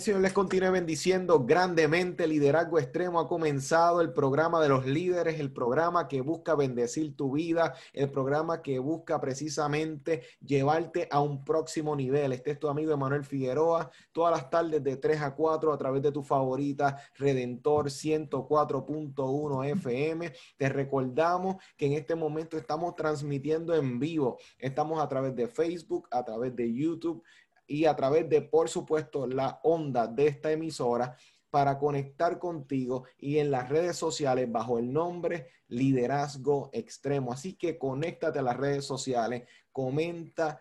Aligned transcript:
Señor 0.00 0.20
les 0.20 0.32
continúe 0.32 0.70
bendiciendo 0.70 1.44
grandemente. 1.44 2.26
Liderazgo 2.26 2.78
Extremo 2.78 3.20
ha 3.20 3.28
comenzado 3.28 4.00
el 4.00 4.12
programa 4.12 4.60
de 4.60 4.68
los 4.68 4.86
líderes, 4.86 5.40
el 5.40 5.52
programa 5.52 6.08
que 6.08 6.20
busca 6.20 6.54
bendecir 6.54 7.16
tu 7.16 7.32
vida, 7.32 7.74
el 7.92 8.10
programa 8.10 8.62
que 8.62 8.78
busca 8.78 9.20
precisamente 9.20 10.22
llevarte 10.40 11.08
a 11.10 11.20
un 11.20 11.44
próximo 11.44 11.96
nivel. 11.96 12.32
Este 12.32 12.52
es 12.52 12.58
tu 12.58 12.68
amigo 12.68 12.92
Emanuel 12.92 13.24
Figueroa, 13.24 13.90
todas 14.12 14.32
las 14.32 14.50
tardes 14.50 14.82
de 14.84 14.96
3 14.96 15.22
a 15.22 15.34
4 15.34 15.72
a 15.72 15.78
través 15.78 16.02
de 16.02 16.12
tu 16.12 16.22
favorita 16.22 17.00
Redentor 17.16 17.86
104.1 17.86 19.70
FM. 19.72 20.32
Te 20.56 20.68
recordamos 20.68 21.56
que 21.76 21.86
en 21.86 21.92
este 21.94 22.14
momento 22.14 22.56
estamos 22.56 22.94
transmitiendo 22.94 23.74
en 23.74 23.98
vivo. 23.98 24.38
Estamos 24.58 25.02
a 25.02 25.08
través 25.08 25.34
de 25.34 25.48
Facebook, 25.48 26.08
a 26.10 26.24
través 26.24 26.54
de 26.54 26.72
YouTube 26.72 27.22
y 27.68 27.84
a 27.84 27.94
través 27.94 28.28
de, 28.28 28.42
por 28.42 28.68
supuesto, 28.68 29.26
la 29.28 29.60
onda 29.62 30.08
de 30.08 30.26
esta 30.26 30.50
emisora 30.50 31.14
para 31.50 31.78
conectar 31.78 32.38
contigo 32.38 33.04
y 33.18 33.38
en 33.38 33.50
las 33.50 33.68
redes 33.68 33.96
sociales 33.96 34.50
bajo 34.50 34.78
el 34.78 34.92
nombre 34.92 35.48
Liderazgo 35.68 36.70
Extremo. 36.72 37.32
Así 37.32 37.54
que 37.54 37.78
conéctate 37.78 38.40
a 38.40 38.42
las 38.42 38.56
redes 38.56 38.84
sociales, 38.84 39.44
comenta 39.70 40.60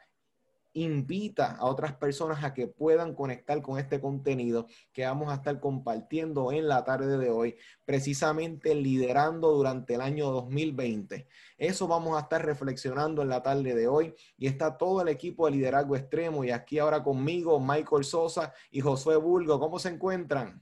invita 0.77 1.55
a 1.55 1.65
otras 1.65 1.93
personas 1.93 2.43
a 2.43 2.53
que 2.53 2.67
puedan 2.67 3.15
conectar 3.15 3.61
con 3.61 3.79
este 3.79 3.99
contenido 3.99 4.67
que 4.93 5.05
vamos 5.05 5.31
a 5.31 5.35
estar 5.35 5.59
compartiendo 5.59 6.51
en 6.51 6.67
la 6.67 6.83
tarde 6.83 7.17
de 7.17 7.29
hoy, 7.29 7.55
precisamente 7.85 8.75
liderando 8.75 9.51
durante 9.51 9.95
el 9.95 10.01
año 10.01 10.29
2020. 10.29 11.27
Eso 11.57 11.87
vamos 11.87 12.15
a 12.17 12.21
estar 12.21 12.45
reflexionando 12.45 13.23
en 13.23 13.29
la 13.29 13.41
tarde 13.41 13.73
de 13.73 13.87
hoy 13.87 14.13
y 14.37 14.47
está 14.47 14.77
todo 14.77 15.01
el 15.01 15.07
equipo 15.07 15.45
de 15.45 15.53
liderazgo 15.53 15.95
extremo 15.95 16.43
y 16.43 16.51
aquí 16.51 16.77
ahora 16.77 17.01
conmigo 17.01 17.59
Michael 17.59 18.03
Sosa 18.03 18.53
y 18.69 18.81
Josué 18.81 19.15
Bulgo. 19.17 19.59
¿Cómo 19.59 19.79
se 19.79 19.89
encuentran? 19.89 20.61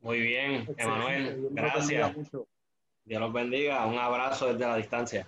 Muy 0.00 0.20
bien, 0.20 0.66
Emanuel, 0.76 1.48
gracias. 1.50 2.14
Dios 3.04 3.20
los 3.20 3.32
bendiga. 3.32 3.84
Un 3.84 3.98
abrazo 3.98 4.52
desde 4.52 4.66
la 4.66 4.76
distancia. 4.76 5.26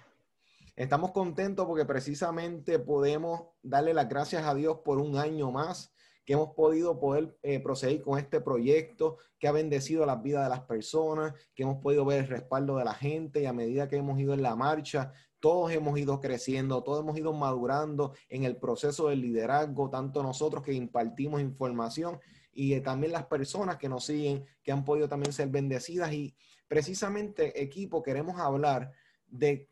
Estamos 0.76 1.12
contentos 1.12 1.64
porque 1.64 1.86
precisamente 1.86 2.78
podemos 2.78 3.46
darle 3.62 3.94
las 3.94 4.10
gracias 4.10 4.44
a 4.44 4.54
Dios 4.54 4.80
por 4.84 4.98
un 4.98 5.16
año 5.16 5.50
más 5.50 5.94
que 6.26 6.34
hemos 6.34 6.50
podido 6.54 7.00
poder 7.00 7.38
eh, 7.42 7.60
proseguir 7.60 8.02
con 8.02 8.18
este 8.18 8.42
proyecto, 8.42 9.16
que 9.38 9.48
ha 9.48 9.52
bendecido 9.52 10.04
las 10.04 10.22
vidas 10.22 10.44
de 10.44 10.50
las 10.50 10.66
personas, 10.66 11.32
que 11.54 11.62
hemos 11.62 11.78
podido 11.78 12.04
ver 12.04 12.24
el 12.24 12.28
respaldo 12.28 12.76
de 12.76 12.84
la 12.84 12.92
gente 12.92 13.40
y 13.40 13.46
a 13.46 13.54
medida 13.54 13.88
que 13.88 13.96
hemos 13.96 14.18
ido 14.18 14.34
en 14.34 14.42
la 14.42 14.54
marcha, 14.54 15.12
todos 15.40 15.72
hemos 15.72 15.98
ido 15.98 16.20
creciendo, 16.20 16.82
todos 16.82 17.00
hemos 17.00 17.16
ido 17.16 17.32
madurando 17.32 18.12
en 18.28 18.44
el 18.44 18.56
proceso 18.56 19.08
del 19.08 19.22
liderazgo, 19.22 19.88
tanto 19.88 20.22
nosotros 20.22 20.62
que 20.62 20.74
impartimos 20.74 21.40
información 21.40 22.18
y 22.52 22.74
eh, 22.74 22.80
también 22.82 23.12
las 23.12 23.26
personas 23.26 23.76
que 23.76 23.88
nos 23.88 24.04
siguen, 24.04 24.44
que 24.62 24.72
han 24.72 24.84
podido 24.84 25.08
también 25.08 25.32
ser 25.32 25.48
bendecidas. 25.48 26.12
Y 26.12 26.36
precisamente, 26.68 27.62
equipo, 27.62 28.02
queremos 28.02 28.38
hablar 28.40 28.90
de 29.28 29.70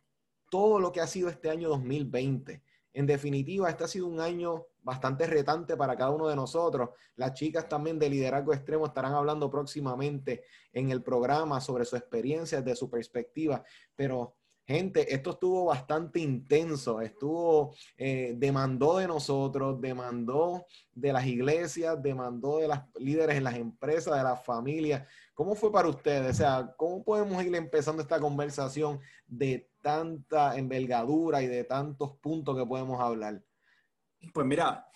todo 0.54 0.78
lo 0.78 0.92
que 0.92 1.00
ha 1.00 1.06
sido 1.09 1.28
este 1.28 1.50
año 1.50 1.69
2020. 1.69 2.62
En 2.92 3.06
definitiva, 3.06 3.69
este 3.69 3.82
ha 3.82 3.88
sido 3.88 4.06
un 4.06 4.20
año 4.20 4.66
bastante 4.82 5.26
retante 5.26 5.76
para 5.76 5.97
cada 5.97 6.12
uno 6.12 6.28
de 6.28 6.37
nosotros. 6.37 6.91
Las 7.16 7.34
chicas 7.34 7.69
también 7.69 7.98
de 7.98 8.09
liderazgo 8.09 8.54
extremo 8.54 8.87
estarán 8.87 9.14
hablando 9.14 9.50
próximamente 9.50 10.44
en 10.72 10.93
el 10.93 11.03
programa 11.03 11.60
sobre 11.60 11.84
su 11.84 11.97
experiencia, 11.97 12.62
desde 12.62 12.76
su 12.76 12.88
perspectiva, 12.88 13.64
pero 13.97 14.37
gente, 14.64 15.12
esto 15.12 15.31
estuvo 15.31 15.64
bastante 15.64 16.20
intenso, 16.20 17.00
estuvo, 17.00 17.75
eh, 17.97 18.34
demandó 18.37 18.98
de 18.98 19.09
nosotros, 19.09 19.81
demandó 19.81 20.66
de 20.93 21.12
las 21.12 21.26
iglesias, 21.26 22.00
demandó 22.00 22.59
de 22.59 22.69
las 22.69 22.84
líderes 22.94 23.38
en 23.38 23.44
las 23.44 23.56
empresas, 23.56 24.16
de 24.16 24.22
las 24.22 24.44
familias. 24.44 25.04
¿Cómo 25.34 25.56
fue 25.56 25.72
para 25.72 25.88
ustedes? 25.88 26.31
O 26.31 26.34
sea, 26.34 26.75
¿cómo 26.76 27.03
podemos 27.03 27.43
ir 27.43 27.53
empezando 27.56 28.03
esta 28.03 28.20
conversación 28.20 29.00
de 29.26 29.69
tanta 29.84 30.56
envergadura 30.56 31.43
y 31.43 31.47
de 31.47 31.65
tantos 31.65 32.17
puntos 32.17 32.56
que 32.56 32.65
podemos 32.65 32.99
hablar? 33.00 33.45
Pues 34.33 34.47
mira, 34.47 34.89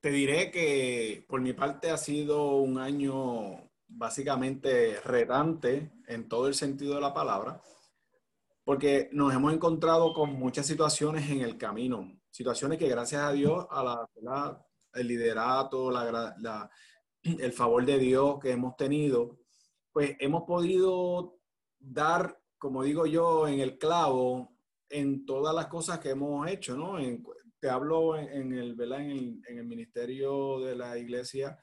te 0.00 0.10
diré 0.10 0.50
que 0.50 1.26
por 1.28 1.42
mi 1.42 1.52
parte 1.52 1.90
ha 1.90 1.98
sido 1.98 2.56
un 2.56 2.78
año 2.78 3.70
básicamente 3.86 4.98
retante 5.02 5.92
en 6.08 6.26
todo 6.28 6.48
el 6.48 6.54
sentido 6.54 6.94
de 6.94 7.02
la 7.02 7.12
palabra, 7.12 7.60
porque 8.64 9.10
nos 9.12 9.34
hemos 9.34 9.52
encontrado 9.52 10.14
con 10.14 10.32
muchas 10.32 10.66
situaciones 10.66 11.30
en 11.30 11.42
el 11.42 11.58
camino, 11.58 12.20
situaciones 12.30 12.78
que 12.78 12.88
gracias 12.88 13.22
a 13.22 13.32
Dios, 13.32 13.66
a 13.70 14.08
la, 14.22 14.66
el 14.94 15.06
liderato, 15.06 15.90
la, 15.90 16.70
el 17.22 17.52
favor 17.52 17.84
de 17.84 17.98
Dios 17.98 18.38
que 18.40 18.52
hemos 18.52 18.74
tenido, 18.76 19.38
pues 19.92 20.16
hemos 20.18 20.44
podido 20.44 21.38
dar, 21.78 22.40
como 22.64 22.82
digo 22.82 23.04
yo, 23.04 23.46
en 23.46 23.60
el 23.60 23.76
clavo 23.76 24.56
en 24.88 25.26
todas 25.26 25.54
las 25.54 25.66
cosas 25.66 25.98
que 25.98 26.08
hemos 26.08 26.48
hecho, 26.48 26.74
¿no? 26.74 26.96
te 27.60 27.68
hablo 27.68 28.16
en, 28.16 28.54
el, 28.54 28.80
En, 28.80 29.10
el, 29.10 29.42
en 29.46 29.58
el 29.58 29.66
ministerio 29.66 30.60
de 30.60 30.74
la 30.74 30.96
iglesia 30.96 31.58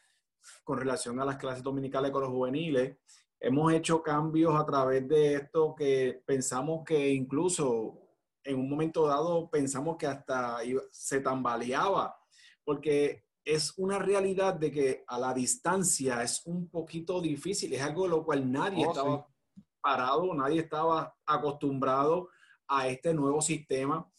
con 0.64 0.78
relación 0.78 1.20
a 1.20 1.26
las 1.26 1.38
clases 1.38 1.64
dominicales 1.64 2.12
con 2.12 2.22
los 2.22 2.30
juveniles. 2.30 3.00
Hemos 3.40 3.74
hecho 3.74 4.04
cambios 4.04 4.54
a 4.54 4.64
través 4.64 5.08
de 5.08 5.34
esto 5.34 5.74
que 5.74 6.22
pensamos 6.24 6.84
que 6.86 7.10
incluso 7.10 8.00
en 8.44 8.60
un 8.60 8.70
momento 8.70 9.08
dado 9.08 9.50
pensamos 9.50 9.98
que 9.98 10.06
hasta 10.06 10.60
se 10.92 11.20
tambaleaba, 11.22 12.16
porque 12.64 13.24
es 13.44 13.74
una 13.78 13.98
realidad 13.98 14.54
de 14.54 14.72
que 14.72 15.04
a 15.08 15.18
la 15.18 15.34
distancia 15.34 16.22
es 16.22 16.46
un 16.46 16.70
poquito 16.70 17.20
difícil, 17.20 17.74
es 17.74 17.82
algo 17.82 18.04
de 18.04 18.10
lo 18.10 18.24
cual 18.24 18.52
nadie 18.52 18.86
oh, 18.86 18.90
estaba 18.92 19.32
parado, 19.82 20.34
nadie 20.34 20.62
estaba 20.62 21.16
acostumbrado 21.26 22.30
a 22.68 22.88
este 22.88 23.14
nuevo 23.14 23.42
sistema 23.42 24.10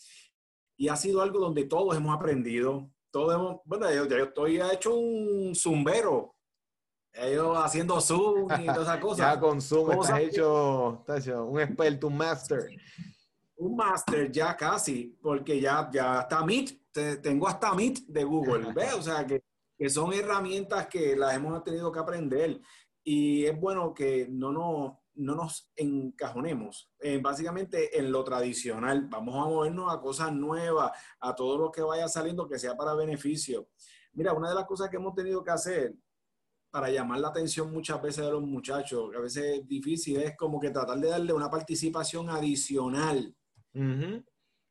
y 0.76 0.88
ha 0.88 0.96
sido 0.96 1.22
algo 1.22 1.38
donde 1.38 1.64
todos 1.64 1.96
hemos 1.96 2.14
aprendido, 2.14 2.90
todos 3.10 3.34
hemos, 3.34 3.60
bueno, 3.64 3.90
yo, 3.92 4.04
estoy 4.04 4.60
hecho 4.60 4.94
un 4.94 5.54
zumbero, 5.54 6.34
ellos 7.12 7.56
haciendo 7.58 8.00
Zoom 8.00 8.48
y 8.60 8.66
todas 8.66 8.82
esas 8.82 8.98
cosas. 9.00 9.34
ya 9.34 9.40
con 9.40 9.60
Zoom 9.60 9.92
está 9.92 10.20
hecho, 10.20 10.98
está 11.00 11.18
hecho, 11.18 11.44
un 11.44 11.60
experto, 11.60 12.06
un 12.08 12.16
master. 12.16 12.68
Un 13.56 13.76
master 13.76 14.30
ya 14.32 14.56
casi, 14.56 15.16
porque 15.22 15.60
ya, 15.60 15.88
ya 15.92 16.22
está 16.22 16.44
Meet 16.44 16.82
tengo 17.22 17.48
hasta 17.48 17.74
Meet 17.74 18.06
de 18.06 18.24
Google, 18.24 18.72
¿ves? 18.74 18.94
O 18.94 19.02
sea, 19.02 19.26
que, 19.26 19.42
que, 19.78 19.88
son 19.88 20.12
herramientas 20.12 20.86
que 20.88 21.16
las 21.16 21.34
hemos 21.34 21.62
tenido 21.64 21.90
que 21.90 21.98
aprender 21.98 22.60
y 23.04 23.44
es 23.46 23.58
bueno 23.58 23.94
que 23.94 24.28
no 24.30 24.52
nos, 24.52 24.92
no 25.14 25.34
nos 25.34 25.70
encajonemos 25.76 26.90
eh, 27.00 27.18
básicamente 27.22 27.98
en 27.98 28.10
lo 28.10 28.24
tradicional. 28.24 29.06
Vamos 29.08 29.34
a 29.34 29.48
movernos 29.48 29.92
a 29.92 30.00
cosas 30.00 30.32
nuevas, 30.32 30.92
a 31.20 31.34
todo 31.34 31.58
lo 31.58 31.70
que 31.70 31.82
vaya 31.82 32.08
saliendo 32.08 32.48
que 32.48 32.58
sea 32.58 32.76
para 32.76 32.94
beneficio. 32.94 33.69
Mira, 34.14 34.32
una 34.32 34.48
de 34.48 34.54
las 34.54 34.64
cosas 34.64 34.88
que 34.88 34.96
hemos 34.96 35.14
tenido 35.14 35.42
que 35.42 35.50
hacer 35.50 35.94
para 36.70 36.88
llamar 36.88 37.20
la 37.20 37.28
atención 37.28 37.70
muchas 37.70 38.00
veces 38.00 38.25
de 38.25 38.32
los 38.32 38.42
muchachos, 38.42 39.10
que 39.10 39.19
a 39.19 39.20
veces 39.20 39.60
es 39.60 39.69
difícil, 39.69 40.16
es 40.22 40.37
como 40.37 40.58
que 40.58 40.70
tratar 40.70 40.98
de 40.98 41.08
darle 41.08 41.32
una 41.34 41.50
participación 41.50 42.31
adicional. 42.31 43.34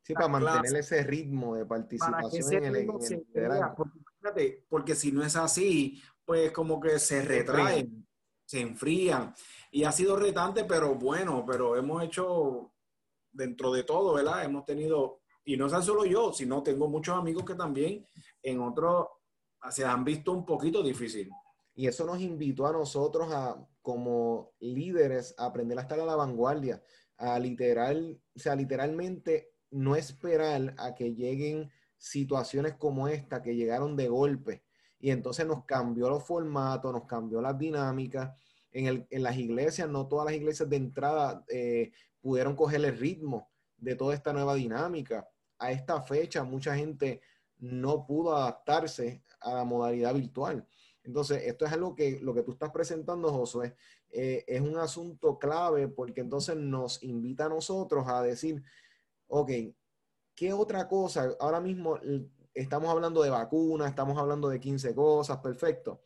Sí, 0.04 0.13
para 0.16 0.27
mantener 0.27 0.80
ese 0.80 1.04
ritmo 1.04 1.56
de 1.56 1.66
participación 1.66 2.63
en 2.63 2.75
el, 2.75 2.88
porque, 2.88 4.66
porque, 4.68 4.95
si 4.95 5.12
no 5.12 5.24
es 5.24 5.36
así, 5.36 6.01
pues 6.25 6.51
como 6.51 6.80
que 6.80 6.98
se 6.98 7.21
retraen, 7.21 8.07
se 8.45 8.62
enfrían. 8.62 9.33
Y 9.71 9.83
ha 9.83 9.91
sido 9.91 10.15
retante, 10.15 10.65
pero 10.65 10.95
bueno, 10.95 11.45
pero 11.45 11.75
hemos 11.75 12.03
hecho 12.03 12.71
dentro 13.31 13.71
de 13.71 13.83
todo, 13.83 14.13
¿verdad? 14.13 14.44
Hemos 14.44 14.65
tenido, 14.65 15.21
y 15.45 15.57
no 15.57 15.65
es 15.65 15.85
solo 15.85 16.06
yo, 16.06 16.33
sino 16.33 16.62
tengo 16.62 16.88
muchos 16.88 17.18
amigos 17.18 17.45
que 17.45 17.56
también 17.56 18.06
en 18.44 18.62
otros 18.62 19.07
se 19.69 19.85
han 19.85 20.03
visto 20.03 20.31
un 20.31 20.45
poquito 20.45 20.83
difícil. 20.83 21.29
Y 21.73 21.88
eso 21.88 22.06
nos 22.06 22.19
invitó 22.19 22.68
a 22.68 22.73
nosotros 22.73 23.31
a, 23.31 23.57
como 23.81 24.51
líderes, 24.59 25.33
a 25.38 25.45
aprender 25.45 25.79
a 25.79 25.83
estar 25.83 26.00
a 26.00 26.06
la 26.06 26.15
vanguardia 26.15 26.83
a 27.18 27.39
literal, 27.39 28.19
sea, 28.35 28.56
literalmente 28.56 29.53
no 29.69 29.95
esperar 29.95 30.73
a 30.77 30.95
que 30.95 31.13
lleguen 31.13 31.71
situaciones 31.97 32.75
como 32.75 33.07
esta 33.07 33.41
que 33.41 33.56
llegaron 33.56 33.95
de 33.95 34.07
golpe 34.09 34.63
y 35.01 35.12
entonces 35.12 35.45
nos 35.45 35.65
cambió 35.65 36.09
los 36.09 36.23
formatos, 36.23 36.94
nos 36.94 37.06
cambió 37.06 37.41
las 37.41 37.57
dinámicas. 37.57 38.31
En, 38.71 38.88
el, 38.88 39.07
en 39.09 39.23
las 39.23 39.38
iglesias, 39.38 39.89
no 39.89 40.07
todas 40.07 40.25
las 40.25 40.35
iglesias 40.35 40.69
de 40.69 40.77
entrada 40.77 41.44
eh, 41.50 41.91
pudieron 42.21 42.56
coger 42.56 42.83
el 42.85 42.97
ritmo 42.97 43.50
de 43.77 43.95
toda 43.95 44.13
esta 44.13 44.31
nueva 44.33 44.56
dinámica. 44.56 45.27
A 45.59 45.71
esta 45.71 46.01
fecha, 46.01 46.44
mucha 46.44 46.75
gente 46.75 47.21
no 47.57 48.06
pudo 48.06 48.35
adaptarse 48.35 49.23
a 49.39 49.56
la 49.56 49.63
modalidad 49.63 50.13
virtual. 50.13 50.65
Entonces, 51.03 51.44
esto 51.45 51.65
es 51.65 51.71
algo 51.71 51.95
que 51.95 52.19
lo 52.21 52.33
que 52.33 52.44
tú 52.44 52.51
estás 52.51 52.71
presentando, 52.71 53.31
Josué, 53.31 53.75
eh, 54.09 54.44
es 54.47 54.62
un 54.62 54.77
asunto 54.77 55.39
clave 55.39 55.88
porque 55.88 56.21
entonces 56.21 56.56
nos 56.56 57.01
invita 57.03 57.45
a 57.45 57.50
nosotros 57.50 58.07
a 58.07 58.21
decir, 58.21 58.63
ok, 59.27 59.51
¿qué 60.35 60.53
otra 60.53 60.88
cosa? 60.88 61.35
Ahora 61.39 61.59
mismo 61.59 61.97
estamos 62.53 62.89
hablando 62.89 63.23
de 63.23 63.29
vacunas, 63.29 63.89
estamos 63.89 64.18
hablando 64.18 64.50
de 64.50 64.59
15 64.59 64.94
cosas, 64.94 65.38
perfecto. 65.38 66.01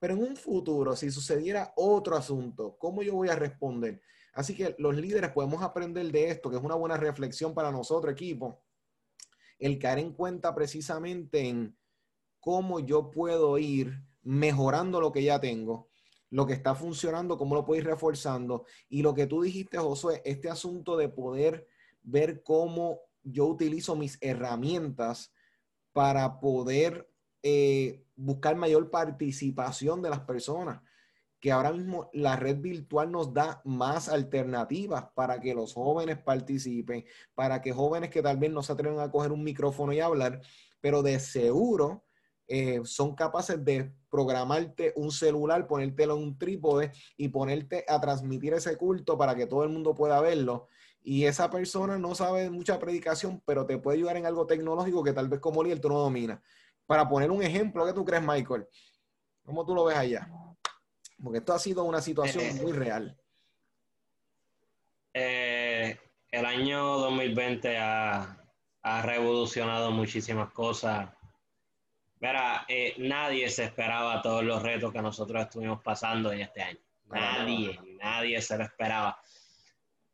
Pero 0.00 0.14
en 0.14 0.22
un 0.22 0.36
futuro, 0.36 0.96
si 0.96 1.10
sucediera 1.10 1.72
otro 1.76 2.16
asunto, 2.16 2.76
¿cómo 2.78 3.02
yo 3.02 3.14
voy 3.14 3.28
a 3.28 3.36
responder? 3.36 4.00
Así 4.32 4.56
que 4.56 4.74
los 4.78 4.96
líderes 4.96 5.30
podemos 5.30 5.62
aprender 5.62 6.10
de 6.10 6.30
esto, 6.30 6.50
que 6.50 6.56
es 6.56 6.62
una 6.62 6.74
buena 6.74 6.96
reflexión 6.96 7.52
para 7.54 7.70
nosotros, 7.70 8.12
equipo, 8.12 8.62
el 9.58 9.78
caer 9.78 9.98
en 9.98 10.12
cuenta 10.12 10.54
precisamente 10.54 11.46
en 11.46 11.76
cómo 12.40 12.80
yo 12.80 13.10
puedo 13.10 13.58
ir 13.58 14.02
mejorando 14.22 15.00
lo 15.00 15.12
que 15.12 15.22
ya 15.22 15.38
tengo, 15.38 15.90
lo 16.30 16.46
que 16.46 16.54
está 16.54 16.74
funcionando, 16.74 17.36
cómo 17.36 17.54
lo 17.54 17.66
puedo 17.66 17.80
ir 17.80 17.86
reforzando. 17.86 18.64
Y 18.88 19.02
lo 19.02 19.14
que 19.14 19.26
tú 19.26 19.42
dijiste, 19.42 19.76
Josué, 19.76 20.22
este 20.24 20.48
asunto 20.48 20.96
de 20.96 21.10
poder 21.10 21.66
ver 22.02 22.42
cómo 22.42 23.00
yo 23.22 23.46
utilizo 23.46 23.96
mis 23.96 24.16
herramientas 24.22 25.34
para 25.92 26.40
poder 26.40 27.10
eh, 27.42 28.04
buscar 28.20 28.56
mayor 28.56 28.90
participación 28.90 30.02
de 30.02 30.10
las 30.10 30.20
personas, 30.20 30.82
que 31.40 31.52
ahora 31.52 31.72
mismo 31.72 32.10
la 32.12 32.36
red 32.36 32.58
virtual 32.58 33.10
nos 33.10 33.32
da 33.32 33.62
más 33.64 34.08
alternativas 34.08 35.06
para 35.14 35.40
que 35.40 35.54
los 35.54 35.72
jóvenes 35.72 36.18
participen, 36.18 37.04
para 37.34 37.62
que 37.62 37.72
jóvenes 37.72 38.10
que 38.10 38.22
tal 38.22 38.36
vez 38.36 38.50
no 38.50 38.62
se 38.62 38.72
atreven 38.72 39.00
a 39.00 39.10
coger 39.10 39.32
un 39.32 39.42
micrófono 39.42 39.92
y 39.92 40.00
hablar, 40.00 40.42
pero 40.80 41.02
de 41.02 41.18
seguro 41.18 42.04
eh, 42.46 42.80
son 42.84 43.14
capaces 43.14 43.64
de 43.64 43.94
programarte 44.10 44.92
un 44.96 45.10
celular, 45.10 45.66
ponértelo 45.66 46.16
en 46.16 46.24
un 46.24 46.38
trípode 46.38 46.92
y 47.16 47.28
ponerte 47.28 47.84
a 47.88 48.00
transmitir 48.00 48.52
ese 48.52 48.76
culto 48.76 49.16
para 49.16 49.34
que 49.34 49.46
todo 49.46 49.62
el 49.64 49.70
mundo 49.70 49.94
pueda 49.94 50.20
verlo 50.20 50.68
y 51.02 51.24
esa 51.24 51.50
persona 51.50 51.98
no 51.98 52.14
sabe 52.14 52.50
mucha 52.50 52.78
predicación, 52.78 53.42
pero 53.46 53.64
te 53.64 53.78
puede 53.78 53.98
ayudar 53.98 54.16
en 54.16 54.26
algo 54.26 54.46
tecnológico 54.46 55.02
que 55.02 55.12
tal 55.12 55.28
vez 55.28 55.40
como 55.40 55.62
líder 55.62 55.80
tú 55.80 55.88
no 55.88 55.98
dominas. 55.98 56.40
Para 56.90 57.08
poner 57.08 57.30
un 57.30 57.40
ejemplo, 57.40 57.86
¿qué 57.86 57.92
tú 57.92 58.04
crees, 58.04 58.20
Michael? 58.20 58.66
¿Cómo 59.44 59.64
tú 59.64 59.76
lo 59.76 59.84
ves 59.84 59.96
allá? 59.96 60.28
Porque 61.22 61.38
esto 61.38 61.52
ha 61.52 61.58
sido 61.60 61.84
una 61.84 62.02
situación 62.02 62.42
eh, 62.42 62.54
muy 62.54 62.72
real. 62.72 63.16
Eh, 65.14 65.96
el 66.32 66.44
año 66.44 66.98
2020 66.98 67.78
ha, 67.78 68.36
revolucionado 69.04 69.92
muchísimas 69.92 70.50
cosas. 70.50 71.08
Mira, 72.18 72.64
eh, 72.66 72.96
nadie 72.98 73.48
se 73.50 73.66
esperaba 73.66 74.20
todos 74.20 74.42
los 74.42 74.60
retos 74.60 74.92
que 74.92 75.00
nosotros 75.00 75.42
estuvimos 75.42 75.80
pasando 75.84 76.32
en 76.32 76.40
este 76.40 76.60
año. 76.60 76.80
Nadie, 77.04 77.78
nadie 78.02 78.42
se 78.42 78.58
lo 78.58 78.64
esperaba. 78.64 79.16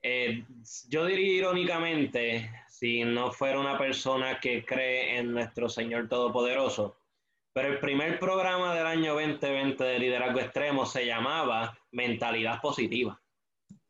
Eh, 0.08 0.44
yo 0.88 1.05
diría 1.05 1.32
irónicamente, 1.32 2.49
si 2.69 3.03
no 3.03 3.32
fuera 3.32 3.58
una 3.58 3.76
persona 3.76 4.38
que 4.38 4.64
cree 4.64 5.19
en 5.19 5.32
nuestro 5.32 5.69
Señor 5.69 6.08
Todopoderoso, 6.08 6.97
pero 7.53 7.73
el 7.73 7.81
primer 7.81 8.20
programa 8.20 8.73
del 8.73 8.87
año 8.87 9.14
2020 9.14 9.82
de 9.82 9.99
Liderazgo 9.99 10.38
Extremo 10.38 10.87
se 10.87 11.06
llamaba 11.06 11.76
Mentalidad 11.91 12.61
Positiva. 12.61 13.20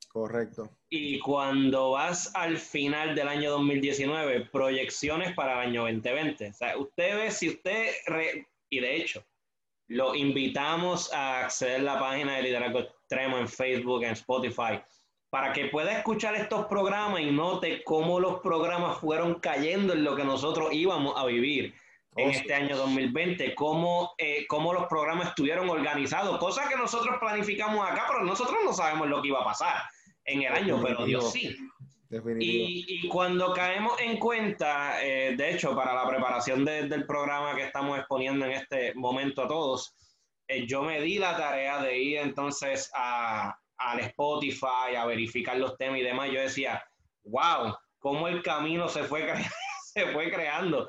Correcto. 0.08 0.70
Y 0.88 1.18
cuando 1.18 1.90
vas 1.90 2.34
al 2.34 2.56
final 2.56 3.14
del 3.14 3.28
año 3.28 3.50
2019, 3.50 4.48
proyecciones 4.50 5.34
para 5.34 5.60
el 5.60 5.68
año 5.68 5.82
2020. 5.82 6.48
O 6.48 6.52
sea, 6.54 6.78
usted 6.78 7.14
ve, 7.14 7.30
si 7.30 7.50
usted, 7.50 7.90
y 8.70 8.80
de 8.80 8.96
hecho, 8.96 9.22
lo 9.88 10.14
invitamos 10.14 11.12
a 11.12 11.44
acceder 11.44 11.80
a 11.80 11.94
la 11.94 11.98
página 11.98 12.36
de 12.36 12.44
Liderazgo 12.44 12.78
Extremo 12.80 13.36
en 13.36 13.48
Facebook, 13.48 14.02
en 14.02 14.12
Spotify 14.12 14.80
para 15.36 15.52
que 15.52 15.66
pueda 15.66 15.92
escuchar 15.92 16.34
estos 16.34 16.64
programas 16.64 17.20
y 17.20 17.30
note 17.30 17.84
cómo 17.84 18.18
los 18.18 18.40
programas 18.40 18.96
fueron 19.00 19.34
cayendo 19.34 19.92
en 19.92 20.02
lo 20.02 20.16
que 20.16 20.24
nosotros 20.24 20.72
íbamos 20.72 21.12
a 21.14 21.26
vivir 21.26 21.74
en 22.16 22.30
este 22.30 22.54
año 22.54 22.74
2020, 22.74 23.54
cómo, 23.54 24.14
eh, 24.16 24.46
cómo 24.48 24.72
los 24.72 24.86
programas 24.86 25.28
estuvieron 25.28 25.68
organizados, 25.68 26.38
cosas 26.38 26.70
que 26.70 26.76
nosotros 26.76 27.18
planificamos 27.20 27.86
acá, 27.86 28.06
pero 28.08 28.24
nosotros 28.24 28.56
no 28.64 28.72
sabemos 28.72 29.08
lo 29.08 29.20
que 29.20 29.28
iba 29.28 29.42
a 29.42 29.44
pasar 29.44 29.82
en 30.24 30.40
el 30.40 30.52
año, 30.54 30.80
pero 30.82 31.04
Dios 31.04 31.30
sí. 31.30 31.54
Y, 32.40 32.86
y, 32.88 33.08
cuando 33.08 33.52
caemos 33.52 34.00
en 34.00 34.16
cuenta, 34.16 35.04
eh, 35.04 35.36
de 35.36 35.52
hecho, 35.52 35.76
para 35.76 35.92
la 35.92 36.08
preparación 36.08 36.64
del 36.64 37.04
programa 37.04 37.54
que 37.54 37.64
estamos 37.64 37.98
exponiendo 37.98 38.46
en 38.46 38.52
este 38.52 38.94
momento 38.94 39.42
a 39.42 39.48
todos, 39.48 39.94
eh, 40.48 40.66
yo 40.66 40.82
me 40.82 40.98
di 41.02 41.18
la 41.18 41.36
tarea 41.36 41.82
de 41.82 41.98
ir 41.98 42.18
entonces 42.20 42.90
a, 42.94 43.54
al 43.78 44.00
Spotify, 44.00 44.96
a 44.96 45.06
verificar 45.06 45.56
los 45.58 45.76
temas 45.76 46.00
y 46.00 46.02
demás, 46.02 46.30
yo 46.30 46.40
decía, 46.40 46.82
wow, 47.24 47.76
cómo 47.98 48.28
el 48.28 48.42
camino 48.42 48.88
se 48.88 49.04
fue, 49.04 49.26
se 49.94 50.06
fue 50.12 50.30
creando 50.30 50.88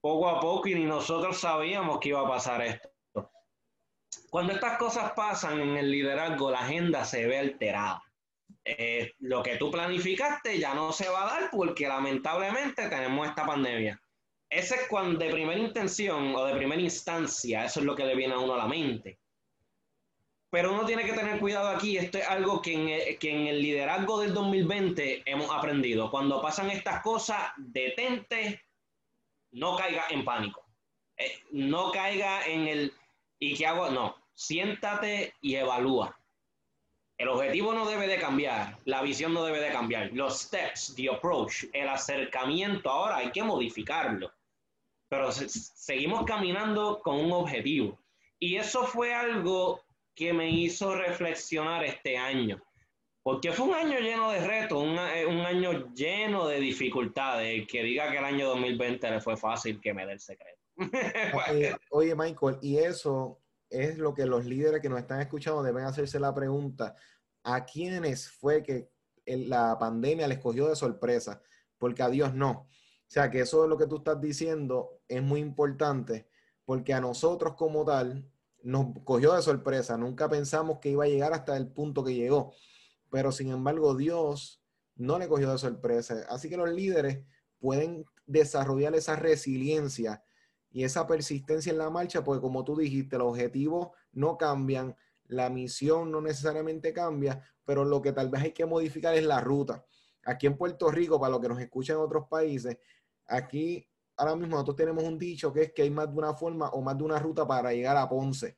poco 0.00 0.28
a 0.28 0.40
poco 0.40 0.68
y 0.68 0.74
ni 0.74 0.84
nosotros 0.84 1.38
sabíamos 1.38 2.00
que 2.00 2.10
iba 2.10 2.20
a 2.20 2.28
pasar 2.28 2.60
esto. 2.62 2.90
Cuando 4.30 4.52
estas 4.52 4.78
cosas 4.78 5.12
pasan 5.12 5.60
en 5.60 5.76
el 5.76 5.90
liderazgo, 5.90 6.50
la 6.50 6.60
agenda 6.60 7.04
se 7.04 7.26
ve 7.26 7.38
alterada. 7.38 8.02
Eh, 8.64 9.12
lo 9.20 9.42
que 9.42 9.56
tú 9.56 9.70
planificaste 9.70 10.58
ya 10.58 10.74
no 10.74 10.92
se 10.92 11.08
va 11.08 11.22
a 11.22 11.40
dar 11.40 11.50
porque 11.50 11.88
lamentablemente 11.88 12.88
tenemos 12.88 13.28
esta 13.28 13.46
pandemia. 13.46 14.00
Ese 14.50 14.74
es 14.74 14.88
cuando 14.88 15.18
de 15.18 15.30
primera 15.30 15.58
intención 15.58 16.34
o 16.34 16.44
de 16.44 16.56
primera 16.56 16.80
instancia, 16.80 17.64
eso 17.64 17.80
es 17.80 17.86
lo 17.86 17.96
que 17.96 18.04
le 18.04 18.14
viene 18.14 18.34
a 18.34 18.38
uno 18.38 18.54
a 18.54 18.58
la 18.58 18.66
mente. 18.66 19.18
Pero 20.52 20.74
uno 20.74 20.84
tiene 20.84 21.06
que 21.06 21.14
tener 21.14 21.40
cuidado 21.40 21.70
aquí, 21.70 21.96
esto 21.96 22.18
es 22.18 22.28
algo 22.28 22.60
que 22.60 22.74
en, 22.74 22.88
el, 22.90 23.18
que 23.18 23.30
en 23.30 23.46
el 23.46 23.62
liderazgo 23.62 24.20
del 24.20 24.34
2020 24.34 25.22
hemos 25.24 25.50
aprendido. 25.50 26.10
Cuando 26.10 26.42
pasan 26.42 26.70
estas 26.70 27.00
cosas, 27.00 27.52
detente, 27.56 28.62
no 29.52 29.76
caiga 29.76 30.04
en 30.10 30.26
pánico. 30.26 30.62
Eh, 31.16 31.38
no 31.52 31.90
caiga 31.90 32.44
en 32.44 32.68
el, 32.68 32.92
¿y 33.38 33.54
qué 33.54 33.66
hago? 33.66 33.88
No, 33.88 34.14
siéntate 34.34 35.32
y 35.40 35.54
evalúa. 35.54 36.20
El 37.16 37.28
objetivo 37.28 37.72
no 37.72 37.86
debe 37.86 38.06
de 38.06 38.18
cambiar, 38.18 38.78
la 38.84 39.00
visión 39.00 39.32
no 39.32 39.44
debe 39.44 39.58
de 39.58 39.72
cambiar. 39.72 40.12
Los 40.12 40.38
steps, 40.40 40.94
the 40.96 41.08
approach, 41.08 41.64
el 41.72 41.88
acercamiento, 41.88 42.90
ahora 42.90 43.16
hay 43.16 43.30
que 43.30 43.42
modificarlo. 43.42 44.30
Pero 45.08 45.32
seguimos 45.32 46.26
caminando 46.26 47.00
con 47.00 47.16
un 47.16 47.32
objetivo. 47.32 47.98
Y 48.38 48.56
eso 48.56 48.84
fue 48.84 49.14
algo 49.14 49.80
que 50.14 50.32
me 50.32 50.50
hizo 50.50 50.94
reflexionar 50.94 51.84
este 51.84 52.16
año. 52.16 52.62
Porque 53.22 53.52
fue 53.52 53.66
un 53.66 53.74
año 53.74 54.00
lleno 54.00 54.30
de 54.32 54.44
retos, 54.44 54.82
un, 54.82 54.98
eh, 54.98 55.26
un 55.26 55.40
año 55.40 55.92
lleno 55.94 56.48
de 56.48 56.58
dificultades. 56.58 57.66
Que 57.68 57.82
diga 57.82 58.10
que 58.10 58.18
el 58.18 58.24
año 58.24 58.48
2020 58.48 59.10
le 59.10 59.20
fue 59.20 59.36
fácil 59.36 59.80
que 59.80 59.94
me 59.94 60.04
dé 60.04 60.12
el 60.12 60.20
secreto. 60.20 60.60
oye, 61.90 62.14
Michael, 62.16 62.58
y 62.60 62.78
eso 62.78 63.40
es 63.70 63.98
lo 63.98 64.12
que 64.12 64.26
los 64.26 64.44
líderes 64.44 64.80
que 64.80 64.88
nos 64.88 64.98
están 64.98 65.20
escuchando 65.20 65.62
deben 65.62 65.84
hacerse 65.84 66.18
la 66.18 66.34
pregunta. 66.34 66.96
¿A 67.44 67.64
quiénes 67.64 68.30
fue 68.30 68.62
que 68.62 68.90
la 69.24 69.78
pandemia 69.78 70.26
les 70.26 70.38
cogió 70.38 70.68
de 70.68 70.76
sorpresa? 70.76 71.42
Porque 71.78 72.02
a 72.02 72.08
Dios 72.08 72.34
no. 72.34 72.50
O 72.50 73.14
sea, 73.14 73.30
que 73.30 73.40
eso 73.40 73.64
es 73.64 73.68
lo 73.68 73.78
que 73.78 73.86
tú 73.86 73.96
estás 73.96 74.20
diciendo 74.20 75.00
es 75.06 75.22
muy 75.22 75.40
importante, 75.40 76.28
porque 76.64 76.94
a 76.94 77.00
nosotros 77.00 77.54
como 77.54 77.84
tal, 77.84 78.31
nos 78.62 78.86
cogió 79.04 79.34
de 79.34 79.42
sorpresa. 79.42 79.96
Nunca 79.96 80.28
pensamos 80.28 80.78
que 80.78 80.90
iba 80.90 81.04
a 81.04 81.08
llegar 81.08 81.32
hasta 81.32 81.56
el 81.56 81.68
punto 81.68 82.04
que 82.04 82.14
llegó. 82.14 82.52
Pero 83.10 83.32
sin 83.32 83.50
embargo, 83.50 83.94
Dios 83.94 84.62
no 84.96 85.18
le 85.18 85.28
cogió 85.28 85.50
de 85.50 85.58
sorpresa. 85.58 86.24
Así 86.28 86.48
que 86.48 86.56
los 86.56 86.70
líderes 86.70 87.24
pueden 87.58 88.04
desarrollar 88.26 88.94
esa 88.94 89.16
resiliencia 89.16 90.22
y 90.70 90.84
esa 90.84 91.06
persistencia 91.06 91.70
en 91.70 91.78
la 91.78 91.90
marcha, 91.90 92.24
porque 92.24 92.40
como 92.40 92.64
tú 92.64 92.76
dijiste, 92.76 93.18
los 93.18 93.28
objetivos 93.28 93.88
no 94.12 94.38
cambian, 94.38 94.96
la 95.26 95.50
misión 95.50 96.10
no 96.10 96.20
necesariamente 96.20 96.92
cambia, 96.92 97.42
pero 97.64 97.84
lo 97.84 98.00
que 98.00 98.12
tal 98.12 98.30
vez 98.30 98.42
hay 98.42 98.52
que 98.52 98.66
modificar 98.66 99.14
es 99.14 99.24
la 99.24 99.40
ruta. 99.40 99.84
Aquí 100.24 100.46
en 100.46 100.56
Puerto 100.56 100.90
Rico, 100.90 101.20
para 101.20 101.32
los 101.32 101.40
que 101.40 101.48
nos 101.48 101.60
escuchan 101.60 101.96
en 101.96 102.02
otros 102.02 102.26
países, 102.28 102.78
aquí 103.26 103.86
ahora 104.16 104.36
mismo 104.36 104.52
nosotros 104.56 104.76
tenemos 104.76 105.04
un 105.04 105.18
dicho 105.18 105.52
que 105.52 105.62
es 105.62 105.72
que 105.72 105.82
hay 105.82 105.90
más 105.90 106.10
de 106.10 106.18
una 106.18 106.34
forma 106.34 106.68
o 106.70 106.80
más 106.80 106.96
de 106.96 107.04
una 107.04 107.18
ruta 107.18 107.46
para 107.46 107.72
llegar 107.72 107.96
a 107.96 108.08
Ponce. 108.08 108.56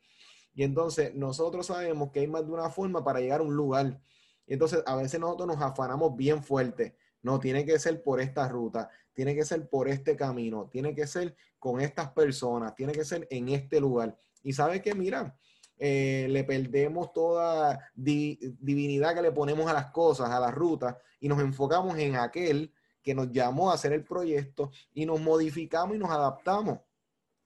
Y 0.54 0.62
entonces 0.62 1.14
nosotros 1.14 1.66
sabemos 1.66 2.11
que 2.11 2.20
hay 2.20 2.28
más 2.28 2.46
de 2.46 2.52
una 2.52 2.70
forma 2.70 3.02
para 3.04 3.20
llegar 3.20 3.40
a 3.40 3.44
un 3.44 3.54
lugar. 3.54 4.00
Y 4.46 4.52
entonces 4.52 4.82
a 4.87 4.96
veces 4.96 5.18
nosotros 5.18 5.49
nos 5.49 5.61
afanamos 5.61 6.16
bien 6.16 6.42
fuerte. 6.42 6.96
No, 7.23 7.40
tiene 7.40 7.64
que 7.64 7.78
ser 7.78 8.02
por 8.02 8.20
esta 8.20 8.46
ruta, 8.49 8.90
tiene 9.14 9.34
que 9.34 9.44
ser 9.44 9.68
por 9.68 9.88
este 9.88 10.14
camino, 10.14 10.68
tiene 10.70 10.94
que 10.94 11.06
ser 11.06 11.34
con 11.58 11.80
estas 11.80 12.11
personas, 12.11 12.75
tiene 12.75 12.92
que 12.92 13.04
ser 13.04 13.26
en 13.30 13.49
este 13.49 13.80
lugar. 13.80 14.14
Y 14.42 14.52
sabe 14.52 14.82
que, 14.82 14.94
mira, 14.94 15.34
eh, 15.78 16.26
le 16.28 16.44
perdemos 16.44 17.12
toda 17.12 17.90
divinidad 17.94 19.14
que 19.14 19.23
le 19.23 19.32
ponemos 19.32 19.66
a 19.68 19.73
las 19.73 19.87
cosas, 19.87 20.28
a 20.30 20.38
las 20.38 20.54
rutas, 20.54 20.96
y 21.18 21.28
nos 21.28 21.40
enfocamos 21.40 21.99
en 21.99 22.16
aquel 22.16 22.73
que 23.04 23.14
nos 23.14 23.30
llamó 23.30 23.70
a 23.70 23.75
hacer 23.75 23.92
el 23.92 24.02
proyecto 24.02 24.73
y 24.94 25.06
nos 25.06 25.20
modificamos 25.20 25.94
y 25.94 25.99
nos 25.99 26.11
adaptamos. 26.11 26.80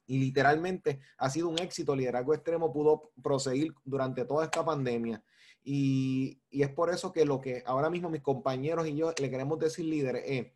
Y 0.07 0.17
literalmente 0.17 1.01
ha 1.17 1.29
sido 1.29 1.49
un 1.49 1.59
éxito. 1.59 1.95
Liderazgo 1.95 2.33
Extremo 2.33 2.73
pudo 2.73 3.11
proseguir 3.21 3.75
durante 3.83 4.25
toda 4.25 4.45
esta 4.45 4.65
pandemia. 4.65 5.23
Y, 5.61 6.41
es 6.49 6.69
por 6.69 6.89
eso 6.89 7.11
que 7.11 7.25
lo 7.25 7.41
que 7.41 7.61
ahora 7.67 7.89
mismo 7.89 8.09
mis 8.09 8.21
compañeros 8.21 8.87
y 8.87 8.95
yo 8.95 9.13
le 9.19 9.29
queremos 9.29 9.59
decir 9.59 9.85
líderes 9.85 10.23
es, 10.25 10.47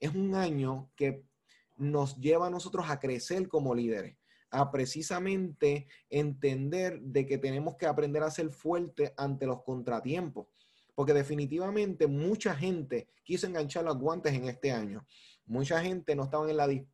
es 0.00 0.14
un 0.14 0.34
año 0.34 0.90
que 0.96 1.22
nos 1.76 2.16
lleva 2.16 2.48
a 2.48 2.50
nosotros 2.50 2.86
a 2.88 2.98
crecer 2.98 3.46
como 3.48 3.74
líderes 3.74 4.16
a 4.50 4.70
precisamente 4.70 5.88
entender 6.08 7.00
de 7.00 7.26
que 7.26 7.36
tenemos 7.36 7.76
que 7.76 7.86
aprender 7.86 8.22
a 8.22 8.30
ser 8.30 8.50
fuertes 8.50 9.12
ante 9.16 9.44
los 9.44 9.62
contratiempos. 9.62 10.46
Porque 10.96 11.12
definitivamente 11.12 12.08
mucha 12.08 12.56
gente 12.56 13.06
quiso 13.22 13.46
enganchar 13.46 13.84
los 13.84 13.98
guantes 13.98 14.34
en 14.34 14.48
este 14.48 14.72
año. 14.72 15.06
Mucha 15.46 15.80
gente 15.80 16.16
no 16.16 16.24
estaban 16.24 16.50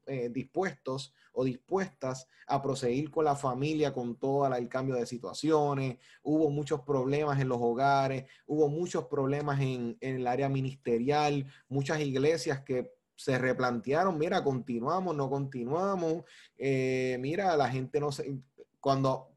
eh, 0.06 0.28
dispuestos 0.30 1.14
o 1.32 1.44
dispuestas 1.44 2.28
a 2.46 2.60
proseguir 2.60 3.10
con 3.10 3.24
la 3.24 3.34
familia 3.34 3.94
con 3.94 4.16
todo 4.16 4.54
el 4.54 4.68
cambio 4.68 4.96
de 4.96 5.06
situaciones. 5.06 5.96
Hubo 6.22 6.50
muchos 6.50 6.82
problemas 6.82 7.40
en 7.40 7.48
los 7.48 7.58
hogares, 7.58 8.26
hubo 8.46 8.68
muchos 8.68 9.06
problemas 9.06 9.58
en, 9.60 9.96
en 10.02 10.16
el 10.16 10.26
área 10.26 10.50
ministerial, 10.50 11.46
muchas 11.70 12.00
iglesias 12.00 12.60
que 12.60 12.90
se 13.16 13.38
replantearon, 13.38 14.18
mira, 14.18 14.42
continuamos, 14.42 15.14
no 15.14 15.30
continuamos, 15.30 16.24
eh, 16.58 17.16
mira, 17.20 17.56
la 17.56 17.68
gente 17.68 18.00
no 18.00 18.10
se, 18.10 18.36
cuando 18.80 19.31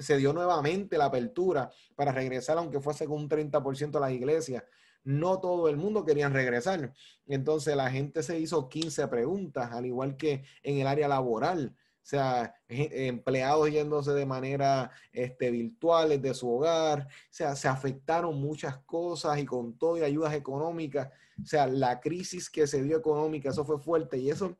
se 0.00 0.16
dio 0.16 0.32
nuevamente 0.32 0.98
la 0.98 1.06
apertura 1.06 1.70
para 1.94 2.12
regresar, 2.12 2.58
aunque 2.58 2.80
fuese 2.80 3.06
con 3.06 3.18
un 3.18 3.28
30% 3.28 3.96
a 3.96 4.00
las 4.00 4.12
iglesias, 4.12 4.64
no 5.04 5.40
todo 5.40 5.68
el 5.68 5.76
mundo 5.76 6.04
quería 6.04 6.28
regresar. 6.28 6.92
Entonces 7.26 7.76
la 7.76 7.90
gente 7.90 8.22
se 8.22 8.38
hizo 8.38 8.68
15 8.68 9.08
preguntas, 9.08 9.72
al 9.72 9.86
igual 9.86 10.16
que 10.16 10.44
en 10.62 10.78
el 10.78 10.86
área 10.86 11.08
laboral. 11.08 11.74
O 12.02 12.06
sea, 12.10 12.54
empleados 12.68 13.70
yéndose 13.70 14.12
de 14.12 14.26
manera 14.26 14.90
este, 15.12 15.50
virtual 15.50 16.20
de 16.20 16.34
su 16.34 16.50
hogar. 16.50 17.06
O 17.06 17.28
sea, 17.28 17.54
se 17.54 17.68
afectaron 17.68 18.40
muchas 18.40 18.78
cosas 18.78 19.38
y 19.38 19.44
con 19.44 19.78
todo 19.78 19.98
y 19.98 20.02
ayudas 20.02 20.34
económicas. 20.34 21.08
O 21.40 21.46
sea, 21.46 21.66
la 21.66 22.00
crisis 22.00 22.50
que 22.50 22.66
se 22.66 22.82
dio 22.82 22.96
económica, 22.96 23.50
eso 23.50 23.64
fue 23.64 23.78
fuerte. 23.78 24.18
Y 24.18 24.30
eso, 24.30 24.56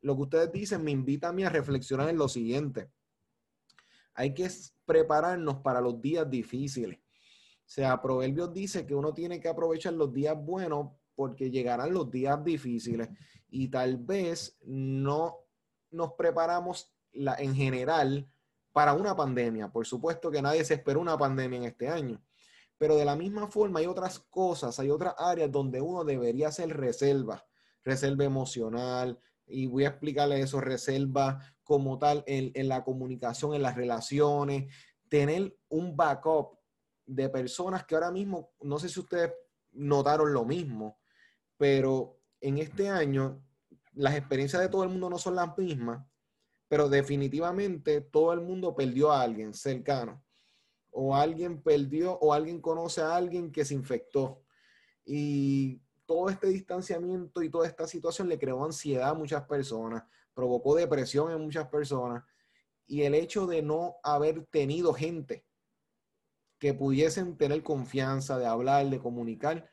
lo 0.00 0.16
que 0.16 0.22
ustedes 0.22 0.52
dicen, 0.52 0.82
me 0.82 0.90
invita 0.90 1.28
a 1.28 1.32
mí 1.32 1.44
a 1.44 1.50
reflexionar 1.50 2.08
en 2.08 2.18
lo 2.18 2.28
siguiente. 2.28 2.88
Hay 4.18 4.34
que 4.34 4.50
prepararnos 4.84 5.58
para 5.58 5.80
los 5.80 6.02
días 6.02 6.28
difíciles. 6.28 6.98
O 6.98 7.70
sea, 7.70 8.02
Proverbios 8.02 8.52
dice 8.52 8.84
que 8.84 8.96
uno 8.96 9.14
tiene 9.14 9.38
que 9.38 9.48
aprovechar 9.48 9.92
los 9.92 10.12
días 10.12 10.36
buenos 10.36 10.90
porque 11.14 11.52
llegarán 11.52 11.94
los 11.94 12.10
días 12.10 12.42
difíciles 12.42 13.08
y 13.48 13.68
tal 13.68 13.96
vez 13.96 14.58
no 14.64 15.36
nos 15.92 16.14
preparamos 16.14 16.92
en 17.12 17.54
general 17.54 18.28
para 18.72 18.92
una 18.92 19.14
pandemia. 19.14 19.68
Por 19.68 19.86
supuesto 19.86 20.32
que 20.32 20.42
nadie 20.42 20.64
se 20.64 20.74
esperó 20.74 21.00
una 21.00 21.16
pandemia 21.16 21.58
en 21.58 21.64
este 21.66 21.88
año, 21.88 22.20
pero 22.76 22.96
de 22.96 23.04
la 23.04 23.14
misma 23.14 23.46
forma 23.46 23.78
hay 23.78 23.86
otras 23.86 24.18
cosas, 24.18 24.80
hay 24.80 24.90
otras 24.90 25.14
áreas 25.16 25.52
donde 25.52 25.80
uno 25.80 26.02
debería 26.02 26.48
hacer 26.48 26.76
reserva, 26.76 27.46
reserva 27.84 28.24
emocional, 28.24 29.20
y 29.48 29.66
voy 29.66 29.84
a 29.84 29.88
explicarle 29.88 30.40
eso, 30.40 30.60
reserva 30.60 31.40
como 31.62 31.98
tal 31.98 32.24
en, 32.26 32.50
en 32.54 32.68
la 32.68 32.84
comunicación, 32.84 33.54
en 33.54 33.62
las 33.62 33.76
relaciones, 33.76 34.72
tener 35.08 35.56
un 35.68 35.96
backup 35.96 36.58
de 37.06 37.28
personas 37.28 37.84
que 37.84 37.94
ahora 37.94 38.10
mismo, 38.10 38.52
no 38.60 38.78
sé 38.78 38.88
si 38.88 39.00
ustedes 39.00 39.32
notaron 39.72 40.32
lo 40.32 40.44
mismo, 40.44 40.98
pero 41.56 42.20
en 42.40 42.58
este 42.58 42.88
año 42.88 43.42
las 43.94 44.14
experiencias 44.14 44.62
de 44.62 44.68
todo 44.68 44.84
el 44.84 44.90
mundo 44.90 45.10
no 45.10 45.18
son 45.18 45.34
las 45.34 45.56
mismas, 45.58 46.06
pero 46.68 46.88
definitivamente 46.88 48.00
todo 48.00 48.32
el 48.32 48.40
mundo 48.40 48.74
perdió 48.74 49.10
a 49.10 49.22
alguien 49.22 49.54
cercano, 49.54 50.22
o 50.90 51.16
alguien 51.16 51.62
perdió, 51.62 52.18
o 52.18 52.32
alguien 52.32 52.60
conoce 52.60 53.00
a 53.00 53.16
alguien 53.16 53.50
que 53.50 53.64
se 53.64 53.74
infectó. 53.74 54.44
Y 55.04 55.80
todo 56.08 56.30
este 56.30 56.46
distanciamiento 56.46 57.42
y 57.42 57.50
toda 57.50 57.66
esta 57.66 57.86
situación 57.86 58.30
le 58.30 58.38
creó 58.38 58.64
ansiedad 58.64 59.10
a 59.10 59.14
muchas 59.14 59.44
personas, 59.44 60.04
provocó 60.32 60.74
depresión 60.74 61.30
en 61.30 61.38
muchas 61.38 61.68
personas, 61.68 62.24
y 62.86 63.02
el 63.02 63.14
hecho 63.14 63.46
de 63.46 63.60
no 63.60 63.96
haber 64.02 64.46
tenido 64.46 64.94
gente 64.94 65.44
que 66.58 66.72
pudiesen 66.72 67.36
tener 67.36 67.62
confianza 67.62 68.38
de 68.38 68.46
hablar, 68.46 68.88
de 68.88 68.98
comunicar, 68.98 69.68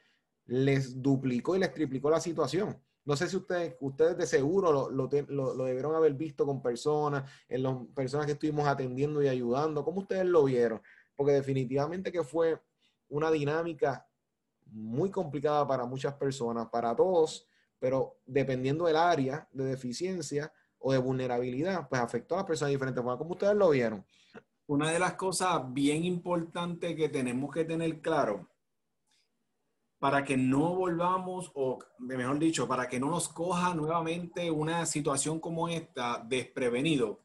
les 0.46 1.02
duplicó 1.02 1.56
y 1.56 1.60
les 1.60 1.74
triplicó 1.74 2.10
la 2.10 2.20
situación. 2.20 2.84
No 3.06 3.16
sé 3.16 3.30
si 3.30 3.38
ustedes, 3.38 3.78
ustedes 3.80 4.18
de 4.18 4.28
seguro 4.28 4.74
lo, 4.74 4.90
lo, 4.90 5.10
lo, 5.30 5.64
debieron 5.64 5.96
haber 5.96 6.16
visto 6.16 6.46
con 6.46 6.62
personas, 6.62 7.32
en 7.48 7.64
las 7.64 7.78
personas 7.96 8.26
que 8.26 8.34
estuvimos 8.34 8.68
atendiendo 8.68 9.24
y 9.24 9.30
ayudando. 9.30 9.86
¿Cómo 9.86 10.02
ustedes 10.02 10.26
lo 10.26 10.44
vieron? 10.44 10.82
Porque 11.16 11.32
definitivamente 11.32 12.12
que 12.12 12.24
fue 12.24 12.60
una 13.08 13.32
dinámica 13.32 14.06
muy 14.66 15.10
complicada 15.10 15.68
para 15.68 15.86
muchas 15.86 16.14
personas, 16.16 16.68
para 16.70 16.96
todos, 16.96 17.48
pero 17.80 18.20
dependiendo 18.26 18.86
del 18.86 18.96
área 18.96 19.48
de 19.52 19.66
deficiencia 19.66 20.52
o 20.80 20.92
de 20.92 20.98
vulnerabilidad, 20.98 21.88
pues 21.90 22.02
afectó 22.02 22.36
a 22.36 22.40
las 22.40 22.48
personas 22.48 22.70
de 22.70 22.76
diferentes 22.76 23.04
formas. 23.04 23.18
¿Cómo 23.18 23.32
ustedes 23.32 23.56
lo 23.56 23.70
vieron? 23.70 24.06
Una 24.68 24.92
de 24.92 25.00
las 25.00 25.14
cosas 25.14 25.62
bien 25.74 26.04
importantes 26.06 26.96
que 26.96 27.10
tenemos 27.10 27.54
que 27.54 27.66
tener 27.66 28.02
claro 28.02 28.50
para 30.00 30.24
que 30.24 30.38
no 30.38 30.76
volvamos, 30.76 31.52
o 31.56 31.80
mejor 32.00 32.38
dicho, 32.38 32.68
para 32.68 32.88
que 32.88 33.00
no 33.00 33.10
nos 33.10 33.30
coja 33.30 33.74
nuevamente 33.74 34.52
una 34.52 34.86
situación 34.86 35.40
como 35.40 35.68
esta 35.68 36.24
desprevenido, 36.28 37.22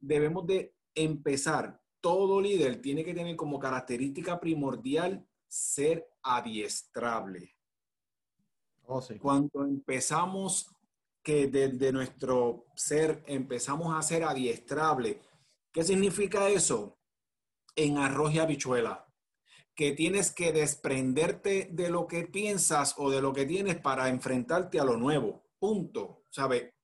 debemos 0.00 0.46
de 0.46 0.74
empezar. 0.94 1.80
Todo 2.00 2.40
líder 2.40 2.80
tiene 2.80 3.04
que 3.04 3.14
tener 3.14 3.36
como 3.36 3.60
característica 3.60 4.40
primordial 4.40 5.24
ser 5.46 6.09
adiestrable. 6.22 7.56
Oh, 8.86 9.02
Cuando 9.20 9.64
empezamos 9.64 10.74
que 11.22 11.46
desde 11.46 11.92
nuestro 11.92 12.66
ser 12.74 13.22
empezamos 13.26 13.96
a 13.96 14.02
ser 14.02 14.24
adiestrable, 14.24 15.20
¿qué 15.72 15.84
significa 15.84 16.48
eso? 16.48 16.98
En 17.76 17.98
arroz 17.98 18.34
y 18.34 18.38
habichuela 18.38 19.06
que 19.80 19.92
tienes 19.92 20.30
que 20.30 20.52
desprenderte 20.52 21.70
de 21.72 21.88
lo 21.88 22.06
que 22.06 22.24
piensas 22.24 22.94
o 22.98 23.10
de 23.10 23.22
lo 23.22 23.32
que 23.32 23.46
tienes 23.46 23.80
para 23.80 24.10
enfrentarte 24.10 24.78
a 24.78 24.84
lo 24.84 24.98
nuevo. 24.98 25.46
Punto. 25.58 26.24
¿Sabe? 26.28 26.74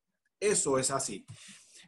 Eso 0.40 0.78
es 0.78 0.90
así. 0.90 1.26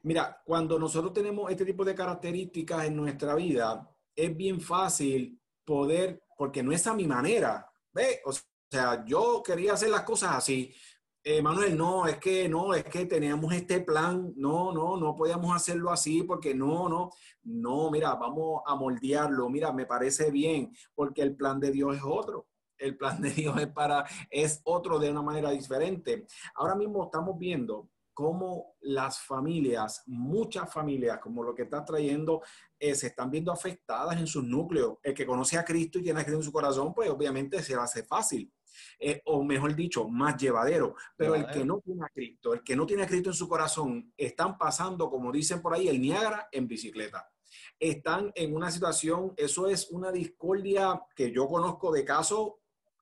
Mira, 0.03 0.43
cuando 0.45 0.79
nosotros 0.79 1.15
tenemos 1.15 1.51
este 1.51 1.65
tipo 1.65 1.83
de 1.83 1.95
características 1.95 2.85
en 2.85 2.97
nuestra 2.97 3.35
vida, 3.35 3.89
es 4.15 4.37
bien 4.37 4.61
fácil 4.61 5.38
poder, 5.69 6.23
porque 6.39 6.63
no 6.63 6.73
es 6.73 6.87
a 6.87 6.95
mi 6.95 7.07
manera. 7.07 7.71
¿Ve? 7.93 8.23
O 8.25 8.33
sea, 8.71 9.05
yo 9.05 9.43
quería 9.45 9.75
hacer 9.75 9.91
las 9.91 10.03
cosas 10.03 10.37
así. 10.37 10.75
Eh, 11.23 11.43
Manuel, 11.43 11.77
no, 11.77 12.07
es 12.07 12.17
que 12.17 12.49
no, 12.49 12.73
es 12.73 12.85
que 12.85 13.05
teníamos 13.05 13.53
este 13.53 13.81
plan, 13.83 14.33
no, 14.37 14.73
no, 14.73 14.97
no 14.97 15.15
podíamos 15.15 15.55
hacerlo 15.55 15.91
así 15.91 16.23
porque 16.23 16.55
no, 16.55 16.89
no, 16.89 17.11
no, 17.43 17.91
mira, 17.91 18.15
vamos 18.15 18.63
a 18.65 18.75
moldearlo, 18.77 19.51
mira, 19.51 19.71
me 19.73 19.85
parece 19.85 20.31
bien, 20.31 20.73
porque 20.95 21.21
el 21.21 21.37
plan 21.37 21.61
de 21.61 21.71
Dios 21.71 21.97
es 21.97 22.03
otro. 22.03 22.47
El 22.79 22.97
plan 22.97 23.21
de 23.21 23.31
Dios 23.31 23.61
es 23.61 23.67
para, 23.67 24.07
es 24.31 24.61
otro 24.65 24.99
de 24.99 25.11
una 25.11 25.21
manera 25.21 25.51
diferente. 25.51 26.27
Ahora 26.55 26.77
mismo 26.77 27.05
estamos 27.05 27.37
viendo 27.37 27.91
cómo 28.19 28.75
las 28.81 29.21
familias, 29.21 30.03
muchas 30.07 30.73
familias, 30.73 31.21
como 31.21 31.45
lo 31.45 31.55
que 31.55 31.63
está 31.63 31.85
trayendo, 31.85 32.43
eh, 32.77 32.93
se 32.97 33.07
están 33.07 33.31
viendo 33.31 33.53
afectadas 33.53 34.19
en 34.19 34.27
sus 34.27 34.43
núcleos. 34.43 34.99
El 35.05 35.15
que 35.15 35.25
conoce 35.25 35.57
a 35.57 35.65
Cristo 35.65 36.01
y 36.01 36.03
tiene 36.03 36.19
a 36.19 36.25
Cristo 36.25 36.41
en 36.41 36.45
su 36.45 36.51
corazón, 36.51 36.93
pues 36.93 37.09
obviamente 37.11 37.63
se 37.63 37.77
va 37.77 37.83
a 37.83 37.85
hacer 37.85 38.07
fácil. 38.07 38.53
Eh, 38.99 39.23
o 39.27 39.45
mejor 39.45 39.73
dicho, 39.77 40.09
más 40.09 40.37
llevadero. 40.37 40.97
Pero 41.17 41.37
el 41.37 41.47
que 41.47 41.65
no 41.65 41.79
tiene 41.79 42.05
a 42.05 42.09
Cristo, 42.09 42.55
el 42.55 42.65
que 42.65 42.75
no 42.75 42.87
tiene 42.87 43.05
a 43.05 43.07
Cristo 43.07 43.31
en 43.31 43.37
su 43.37 43.49
corazón, 43.49 44.13
están 44.17 44.59
pasando, 44.59 45.09
como 45.09 45.31
dicen 45.31 45.63
por 45.63 45.75
ahí, 45.75 45.87
el 45.87 46.01
Niágara 46.01 46.49
en 46.51 46.67
bicicleta. 46.67 47.31
Están 47.79 48.33
en 48.35 48.53
una 48.53 48.73
situación, 48.73 49.33
eso 49.37 49.69
es 49.69 49.93
una 49.93 50.11
discordia 50.11 51.01
que 51.15 51.31
yo 51.31 51.47
conozco 51.47 51.93
de 51.93 52.05
casos 52.05 52.55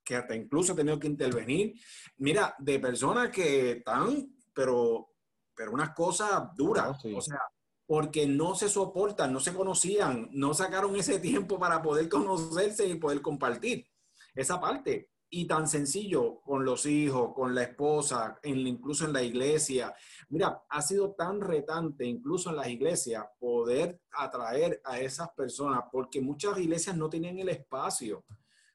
que 0.05 0.15
hasta 0.15 0.37
incluso 0.37 0.73
he 0.73 0.77
tenido 0.77 1.01
que 1.01 1.09
intervenir. 1.09 1.75
Mira, 2.19 2.55
de 2.59 2.79
personas 2.79 3.31
que 3.31 3.73
están, 3.73 4.36
pero, 4.57 5.13
pero 5.55 5.71
unas 5.73 5.91
cosas 5.91 6.57
duras. 6.57 6.99
O 7.15 7.21
sea, 7.21 7.41
porque 7.85 8.27
no 8.27 8.55
se 8.55 8.71
soportan, 8.71 9.33
no 9.33 9.39
se 9.39 9.55
conocían, 9.55 10.31
no 10.33 10.55
sacaron 10.55 10.97
ese 10.97 11.19
tiempo 11.21 11.59
para 11.59 11.83
poder 11.83 12.09
conocerse 12.09 12.89
y 12.89 12.95
poder 12.97 13.21
compartir. 13.21 13.87
esa 14.35 14.59
parte. 14.59 15.11
Y 15.29 15.47
tan 15.47 15.67
sencillo 15.67 16.41
con 16.41 16.65
los 16.65 16.87
hijos, 16.87 17.35
con 17.35 17.53
la 17.55 17.65
esposa, 17.65 18.39
en, 18.43 18.65
incluso 18.67 19.05
en 19.05 19.13
la 19.13 19.23
iglesia. 19.23 19.93
Mira, 20.29 20.65
ha 20.71 20.81
sido 20.81 21.15
tan 21.15 21.41
retante, 21.41 22.07
incluso 22.07 22.51
en 22.51 22.57
las 22.57 22.69
iglesias, 22.69 23.27
poder 23.39 24.01
atraer 24.13 24.81
a 24.85 25.01
esas 25.01 25.29
personas, 25.31 25.83
porque 25.91 26.21
muchas 26.21 26.57
iglesias 26.59 26.97
no 26.97 27.11
tienen 27.11 27.41
el 27.41 27.49
espacio. 27.49 28.25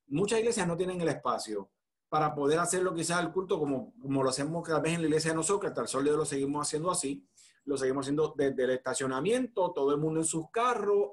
Muchas 0.08 0.40
iglesias 0.40 0.68
no 0.68 0.76
tienen 0.76 1.00
el 1.00 1.08
espacio 1.08 1.72
para 2.12 2.36
poder 2.36 2.60
hacerlo 2.60 2.94
quizás 2.94 3.22
el 3.22 3.32
culto 3.32 3.58
como, 3.58 3.94
como 4.01 4.22
lo 4.22 4.30
hacemos 4.30 4.68
cada 4.68 4.82
vez 4.82 4.96
en 4.96 5.01
la 5.01 5.08
iglesia 5.08 5.32
de 5.32 5.38
nosotros, 5.38 5.62
que 5.62 5.68
hasta 5.68 5.80
el 5.80 5.88
sol 5.88 6.03
de 6.03 6.12
hoy 6.12 6.18
lo 6.18 6.25
seguimos 6.25 6.68
haciendo 6.68 6.91
así, 6.91 7.25
lo 7.63 7.77
seguimos 7.77 8.03
haciendo 8.03 8.34
desde 8.36 8.65
el 8.65 8.72
estacionamiento, 8.72 9.72
todo 9.72 9.94
el 9.94 9.98
mundo 9.98 10.20
en 10.20 10.25
sus 10.25 10.51
carros, 10.51 11.12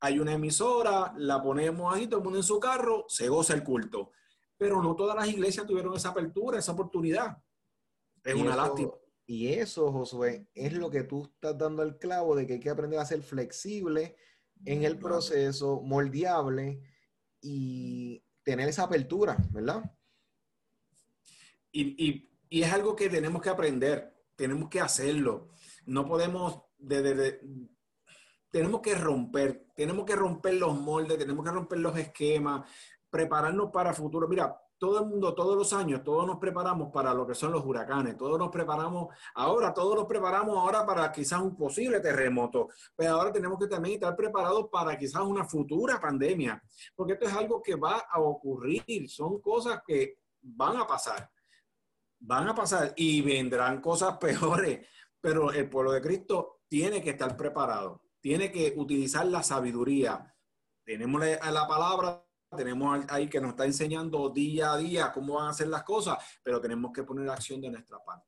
hay 0.00 0.18
una 0.18 0.32
emisora, 0.32 1.12
la 1.18 1.42
ponemos 1.42 1.94
ahí, 1.94 2.06
todo 2.06 2.20
el 2.20 2.24
mundo 2.24 2.38
en 2.38 2.42
su 2.42 2.58
carro, 2.58 3.04
se 3.06 3.28
goza 3.28 3.52
el 3.52 3.62
culto. 3.62 4.12
Pero 4.56 4.82
no 4.82 4.96
todas 4.96 5.14
las 5.14 5.28
iglesias 5.28 5.66
tuvieron 5.66 5.94
esa 5.94 6.08
apertura, 6.08 6.58
esa 6.58 6.72
oportunidad. 6.72 7.36
Es 8.24 8.34
una 8.34 8.56
lástima. 8.56 8.92
Y 9.26 9.48
eso, 9.48 9.92
Josué, 9.92 10.48
es 10.54 10.72
lo 10.72 10.88
que 10.88 11.02
tú 11.02 11.24
estás 11.24 11.58
dando 11.58 11.82
al 11.82 11.98
clavo 11.98 12.34
de 12.34 12.46
que 12.46 12.54
hay 12.54 12.60
que 12.60 12.70
aprender 12.70 12.98
a 12.98 13.04
ser 13.04 13.20
flexible 13.22 14.16
en 14.64 14.84
el 14.84 14.98
proceso, 14.98 15.82
moldeable 15.82 16.80
y 17.42 18.24
tener 18.42 18.70
esa 18.70 18.84
apertura, 18.84 19.36
¿verdad? 19.50 19.84
Y, 21.72 22.28
es 22.50 22.72
algo 22.72 22.96
que 22.96 23.08
tenemos 23.08 23.40
que 23.40 23.48
aprender, 23.48 24.12
tenemos 24.34 24.68
que 24.68 24.80
hacerlo. 24.80 25.50
No 25.86 26.04
podemos, 26.06 26.62
tenemos 28.50 28.80
que 28.80 28.94
romper, 28.96 29.68
tenemos 29.76 30.04
que 30.04 30.16
romper 30.16 30.54
los 30.54 30.78
moldes, 30.78 31.18
tenemos 31.18 31.44
que 31.44 31.52
romper 31.52 31.78
los 31.78 31.96
esquemas, 31.96 32.68
prepararnos 33.08 33.70
para 33.70 33.94
futuro. 33.94 34.26
Mira, 34.26 34.60
todo 34.80 34.98
el 34.98 35.06
mundo, 35.06 35.34
todos 35.34 35.56
los 35.56 35.72
años, 35.74 36.02
todos 36.02 36.26
nos 36.26 36.38
preparamos 36.38 36.90
para 36.90 37.12
lo 37.12 37.26
que 37.26 37.34
son 37.34 37.52
los 37.52 37.64
huracanes, 37.64 38.16
todos 38.16 38.38
nos 38.38 38.48
preparamos, 38.48 39.14
ahora 39.34 39.74
todos 39.74 39.94
nos 39.94 40.06
preparamos 40.06 40.56
ahora 40.56 40.86
para 40.86 41.12
quizás 41.12 41.40
un 41.42 41.54
posible 41.54 42.00
terremoto, 42.00 42.68
pero 42.96 43.12
ahora 43.12 43.30
tenemos 43.30 43.58
que 43.58 43.66
también 43.66 43.96
estar 43.96 44.16
preparados 44.16 44.68
para 44.72 44.96
quizás 44.96 45.20
una 45.20 45.44
futura 45.44 46.00
pandemia, 46.00 46.62
porque 46.96 47.12
esto 47.12 47.26
es 47.26 47.34
algo 47.34 47.62
que 47.62 47.74
va 47.74 48.06
a 48.10 48.20
ocurrir, 48.20 49.08
son 49.10 49.38
cosas 49.42 49.82
que 49.86 50.16
van 50.40 50.78
a 50.78 50.86
pasar 50.86 51.30
van 52.20 52.48
a 52.48 52.54
pasar 52.54 52.92
y 52.96 53.22
vendrán 53.22 53.80
cosas 53.80 54.18
peores, 54.18 54.86
pero 55.20 55.52
el 55.52 55.68
pueblo 55.68 55.92
de 55.92 56.00
Cristo 56.00 56.60
tiene 56.68 57.02
que 57.02 57.10
estar 57.10 57.36
preparado, 57.36 58.02
tiene 58.20 58.52
que 58.52 58.74
utilizar 58.76 59.26
la 59.26 59.42
sabiduría. 59.42 60.34
Tenemos 60.84 61.22
la 61.22 61.66
palabra, 61.66 62.24
tenemos 62.56 63.04
ahí 63.08 63.28
que 63.28 63.40
nos 63.40 63.50
está 63.50 63.64
enseñando 63.64 64.30
día 64.30 64.72
a 64.72 64.78
día 64.78 65.12
cómo 65.12 65.34
van 65.34 65.48
a 65.48 65.50
hacer 65.50 65.68
las 65.68 65.82
cosas, 65.82 66.18
pero 66.42 66.60
tenemos 66.60 66.92
que 66.92 67.02
poner 67.02 67.28
acción 67.28 67.60
de 67.60 67.70
nuestra 67.70 68.02
parte. 68.04 68.26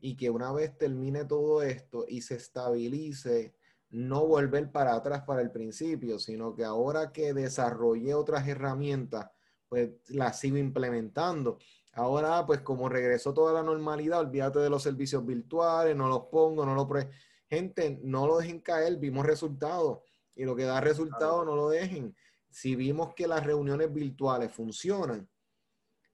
Y 0.00 0.16
que 0.16 0.28
una 0.28 0.52
vez 0.52 0.76
termine 0.76 1.24
todo 1.24 1.62
esto 1.62 2.04
y 2.08 2.20
se 2.20 2.36
estabilice, 2.36 3.54
no 3.90 4.26
volver 4.26 4.70
para 4.70 4.94
atrás 4.94 5.22
para 5.22 5.40
el 5.40 5.50
principio, 5.50 6.18
sino 6.18 6.54
que 6.54 6.64
ahora 6.64 7.12
que 7.12 7.32
desarrolle 7.32 8.14
otras 8.14 8.46
herramientas, 8.46 9.30
pues 9.68 9.90
las 10.08 10.38
sigo 10.38 10.56
implementando. 10.56 11.58
Ahora, 11.94 12.44
pues 12.44 12.60
como 12.60 12.88
regresó 12.88 13.32
toda 13.32 13.52
la 13.52 13.62
normalidad, 13.62 14.20
olvídate 14.20 14.58
de 14.58 14.70
los 14.70 14.82
servicios 14.82 15.24
virtuales, 15.24 15.94
no 15.94 16.08
los 16.08 16.26
pongo, 16.26 16.66
no 16.66 16.74
lo 16.74 16.88
pre... 16.88 17.10
Gente, 17.48 18.00
no 18.02 18.26
lo 18.26 18.38
dejen 18.38 18.60
caer, 18.60 18.96
vimos 18.96 19.24
resultados. 19.24 20.00
Y 20.34 20.44
lo 20.44 20.56
que 20.56 20.64
da 20.64 20.80
resultados, 20.80 21.46
no 21.46 21.54
lo 21.54 21.68
dejen. 21.68 22.16
Si 22.50 22.74
vimos 22.74 23.14
que 23.14 23.28
las 23.28 23.44
reuniones 23.44 23.92
virtuales 23.92 24.50
funcionan, 24.52 25.28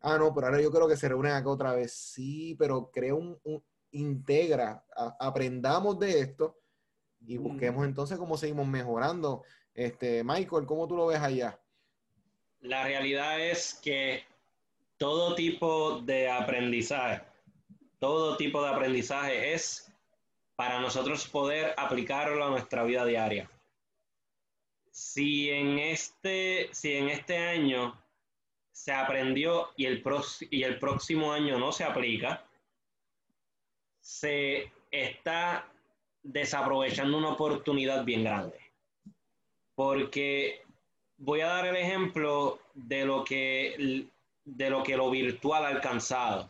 ah, 0.01 0.19
no, 0.19 0.35
pero 0.35 0.49
ahora 0.49 0.61
yo 0.61 0.71
creo 0.71 0.87
que 0.87 0.97
se 0.97 1.09
reúnen 1.09 1.33
acá 1.33 1.49
otra 1.49 1.75
vez. 1.75 1.93
Sí, 1.93 2.57
pero 2.59 2.91
crea 2.91 3.15
un, 3.15 3.39
integra, 3.93 4.85
aprendamos 5.19 5.99
de 5.99 6.21
esto 6.21 6.59
y 7.21 7.39
busquemos 7.39 7.87
entonces 7.87 8.19
cómo 8.19 8.37
seguimos 8.37 8.67
mejorando. 8.67 9.45
Este, 9.73 10.23
Michael, 10.25 10.67
¿cómo 10.67 10.87
tú 10.87 10.97
lo 10.97 11.07
ves 11.07 11.21
allá? 11.21 11.59
La 12.61 12.85
realidad 12.85 13.41
es 13.41 13.75
que 13.83 14.25
todo 15.01 15.35
tipo 15.35 16.03
de 16.03 16.29
aprendizaje, 16.31 17.23
todo 17.99 18.37
tipo 18.37 18.63
de 18.63 18.69
aprendizaje 18.69 19.55
es 19.55 19.91
para 20.57 20.79
nosotros 20.79 21.27
poder 21.27 21.73
aplicarlo 21.79 22.45
a 22.45 22.51
nuestra 22.51 22.85
vida 22.85 23.07
diaria. 23.07 23.51
Si 24.91 25.49
en 25.49 25.79
este, 25.79 26.69
si 26.73 26.97
en 26.97 27.09
este 27.09 27.39
año 27.39 27.99
se 28.73 28.93
aprendió 28.93 29.71
y 29.75 29.87
el, 29.87 30.05
y 30.51 30.65
el 30.65 30.79
próximo 30.79 31.33
año 31.33 31.59
no 31.59 31.73
se 31.73 31.85
aplica, 31.85 32.45
se 34.01 34.71
está 34.91 35.67
desaprovechando 36.23 37.17
una 37.17 37.31
oportunidad 37.31 38.05
bien 38.05 38.25
grande. 38.25 38.59
Porque 39.75 40.61
voy 41.17 41.41
a 41.41 41.47
dar 41.47 41.69
el 41.69 41.77
ejemplo 41.77 42.61
de 42.75 43.07
lo 43.07 43.25
que 43.25 44.11
de 44.45 44.71
lo 44.71 44.83
que 44.83 44.97
lo 44.97 45.11
virtual 45.11 45.65
ha 45.65 45.69
alcanzado. 45.69 46.49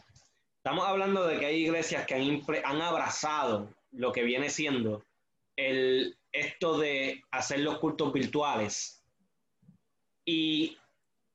Estamos 0.57 0.87
hablando 0.87 1.26
de 1.26 1.38
que 1.38 1.46
hay 1.46 1.64
iglesias 1.64 2.07
que 2.07 2.14
han, 2.14 2.42
han 2.64 2.83
abrazado 2.83 3.68
lo 3.92 4.12
que 4.12 4.22
viene 4.22 4.50
siendo 4.50 5.03
el, 5.57 6.16
esto 6.33 6.79
de 6.79 7.22
hacer 7.31 7.61
los 7.61 7.79
cultos 7.79 8.12
virtuales. 8.12 9.03
Y 10.24 10.76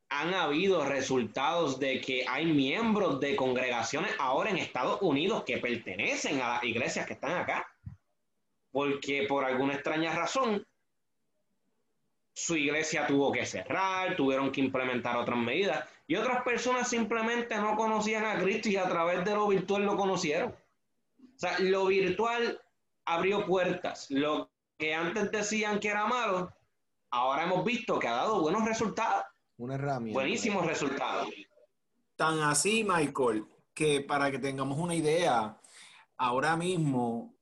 han 0.09 0.33
habido 0.33 0.85
resultados 0.85 1.79
de 1.79 1.99
que 1.99 2.25
hay 2.27 2.45
miembros 2.45 3.19
de 3.19 3.35
congregaciones 3.35 4.13
ahora 4.19 4.49
en 4.49 4.57
Estados 4.57 5.01
Unidos 5.01 5.43
que 5.43 5.57
pertenecen 5.57 6.41
a 6.41 6.49
las 6.49 6.63
iglesias 6.63 7.05
que 7.05 7.13
están 7.13 7.35
acá, 7.37 7.67
porque 8.71 9.25
por 9.27 9.43
alguna 9.43 9.73
extraña 9.73 10.13
razón 10.13 10.65
su 12.33 12.55
iglesia 12.55 13.07
tuvo 13.07 13.31
que 13.31 13.45
cerrar, 13.45 14.15
tuvieron 14.15 14.51
que 14.51 14.61
implementar 14.61 15.17
otras 15.17 15.39
medidas 15.39 15.89
y 16.07 16.15
otras 16.15 16.43
personas 16.43 16.87
simplemente 16.87 17.55
no 17.57 17.75
conocían 17.75 18.25
a 18.25 18.39
Cristo 18.39 18.69
y 18.69 18.77
a 18.77 18.87
través 18.87 19.25
de 19.25 19.33
lo 19.33 19.47
virtual 19.47 19.85
lo 19.85 19.97
conocieron. 19.97 20.51
O 20.51 21.39
sea, 21.39 21.57
lo 21.59 21.87
virtual 21.87 22.61
abrió 23.05 23.45
puertas. 23.45 24.07
Lo 24.09 24.49
que 24.77 24.93
antes 24.93 25.31
decían 25.31 25.79
que 25.79 25.89
era 25.89 26.05
malo, 26.05 26.53
ahora 27.09 27.43
hemos 27.43 27.65
visto 27.65 27.97
que 27.97 28.07
ha 28.07 28.15
dado 28.15 28.41
buenos 28.41 28.65
resultados. 28.65 29.25
Una 29.57 29.75
herramienta. 29.75 30.19
Buenísimos 30.19 30.65
resultados. 30.65 31.29
Tan 32.15 32.39
así, 32.41 32.83
Michael, 32.83 33.45
que 33.73 34.01
para 34.01 34.29
que 34.31 34.39
tengamos 34.39 34.77
una 34.77 34.95
idea, 34.95 35.59
ahora 36.17 36.55
mismo, 36.55 37.35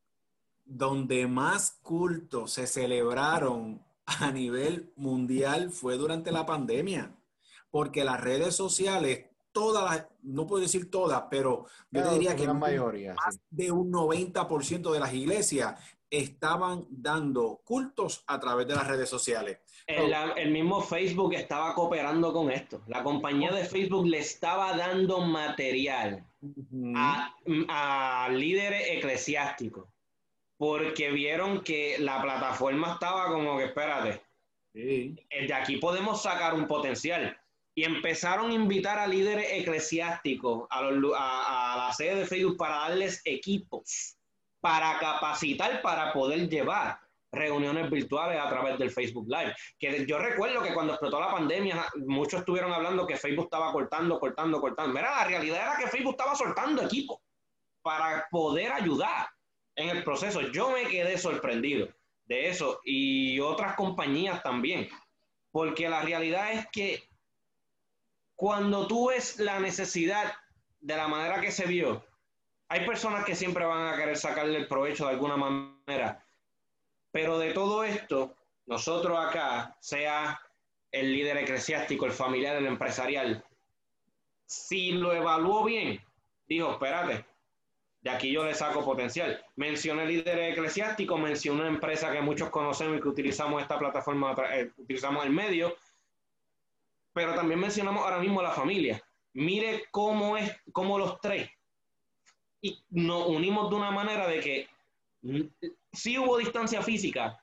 donde 0.63 1.27
más 1.27 1.79
cultos 1.81 2.53
se 2.53 2.65
celebraron 2.65 3.83
a 4.05 4.31
nivel 4.31 4.91
mundial 4.95 5.69
fue 5.69 5.97
durante 5.97 6.31
la 6.31 6.45
pandemia, 6.45 7.11
porque 7.73 8.03
las 8.03 8.21
redes 8.21 8.55
sociales, 8.55 9.25
todas 9.51 9.83
las, 9.83 10.07
no 10.21 10.45
puedo 10.45 10.61
decir 10.61 10.91
todas, 10.91 11.23
pero 11.31 11.65
yo 11.89 12.13
diría 12.13 12.35
que 12.35 12.45
la 12.45 12.53
mayoría, 12.53 13.15
más 13.15 13.39
de 13.49 13.71
un 13.71 13.91
90% 13.91 14.91
de 14.91 14.99
las 14.99 15.11
iglesias 15.11 15.73
estaban 16.07 16.85
dando 16.91 17.61
cultos 17.63 18.23
a 18.27 18.39
través 18.39 18.67
de 18.67 18.75
las 18.75 18.87
redes 18.87 19.09
sociales. 19.09 19.57
El, 19.87 20.51
mismo 20.51 20.81
Facebook 20.81 21.33
estaba 21.33 21.73
cooperando 21.73 22.31
con 22.31 22.51
esto. 22.51 22.83
La 22.85 23.01
compañía 23.01 23.51
de 23.51 23.65
Facebook 23.65 24.05
le 24.05 24.19
estaba 24.19 24.77
dando 24.77 25.21
material 25.21 26.27
a, 26.95 27.33
a 27.69 28.29
líderes 28.29 28.83
eclesiásticos 28.87 29.87
porque 30.57 31.09
vieron 31.09 31.63
que 31.63 31.97
la 31.97 32.21
plataforma 32.21 32.93
estaba 32.93 33.29
como 33.29 33.57
que, 33.57 33.65
espérate, 33.65 34.21
de 34.75 35.53
aquí 35.55 35.77
podemos 35.77 36.21
sacar 36.21 36.53
un 36.53 36.67
potencial. 36.67 37.35
Y 37.75 37.83
empezaron 37.83 38.51
a 38.51 38.53
invitar 38.53 38.99
a 38.99 39.07
líderes 39.07 39.47
eclesiásticos 39.51 40.67
a, 40.69 40.81
la 41.77 41.93
sede 41.93 42.15
de 42.17 42.25
Facebook 42.25 42.57
para 42.57 42.77
darles 42.77 43.21
equipos, 43.25 44.17
para 44.59 44.99
capacitar, 44.99 45.81
para 45.81 46.13
poder 46.13 46.47
llevar 46.49 46.99
reuniones 47.31 47.89
virtuales 47.89 48.39
a 48.39 48.47
través 48.47 48.77
del 48.77 48.91
Facebook 48.91 49.27
Live. 49.27 49.55
Que 49.79 50.05
yo 50.05 50.19
recuerdo 50.19 50.61
que 50.61 50.73
cuando 50.73 50.93
explotó 50.93 51.19
la 51.19 51.31
pandemia, 51.31 51.83
muchos 52.05 52.41
estuvieron 52.41 52.71
hablando 52.71 53.07
que 53.07 53.17
Facebook 53.17 53.45
estaba 53.45 53.71
cortando, 53.71 54.19
cortando, 54.19 54.61
cortando. 54.61 54.93
Mira, 54.93 55.15
la 55.15 55.25
realidad 55.25 55.61
era 55.63 55.77
que 55.77 55.89
Facebook 55.89 56.13
estaba 56.13 56.35
soltando 56.35 56.83
equipos 56.83 57.17
para 57.81 58.27
poder 58.29 58.71
ayudar 58.71 59.27
en 59.75 59.89
el 59.89 60.03
proceso. 60.03 60.41
Yo 60.51 60.71
me 60.71 60.85
quedé 60.87 61.17
sorprendido 61.17 61.89
de 62.25 62.49
eso 62.49 62.79
y 62.83 63.39
otras 63.39 63.75
compañías 63.75 64.41
también, 64.43 64.89
porque 65.51 65.89
la 65.89 66.01
realidad 66.01 66.53
es 66.53 66.67
que 66.71 67.03
cuando 68.35 68.87
tú 68.87 69.09
ves 69.09 69.39
la 69.39 69.59
necesidad 69.59 70.33
de 70.81 70.95
la 70.95 71.07
manera 71.07 71.41
que 71.41 71.51
se 71.51 71.65
vio, 71.65 72.03
hay 72.67 72.85
personas 72.85 73.25
que 73.25 73.35
siempre 73.35 73.65
van 73.65 73.93
a 73.93 73.97
querer 73.97 74.17
sacarle 74.17 74.57
el 74.57 74.67
provecho 74.67 75.05
de 75.05 75.11
alguna 75.11 75.37
manera, 75.37 76.23
pero 77.11 77.37
de 77.37 77.53
todo 77.53 77.83
esto, 77.83 78.35
nosotros 78.65 79.17
acá, 79.19 79.77
sea 79.79 80.41
el 80.91 81.11
líder 81.11 81.37
eclesiástico, 81.37 82.05
el 82.05 82.11
familiar, 82.11 82.55
el 82.55 82.65
empresarial, 82.65 83.43
si 84.45 84.91
lo 84.91 85.13
evaluó 85.13 85.63
bien, 85.63 86.01
dijo, 86.47 86.71
espérate, 86.71 87.25
de 88.01 88.09
aquí 88.09 88.31
yo 88.31 88.43
le 88.43 88.53
saco 88.53 88.83
potencial. 88.83 89.43
Mencioné 89.55 90.05
líderes 90.05 90.53
eclesiásticos, 90.53 91.19
mencioné 91.19 91.61
una 91.61 91.69
empresa 91.69 92.11
que 92.11 92.21
muchos 92.21 92.49
conocemos 92.49 92.97
y 92.97 93.01
que 93.01 93.07
utilizamos 93.07 93.61
esta 93.61 93.79
plataforma, 93.79 94.35
eh, 94.51 94.71
utilizamos 94.77 95.25
el 95.25 95.31
medio, 95.31 95.75
pero 97.13 97.35
también 97.35 97.59
mencionamos 97.59 98.03
ahora 98.03 98.19
mismo 98.19 98.41
la 98.41 98.51
familia. 98.51 99.01
Mire 99.33 99.85
cómo 99.91 100.37
es, 100.37 100.51
cómo 100.71 100.97
los 100.97 101.19
tres. 101.21 101.49
Y 102.61 102.83
nos 102.89 103.27
unimos 103.27 103.69
de 103.69 103.75
una 103.75 103.91
manera 103.91 104.27
de 104.27 104.39
que 104.39 104.69
sí 105.91 106.17
hubo 106.17 106.37
distancia 106.37 106.81
física, 106.81 107.41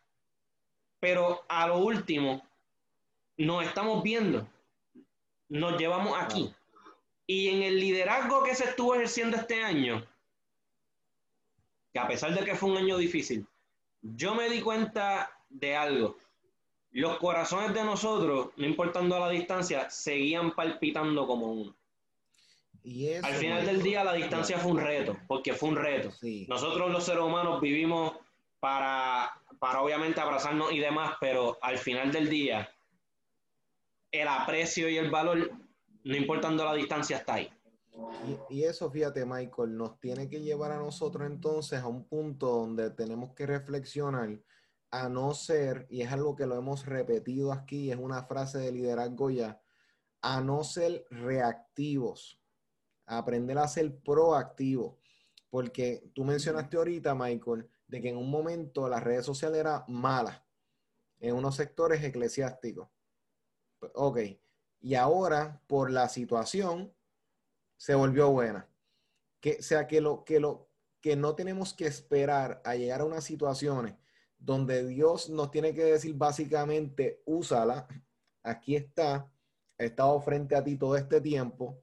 pero 0.98 1.44
a 1.48 1.68
lo 1.68 1.78
último 1.78 2.42
nos 3.36 3.64
estamos 3.64 4.02
viendo, 4.02 4.46
nos 5.48 5.78
llevamos 5.78 6.20
aquí. 6.20 6.52
Y 7.26 7.48
en 7.48 7.62
el 7.62 7.78
liderazgo 7.78 8.42
que 8.42 8.54
se 8.54 8.64
estuvo 8.64 8.94
ejerciendo 8.94 9.36
este 9.36 9.62
año, 9.62 10.04
que 11.92 11.98
a 11.98 12.08
pesar 12.08 12.34
de 12.34 12.44
que 12.44 12.54
fue 12.54 12.70
un 12.70 12.78
año 12.78 12.98
difícil, 12.98 13.46
yo 14.02 14.34
me 14.34 14.48
di 14.48 14.60
cuenta 14.60 15.30
de 15.48 15.76
algo. 15.76 16.16
Los 16.92 17.18
corazones 17.18 17.72
de 17.74 17.84
nosotros, 17.84 18.50
no 18.56 18.66
importando 18.66 19.18
la 19.18 19.28
distancia, 19.28 19.88
seguían 19.90 20.54
palpitando 20.54 21.26
como 21.26 21.52
uno. 21.52 21.76
Y 22.82 23.12
Al 23.12 23.34
final 23.34 23.66
del 23.66 23.82
día 23.82 24.02
la 24.02 24.14
distancia 24.14 24.58
fue 24.58 24.72
un 24.72 24.78
reto, 24.78 25.16
porque 25.28 25.52
fue 25.52 25.68
un 25.68 25.76
reto. 25.76 26.10
Nosotros 26.48 26.90
los 26.90 27.04
seres 27.04 27.22
humanos 27.22 27.60
vivimos 27.60 28.14
para, 28.58 29.30
para 29.58 29.82
obviamente 29.82 30.20
abrazarnos 30.20 30.72
y 30.72 30.78
demás, 30.78 31.16
pero 31.20 31.58
al 31.60 31.78
final 31.78 32.10
del 32.10 32.28
día 32.28 32.68
el 34.10 34.28
aprecio 34.28 34.88
y 34.88 34.96
el 34.96 35.10
valor, 35.10 35.50
no 36.04 36.16
importando 36.16 36.64
la 36.64 36.74
distancia, 36.74 37.18
está 37.18 37.34
ahí. 37.34 37.50
Y, 38.48 38.64
eso, 38.64 38.90
fíjate, 38.90 39.26
Michael, 39.26 39.76
nos 39.76 40.00
tiene 40.00 40.28
que 40.28 40.40
llevar 40.40 40.72
a 40.72 40.78
nosotros 40.78 41.26
entonces 41.28 41.80
a 41.80 41.86
un 41.86 42.04
punto 42.04 42.46
donde 42.48 42.90
tenemos 42.90 43.34
que 43.34 43.46
reflexionar 43.46 44.38
a 44.90 45.08
no 45.08 45.34
ser, 45.34 45.86
y 45.88 46.02
es 46.02 46.10
algo 46.10 46.34
que 46.34 46.46
lo 46.46 46.56
hemos 46.56 46.86
repetido 46.86 47.52
aquí, 47.52 47.90
es 47.90 47.96
una 47.96 48.24
frase 48.24 48.58
de 48.58 48.72
liderazgo 48.72 49.30
ya, 49.30 49.60
a 50.20 50.40
no 50.40 50.64
ser 50.64 51.06
reactivos, 51.10 52.40
a 53.06 53.18
aprender 53.18 53.58
a 53.58 53.68
ser 53.68 53.98
proactivos. 54.00 54.96
Porque 55.48 56.10
tú 56.14 56.24
mencionaste 56.24 56.76
ahorita, 56.76 57.14
Michael, 57.14 57.68
de 57.86 58.00
que 58.00 58.08
en 58.08 58.16
un 58.16 58.30
momento 58.30 58.88
las 58.88 59.02
redes 59.02 59.26
sociales 59.26 59.60
eran 59.60 59.82
malas 59.88 60.42
en 61.18 61.34
unos 61.34 61.56
sectores 61.56 62.02
eclesiásticos. 62.02 62.88
Ok, 63.94 64.18
y 64.80 64.94
ahora 64.94 65.60
por 65.66 65.90
la 65.90 66.08
situación 66.08 66.92
se 67.76 67.94
volvió 67.94 68.30
buena. 68.30 68.68
Que 69.40 69.62
sea 69.62 69.86
que 69.86 70.00
lo 70.00 70.24
que 70.24 70.38
lo 70.38 70.68
que 71.00 71.16
no 71.16 71.34
tenemos 71.34 71.72
que 71.72 71.86
esperar 71.86 72.60
a 72.64 72.74
llegar 72.76 73.00
a 73.00 73.06
unas 73.06 73.24
situaciones 73.24 73.96
donde 74.40 74.86
Dios 74.86 75.30
nos 75.30 75.50
tiene 75.50 75.74
que 75.74 75.84
decir 75.84 76.14
básicamente, 76.14 77.22
úsala, 77.26 77.86
aquí 78.42 78.74
está, 78.74 79.30
he 79.78 79.86
estado 79.86 80.20
frente 80.20 80.56
a 80.56 80.64
ti 80.64 80.76
todo 80.76 80.96
este 80.96 81.20
tiempo, 81.20 81.80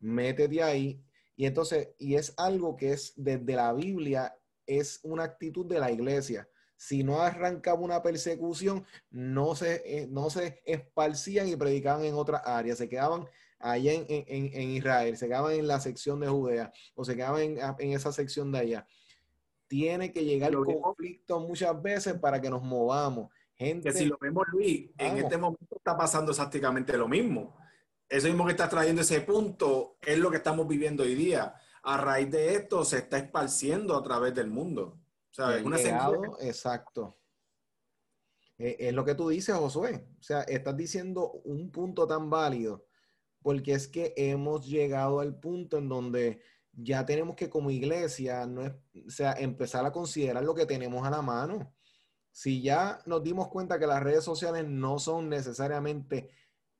métete 0.00 0.62
ahí. 0.62 1.00
Y 1.36 1.46
entonces, 1.46 1.90
y 1.98 2.14
es 2.14 2.34
algo 2.36 2.76
que 2.76 2.92
es 2.92 3.12
desde 3.16 3.54
la 3.54 3.72
Biblia, 3.72 4.36
es 4.66 5.00
una 5.02 5.24
actitud 5.24 5.66
de 5.66 5.78
la 5.78 5.92
iglesia. 5.92 6.48
Si 6.76 7.04
no 7.04 7.20
arrancaba 7.20 7.80
una 7.80 8.02
persecución, 8.02 8.84
no 9.10 9.54
se, 9.54 9.82
eh, 9.84 10.06
no 10.08 10.30
se 10.30 10.62
esparcían 10.64 11.48
y 11.48 11.56
predicaban 11.56 12.04
en 12.04 12.14
otras 12.14 12.42
áreas, 12.44 12.78
se 12.78 12.88
quedaban 12.88 13.28
allá 13.58 13.92
en, 13.94 14.70
Israel, 14.70 15.16
se 15.16 15.26
quedaban 15.26 15.54
en 15.54 15.66
la 15.66 15.80
sección 15.80 16.20
de 16.20 16.28
Judea 16.28 16.72
o 16.94 17.04
se 17.04 17.16
quedaban 17.16 17.58
en, 17.78 17.92
esa 17.92 18.12
sección 18.12 18.52
de 18.52 18.58
allá. 18.58 18.88
Tiene 19.74 20.12
que 20.12 20.24
llegar 20.24 20.52
el 20.52 20.80
conflicto 20.80 21.40
muchas 21.40 21.82
veces 21.82 22.14
para 22.14 22.40
que 22.40 22.48
nos 22.48 22.62
movamos. 22.62 23.28
Gente, 23.56 23.90
que 23.90 23.98
si 23.98 24.06
lo 24.06 24.16
vemos, 24.20 24.46
Luis, 24.52 24.88
en 24.96 25.16
este 25.16 25.36
momento 25.36 25.74
está 25.74 25.96
pasando 25.96 26.30
exactamente 26.30 26.96
lo 26.96 27.08
mismo. 27.08 27.56
Eso 28.08 28.28
mismo 28.28 28.44
que 28.44 28.52
está 28.52 28.68
trayendo 28.68 29.02
ese 29.02 29.20
punto 29.22 29.96
es 30.00 30.16
lo 30.16 30.30
que 30.30 30.36
estamos 30.36 30.68
viviendo 30.68 31.02
hoy 31.02 31.16
día. 31.16 31.56
A 31.82 31.96
raíz 31.96 32.30
de 32.30 32.54
esto 32.54 32.84
se 32.84 32.98
está 32.98 33.18
esparciendo 33.18 33.96
a 33.96 34.02
través 34.04 34.32
del 34.32 34.48
mundo. 34.48 35.00
O 35.32 35.34
sea, 35.34 35.56
es 35.56 35.64
una 35.64 35.76
Exacto. 36.40 37.18
Eh, 38.56 38.76
es 38.78 38.94
lo 38.94 39.04
que 39.04 39.16
tú 39.16 39.28
dices, 39.28 39.56
Josué. 39.56 40.06
O 40.20 40.22
sea, 40.22 40.42
estás 40.42 40.76
diciendo 40.76 41.32
un 41.44 41.72
punto 41.72 42.06
tan 42.06 42.30
válido 42.30 42.86
porque 43.42 43.72
es 43.72 43.88
que 43.88 44.14
hemos 44.16 44.68
llegado 44.68 45.18
al 45.18 45.34
punto 45.34 45.78
en 45.78 45.88
donde 45.88 46.40
ya 46.76 47.04
tenemos 47.04 47.36
que 47.36 47.48
como 47.48 47.70
iglesia, 47.70 48.46
no 48.46 48.62
o 48.62 49.10
sea, 49.10 49.32
empezar 49.32 49.84
a 49.86 49.92
considerar 49.92 50.44
lo 50.44 50.54
que 50.54 50.66
tenemos 50.66 51.06
a 51.06 51.10
la 51.10 51.22
mano. 51.22 51.72
Si 52.30 52.62
ya 52.62 53.00
nos 53.06 53.22
dimos 53.22 53.48
cuenta 53.48 53.78
que 53.78 53.86
las 53.86 54.02
redes 54.02 54.24
sociales 54.24 54.66
no 54.66 54.98
son 54.98 55.28
necesariamente 55.28 56.30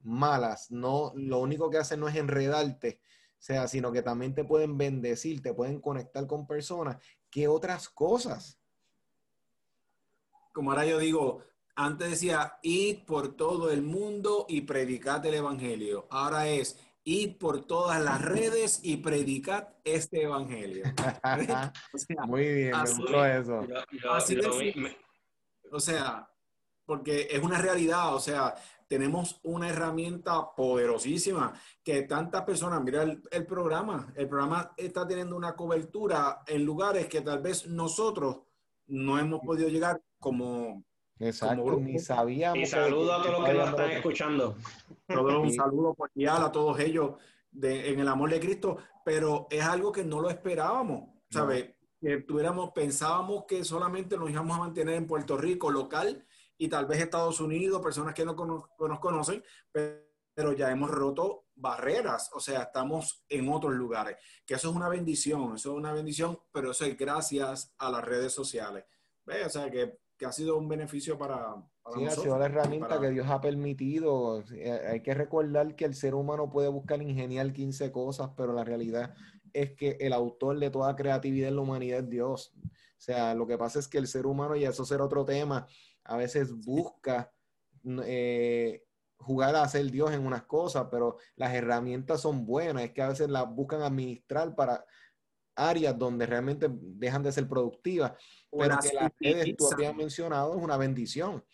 malas, 0.00 0.70
no, 0.70 1.12
lo 1.14 1.38
único 1.38 1.70
que 1.70 1.78
hacen 1.78 2.00
no 2.00 2.08
es 2.08 2.16
enredarte, 2.16 3.00
o 3.38 3.42
sea, 3.42 3.68
sino 3.68 3.92
que 3.92 4.02
también 4.02 4.34
te 4.34 4.44
pueden 4.44 4.76
bendecir, 4.76 5.42
te 5.42 5.54
pueden 5.54 5.80
conectar 5.80 6.26
con 6.26 6.46
personas, 6.46 6.96
¿qué 7.30 7.46
otras 7.46 7.88
cosas? 7.88 8.58
Como 10.52 10.70
ahora 10.70 10.86
yo 10.86 10.98
digo, 10.98 11.42
antes 11.76 12.10
decía, 12.10 12.58
id 12.62 13.04
por 13.04 13.36
todo 13.36 13.70
el 13.70 13.82
mundo 13.82 14.46
y 14.48 14.62
predicad 14.62 15.24
el 15.26 15.34
evangelio. 15.34 16.06
Ahora 16.10 16.48
es, 16.48 16.78
id 17.04 17.36
por 17.38 17.64
todas 17.66 18.02
las 18.02 18.20
redes 18.20 18.80
y 18.82 18.96
predicad 18.96 19.68
este 19.84 20.22
evangelio. 20.22 20.84
Muy 22.26 22.54
bien, 22.54 22.72
me 22.72 22.90
gustó 22.90 23.24
eso. 23.24 23.66
o 25.70 25.80
sea, 25.80 26.28
porque 26.84 27.28
es 27.30 27.42
una 27.42 27.58
realidad, 27.58 28.14
o 28.14 28.20
sea, 28.20 28.54
tenemos 28.88 29.40
una 29.42 29.68
herramienta 29.68 30.54
poderosísima 30.54 31.52
que 31.82 32.02
tantas 32.02 32.42
personas, 32.42 32.82
mira 32.82 33.02
el, 33.02 33.22
el, 33.30 33.46
programa, 33.46 34.12
el 34.16 34.28
programa 34.28 34.72
está 34.76 35.06
teniendo 35.06 35.36
una 35.36 35.54
cobertura 35.54 36.42
en 36.46 36.64
lugares 36.64 37.06
que 37.06 37.20
tal 37.20 37.40
vez 37.40 37.66
nosotros 37.66 38.42
no 38.86 39.18
hemos 39.18 39.40
podido 39.40 39.68
llegar 39.68 40.02
como 40.18 40.84
Exacto, 41.18 41.78
ni 41.80 41.98
sabíamos. 41.98 42.58
Y 42.58 42.66
saludo 42.66 43.14
a 43.14 43.22
todos 43.22 43.38
los 43.38 43.48
que 43.48 43.54
nos 43.54 43.68
están 43.68 43.90
escuchando. 43.90 44.56
un 45.08 45.52
saludo 45.52 45.94
cordial 45.94 46.44
a 46.44 46.52
todos 46.52 46.78
ellos 46.80 47.12
de, 47.50 47.90
en 47.90 48.00
el 48.00 48.08
amor 48.08 48.30
de 48.30 48.40
Cristo, 48.40 48.78
pero 49.04 49.46
es 49.50 49.62
algo 49.62 49.92
que 49.92 50.04
no 50.04 50.20
lo 50.20 50.28
esperábamos, 50.30 51.10
¿sabes? 51.30 51.74
Que 52.00 52.18
tuviéramos, 52.18 52.70
pensábamos 52.72 53.44
que 53.46 53.64
solamente 53.64 54.16
nos 54.16 54.30
íbamos 54.30 54.56
a 54.56 54.60
mantener 54.60 54.96
en 54.96 55.06
Puerto 55.06 55.36
Rico 55.36 55.70
local 55.70 56.26
y 56.58 56.68
tal 56.68 56.86
vez 56.86 57.00
Estados 57.00 57.40
Unidos, 57.40 57.80
personas 57.80 58.14
que 58.14 58.24
no 58.24 58.34
nos 58.34 58.98
conocen, 59.00 59.42
pero 59.72 60.52
ya 60.52 60.70
hemos 60.70 60.90
roto 60.90 61.46
barreras, 61.54 62.30
o 62.34 62.40
sea, 62.40 62.62
estamos 62.62 63.24
en 63.28 63.48
otros 63.48 63.74
lugares, 63.74 64.16
que 64.44 64.54
eso 64.54 64.70
es 64.70 64.76
una 64.76 64.88
bendición, 64.88 65.54
eso 65.54 65.72
es 65.72 65.76
una 65.76 65.92
bendición, 65.92 66.38
pero 66.52 66.72
eso 66.72 66.84
es 66.84 66.96
gracias 66.98 67.72
a 67.78 67.90
las 67.90 68.04
redes 68.04 68.32
sociales. 68.32 68.84
¿Ve? 69.24 69.44
O 69.44 69.48
sea, 69.48 69.70
que 69.70 69.98
que 70.16 70.26
ha 70.26 70.32
sido 70.32 70.56
un 70.56 70.68
beneficio 70.68 71.18
para, 71.18 71.54
para 71.82 71.96
sí, 71.96 72.06
ha 72.06 72.10
sido 72.10 72.38
la 72.38 72.46
herramienta 72.46 73.00
que 73.00 73.10
Dios 73.10 73.26
ha 73.28 73.40
permitido. 73.40 74.44
Eh, 74.52 74.70
hay 74.92 75.02
que 75.02 75.14
recordar 75.14 75.74
que 75.74 75.84
el 75.84 75.94
ser 75.94 76.14
humano 76.14 76.50
puede 76.50 76.68
buscar 76.68 77.02
ingeniar 77.02 77.52
15 77.52 77.90
cosas, 77.92 78.30
pero 78.36 78.52
la 78.52 78.64
realidad 78.64 79.14
es 79.52 79.72
que 79.72 79.96
el 80.00 80.12
autor 80.12 80.58
de 80.58 80.70
toda 80.70 80.96
creatividad 80.96 81.48
en 81.48 81.56
la 81.56 81.62
humanidad 81.62 82.00
es 82.00 82.10
Dios. 82.10 82.54
O 82.56 83.00
sea, 83.04 83.34
lo 83.34 83.46
que 83.46 83.58
pasa 83.58 83.78
es 83.78 83.88
que 83.88 83.98
el 83.98 84.06
ser 84.06 84.26
humano, 84.26 84.56
y 84.56 84.64
eso 84.64 84.84
será 84.84 85.04
otro 85.04 85.24
tema, 85.24 85.66
a 86.04 86.16
veces 86.16 86.52
busca 86.52 87.32
eh, 88.04 88.84
jugar 89.18 89.56
a 89.56 89.68
ser 89.68 89.90
Dios 89.90 90.12
en 90.12 90.26
unas 90.26 90.44
cosas, 90.44 90.88
pero 90.90 91.18
las 91.36 91.54
herramientas 91.54 92.20
son 92.20 92.44
buenas, 92.46 92.84
es 92.84 92.92
que 92.92 93.02
a 93.02 93.08
veces 93.08 93.28
las 93.28 93.48
buscan 93.48 93.82
administrar 93.82 94.54
para 94.54 94.84
áreas 95.56 95.96
donde 95.98 96.26
realmente 96.26 96.68
dejan 96.70 97.22
de 97.22 97.32
ser 97.32 97.48
productivas, 97.48 98.12
pero 98.58 98.78
que 98.78 98.92
las 98.92 99.12
redes 99.20 99.56
tú 99.56 99.68
habías 99.72 99.94
mencionado 99.94 100.56
es 100.56 100.62
una 100.62 100.76
bendición. 100.76 101.44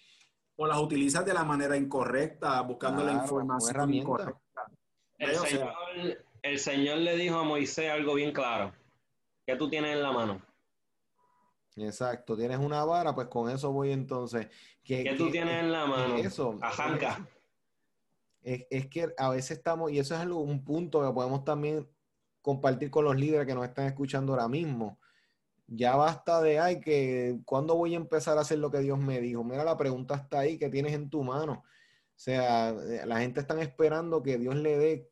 O 0.57 0.67
las 0.67 0.79
utilizas 0.79 1.25
de 1.25 1.33
la 1.33 1.45
manera 1.45 1.77
incorrecta, 1.77 2.61
buscando 2.63 3.03
la 3.03 3.13
información 3.13 3.95
incorrecta. 3.95 4.41
El 5.19 5.37
señor, 5.37 5.75
el 6.43 6.59
Señor 6.59 6.99
le 6.99 7.17
dijo 7.17 7.39
a 7.39 7.45
Moisés 7.45 7.91
algo 7.91 8.15
bien 8.15 8.33
claro. 8.33 8.73
¿Qué 9.47 9.57
tú 9.57 9.69
tienes 9.69 9.97
en 9.97 10.03
la 10.03 10.13
mano? 10.13 10.41
Exacto, 11.77 12.37
tienes 12.37 12.59
una 12.59 12.85
vara, 12.85 13.15
pues 13.15 13.29
con 13.29 13.51
eso 13.51 13.73
voy 13.73 13.93
entonces. 13.93 14.49
¿Qué, 14.85 15.15
tú 15.17 15.31
tienes 15.31 15.63
en 15.63 15.73
la 15.73 15.87
mano? 15.87 16.17
Eso. 16.17 16.59
Ajanca. 16.61 17.27
Es, 18.43 18.67
es, 18.71 18.87
que 18.89 19.13
a 19.17 19.31
veces 19.31 19.59
estamos, 19.59 19.91
y 19.91 19.99
eso 19.99 20.15
es 20.15 20.21
algo, 20.21 20.41
un 20.41 20.65
punto 20.65 21.07
que 21.07 21.13
podemos 21.13 21.45
también 21.45 21.89
compartir 22.43 22.91
con 22.91 23.05
los 23.05 23.17
líderes 23.17 23.47
que 23.47 23.55
nos 23.55 23.67
están 23.67 23.87
escuchando 23.87 24.33
ahora 24.33 24.49
mismo. 24.49 24.99
Ya 25.73 25.95
basta 25.95 26.41
de, 26.43 26.59
ay, 26.59 26.81
que 26.81 27.39
cuándo 27.45 27.77
voy 27.77 27.95
a 27.95 27.97
empezar 27.97 28.37
a 28.37 28.41
hacer 28.41 28.59
lo 28.59 28.73
que 28.73 28.81
Dios 28.81 28.99
me 28.99 29.21
dijo. 29.21 29.45
Mira, 29.45 29.63
la 29.63 29.77
pregunta 29.77 30.17
está 30.17 30.41
ahí, 30.41 30.59
que 30.59 30.69
tienes 30.69 30.95
en 30.95 31.09
tu 31.09 31.23
mano. 31.23 31.63
O 31.63 32.23
sea, 32.23 32.71
eh, 32.71 33.07
la 33.07 33.21
gente 33.21 33.41
está 33.41 33.61
esperando 33.63 34.21
que 34.21 34.37
Dios 34.37 34.57
le 34.57 34.77
dé 34.77 35.11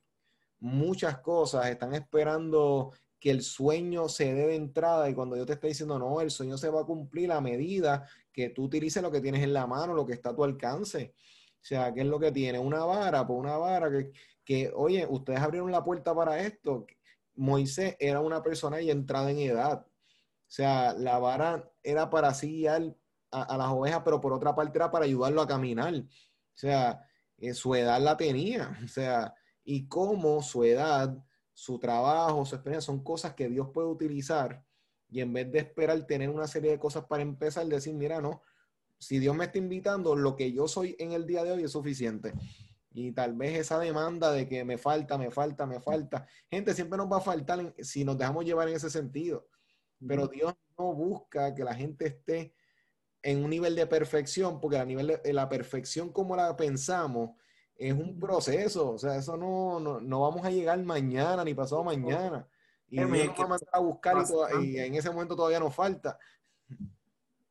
muchas 0.59 1.19
cosas, 1.21 1.69
están 1.69 1.95
esperando 1.95 2.93
que 3.21 3.31
el 3.31 3.43
sueño 3.43 4.09
se 4.09 4.35
dé 4.35 4.49
de 4.49 4.57
entrada 4.57 5.09
y 5.09 5.15
cuando 5.15 5.37
Dios 5.37 5.47
te 5.47 5.55
está 5.55 5.69
diciendo, 5.69 5.97
no, 5.99 6.21
el 6.21 6.31
sueño 6.31 6.59
se 6.59 6.71
va 6.71 6.81
a 6.81 6.87
cumplir 6.87 7.31
a 7.31 7.41
medida 7.41 8.09
que 8.33 8.51
tú 8.51 8.65
utilices 8.65 9.03
lo 9.03 9.13
que 9.13 9.21
tienes 9.21 9.43
en 9.45 9.53
la 9.53 9.67
mano, 9.67 9.95
lo 9.95 10.05
que 10.07 10.15
está 10.15 10.31
a 10.31 10.35
tu 10.35 10.45
alcance. 10.45 11.15
O 11.55 11.65
sea, 11.65 11.95
¿qué 11.95 12.01
es 12.01 12.07
lo 12.07 12.19
que 12.19 12.33
tiene? 12.33 12.59
Una 12.59 12.85
vara, 12.85 13.25
pues 13.27 13.39
una 13.39 13.57
vara 13.57 13.91
que, 13.91 14.11
que, 14.45 14.73
oye, 14.75 15.07
ustedes 15.09 15.41
abrieron 15.41 15.71
la 15.71 15.85
puerta 15.85 16.15
para 16.15 16.41
esto. 16.41 16.85
Moisés 17.37 17.97
era 18.01 18.21
una 18.21 18.43
persona 18.43 18.81
ya 18.81 18.93
entrada 18.93 19.31
en 19.31 19.39
edad. 19.39 19.87
O 20.49 20.51
sea, 20.51 20.95
la 20.95 21.19
vara 21.19 21.71
era 21.83 22.09
para 22.09 22.29
así 22.29 22.49
guiar 22.49 22.97
a, 23.31 23.57
las 23.57 23.69
ovejas, 23.69 24.03
pero 24.05 24.21
por 24.21 24.33
otra 24.33 24.55
parte 24.55 24.79
era 24.79 24.91
para 24.91 25.05
ayudarlo 25.05 25.43
a 25.43 25.47
caminar. 25.47 25.95
O 25.95 26.07
sea, 26.55 27.05
eh, 27.37 27.53
su 27.53 27.75
edad 27.75 28.01
la 28.01 28.17
tenía. 28.17 28.77
O 28.85 28.89
sea, 28.89 29.35
y 29.65 29.87
cómo 29.87 30.43
su 30.43 30.65
edad 30.65 31.17
su 31.59 31.79
trabajo, 31.81 32.47
su 32.47 32.55
experiencia, 32.55 32.87
son 32.87 33.03
cosas 33.03 33.35
que 33.35 33.49
Dios 33.49 33.71
puede 33.75 33.89
utilizar 33.89 34.65
y 35.11 35.21
en 35.21 35.33
vez 35.33 35.51
de 35.51 35.59
esperar 35.59 36.01
tener 36.07 36.31
una 36.31 36.47
serie 36.47 36.71
de 36.71 36.79
cosas 36.79 37.07
para 37.07 37.23
empezar, 37.23 37.67
decir, 37.67 37.95
mira, 37.95 38.21
no, 38.21 38.43
si 38.97 39.19
Dios 39.19 39.35
me 39.35 39.47
está 39.47 39.59
invitando, 39.59 40.15
lo 40.15 40.37
que 40.37 40.53
yo 40.53 40.69
soy 40.69 40.95
en 41.01 41.11
el 41.11 41.27
día 41.27 41.43
de 41.43 41.51
hoy 41.51 41.65
es 41.65 41.73
suficiente. 41.73 42.33
Y 42.93 43.11
tal 43.11 43.35
vez 43.35 43.59
esa 43.59 43.81
demanda 43.81 44.31
de 44.31 44.49
que 44.49 44.65
me 44.65 44.79
falta, 44.79 45.19
me 45.19 45.33
falta, 45.33 45.67
me 45.67 45.81
falta. 45.81 46.27
Gente, 46.49 46.75
siempre 46.75 46.97
nos 46.97 47.11
va 47.11 47.19
a 47.19 47.23
faltar 47.23 47.75
si 47.81 48.05
nos 48.05 48.17
dejamos 48.17 48.45
llevar 48.45 48.69
en 48.69 48.77
ese 48.77 48.89
sentido. 48.89 49.49
Pero 50.07 50.29
Dios 50.29 50.55
no 50.79 50.95
busca 50.95 51.55
que 51.55 51.65
la 51.65 51.75
gente 51.75 52.07
esté 52.07 52.55
en 53.23 53.43
un 53.43 53.51
nivel 53.51 53.75
de 53.75 53.87
perfección, 53.87 54.61
porque 54.61 54.79
a 54.79 54.85
nivel 54.85 55.21
de 55.23 55.33
la 55.33 55.49
perfección 55.49 56.13
como 56.13 56.37
la 56.37 56.57
pensamos, 56.57 57.31
es 57.79 57.93
un 57.93 58.19
proceso, 58.19 58.93
o 58.93 58.99
sea, 58.99 59.17
eso 59.17 59.37
no, 59.37 59.79
no, 60.01 60.21
vamos 60.21 60.45
a 60.45 60.51
llegar 60.51 60.79
mañana 60.83 61.45
ni 61.45 61.55
pasado 61.55 61.85
mañana. 61.85 62.47
Y 62.91 62.97
Dios 62.97 63.09
nos 63.09 63.39
va 63.39 63.45
a 63.45 63.49
mandar 63.49 63.69
a 63.73 63.79
buscar 63.79 64.25
y, 64.63 64.79
en 64.79 64.95
ese 64.95 65.11
momento 65.11 65.37
todavía 65.37 65.61
nos 65.61 65.75
falta. 65.75 66.19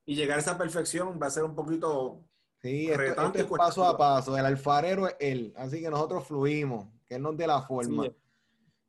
Y 0.06 0.16
llegar 0.16 0.38
a 0.38 0.42
esa 0.42 0.58
perfección 0.58 1.20
va 1.22 1.28
a 1.28 1.32
ser 1.32 1.44
un 1.44 1.56
poquito... 1.56 2.24
Sí, 2.62 2.90
esto, 2.90 3.32
es 3.36 3.46
paso 3.46 3.86
a 3.86 3.98
paso. 3.98 4.36
El 4.36 4.46
alfarero 4.46 5.08
es 5.08 5.16
él, 5.20 5.54
así 5.56 5.80
que 5.80 5.90
nosotros 5.90 6.26
fluimos, 6.26 6.88
que 7.08 7.16
él 7.16 7.22
nos 7.22 7.38
dé 7.38 7.46
la 7.46 7.62
forma. 7.62 8.08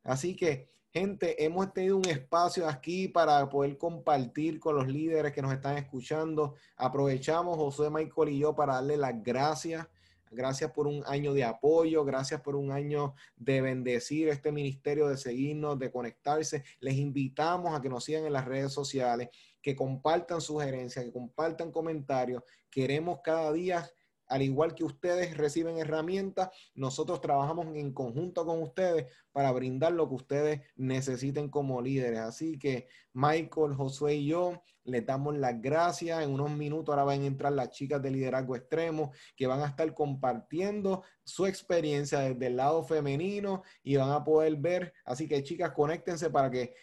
Así 0.03 0.35
que, 0.35 0.67
gente, 0.91 1.43
hemos 1.43 1.73
tenido 1.73 1.97
un 1.97 2.07
espacio 2.07 2.67
aquí 2.67 3.07
para 3.07 3.47
poder 3.49 3.77
compartir 3.77 4.59
con 4.59 4.75
los 4.75 4.87
líderes 4.87 5.31
que 5.33 5.41
nos 5.41 5.53
están 5.53 5.77
escuchando. 5.77 6.55
Aprovechamos, 6.75 7.57
José, 7.57 7.89
Michael 7.89 8.29
y 8.29 8.39
yo, 8.39 8.55
para 8.55 8.75
darle 8.75 8.97
las 8.97 9.21
gracias 9.23 9.87
Gracias 10.31 10.71
por 10.71 10.85
un 10.85 11.03
año 11.07 11.33
de 11.33 11.43
apoyo, 11.43 12.05
gracias 12.05 12.41
por 12.41 12.55
un 12.55 12.71
año 12.71 13.15
de 13.35 13.61
bendecir 13.61 14.27
este 14.29 14.51
ministerio, 14.51 15.07
de 15.07 15.17
seguirnos, 15.17 15.79
de 15.79 15.91
conectarse. 15.91 16.63
Les 16.79 16.95
invitamos 16.95 17.75
a 17.75 17.81
que 17.81 17.89
nos 17.89 18.03
sigan 18.03 18.25
en 18.25 18.33
las 18.33 18.45
redes 18.45 18.71
sociales, 18.71 19.29
que 19.61 19.75
compartan 19.75 20.39
sugerencias, 20.39 21.03
que 21.03 21.11
compartan 21.11 21.71
comentarios. 21.71 22.43
Queremos 22.69 23.21
cada 23.23 23.51
día 23.51 23.89
al 24.29 24.43
igual 24.43 24.75
que 24.75 24.83
ustedes 24.83 25.35
reciben 25.35 25.77
herramientas, 25.77 26.49
nosotros 26.75 27.19
trabajamos 27.19 27.75
en 27.75 27.91
conjunto 27.91 28.45
con 28.45 28.61
ustedes 28.61 29.11
para 29.31 29.51
brindar 29.51 29.93
lo 29.93 30.07
que 30.07 30.15
ustedes 30.15 30.61
necesiten 30.75 31.49
como 31.49 31.81
líderes. 31.81 32.19
Así 32.19 32.57
que 32.57 32.87
Michael, 33.13 33.73
Josué 33.75 34.15
y 34.15 34.27
yo 34.27 34.61
les 34.83 35.05
damos 35.05 35.35
las 35.35 35.59
gracias. 35.59 36.21
En 36.21 36.31
unos 36.31 36.51
minutos 36.51 36.93
ahora 36.93 37.03
van 37.03 37.23
a 37.23 37.25
entrar 37.25 37.53
las 37.53 37.71
chicas 37.71 38.01
de 38.01 38.11
liderazgo 38.11 38.55
extremo 38.55 39.11
que 39.35 39.47
van 39.47 39.61
a 39.61 39.67
estar 39.67 39.91
compartiendo 39.93 41.03
su 41.23 41.45
experiencia 41.45 42.19
desde 42.19 42.47
el 42.47 42.57
lado 42.57 42.83
femenino 42.83 43.63
y 43.83 43.95
van 43.95 44.11
a 44.11 44.23
poder 44.23 44.55
ver. 44.57 44.93
Así 45.05 45.27
que 45.27 45.43
chicas, 45.43 45.71
conéctense 45.71 46.29
para 46.29 46.51
que 46.51 46.75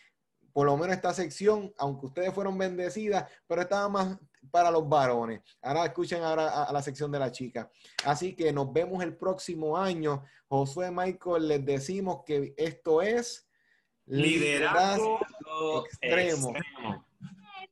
por 0.53 0.65
lo 0.65 0.77
menos 0.79 0.97
esta 0.97 1.13
sección, 1.13 1.73
aunque 1.77 2.07
ustedes 2.07 2.33
fueron 2.33 2.57
bendecidas, 2.57 3.31
pero 3.47 3.61
estaba 3.61 3.91
más 3.91 4.19
para 4.51 4.71
los 4.71 4.89
varones. 4.89 5.41
Ahora 5.63 5.87
escuchen 5.87 6.23
ahora 6.23 6.65
a, 6.65 6.73
la 6.73 6.83
sección 6.83 7.11
de 7.11 7.19
la 7.19 7.31
chica. 7.31 7.71
Así 8.05 8.35
que 8.35 8.53
nos 8.53 8.73
vemos 8.73 9.03
el 9.03 9.17
próximo 9.17 9.77
año. 9.77 10.23
Josué 10.49 10.91
Michael, 10.91 11.49
les 11.49 11.65
decimos 11.65 12.23
que 12.25 12.55
esto 12.57 13.03
es 13.03 13.49
liderazgo, 14.07 15.21
extremo. 15.85 16.55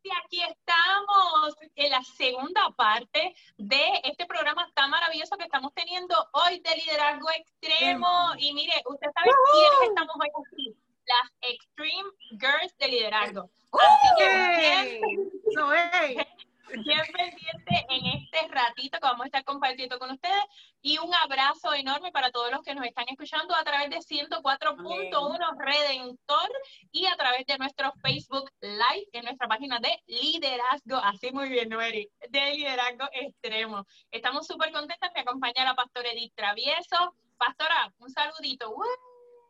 Y 0.02 0.10
aquí 0.22 0.42
estamos 0.42 1.54
en 1.76 1.90
la 1.90 2.02
segunda 2.02 2.70
parte 2.76 3.34
de 3.56 3.82
este 4.04 4.26
programa 4.26 4.70
tan 4.74 4.90
maravilloso 4.90 5.34
que 5.38 5.44
estamos 5.44 5.72
teniendo 5.72 6.14
hoy 6.32 6.60
de 6.60 6.76
liderazgo 6.76 7.26
extremo. 7.30 8.32
Y 8.36 8.52
mire, 8.52 8.74
usted 8.84 9.08
sabe 9.14 9.30
quiénes 9.52 9.88
estamos 9.88 10.14
hoy 10.20 10.28
aquí 10.28 10.76
las 11.06 11.32
Extreme 11.52 12.10
Girls 12.30 12.76
de 12.78 12.88
liderazgo. 12.88 13.50
Así 13.72 14.08
que 14.18 15.00
bien, 16.68 17.00
pendiente 17.12 17.86
en 17.88 18.06
este 18.06 18.48
ratito 18.48 18.98
que 18.98 19.06
vamos 19.06 19.24
a 19.24 19.26
estar 19.26 19.44
compartiendo 19.44 19.98
con 19.98 20.10
ustedes 20.10 20.44
y 20.82 20.98
un 20.98 21.12
abrazo 21.14 21.74
enorme 21.74 22.12
para 22.12 22.30
todos 22.30 22.50
los 22.50 22.62
que 22.62 22.74
nos 22.74 22.84
están 22.86 23.06
escuchando 23.08 23.54
a 23.54 23.64
través 23.64 23.90
de 23.90 23.98
104.1 23.98 25.56
Redentor 25.58 26.50
y 26.92 27.06
a 27.06 27.16
través 27.16 27.46
de 27.46 27.58
nuestro 27.58 27.92
Facebook 28.02 28.50
Live 28.60 29.08
en 29.12 29.24
nuestra 29.24 29.48
página 29.48 29.78
de 29.80 30.02
liderazgo, 30.06 30.96
así 30.96 31.30
muy 31.32 31.48
bien, 31.48 31.68
Noeri, 31.68 32.08
de 32.28 32.54
liderazgo 32.54 33.08
extremo. 33.12 33.86
Estamos 34.10 34.46
súper 34.46 34.72
contentas, 34.72 35.10
me 35.14 35.20
acompaña 35.20 35.64
la 35.64 35.74
pastora 35.74 36.10
Edith 36.10 36.34
Travieso. 36.34 37.14
Pastora, 37.36 37.92
un 37.98 38.10
saludito. 38.10 38.74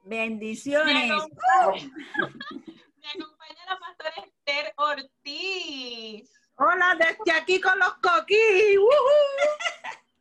Bendiciones. 0.04 1.10
Me 3.04 3.10
acompaña, 3.10 3.64
la 3.66 3.78
pastora 3.78 4.14
Esther 4.16 4.72
Ortiz. 4.76 5.83
Hola, 6.84 6.96
desde 6.98 7.38
aquí 7.38 7.60
con 7.60 7.78
los 7.78 7.94
coquis. 7.94 8.78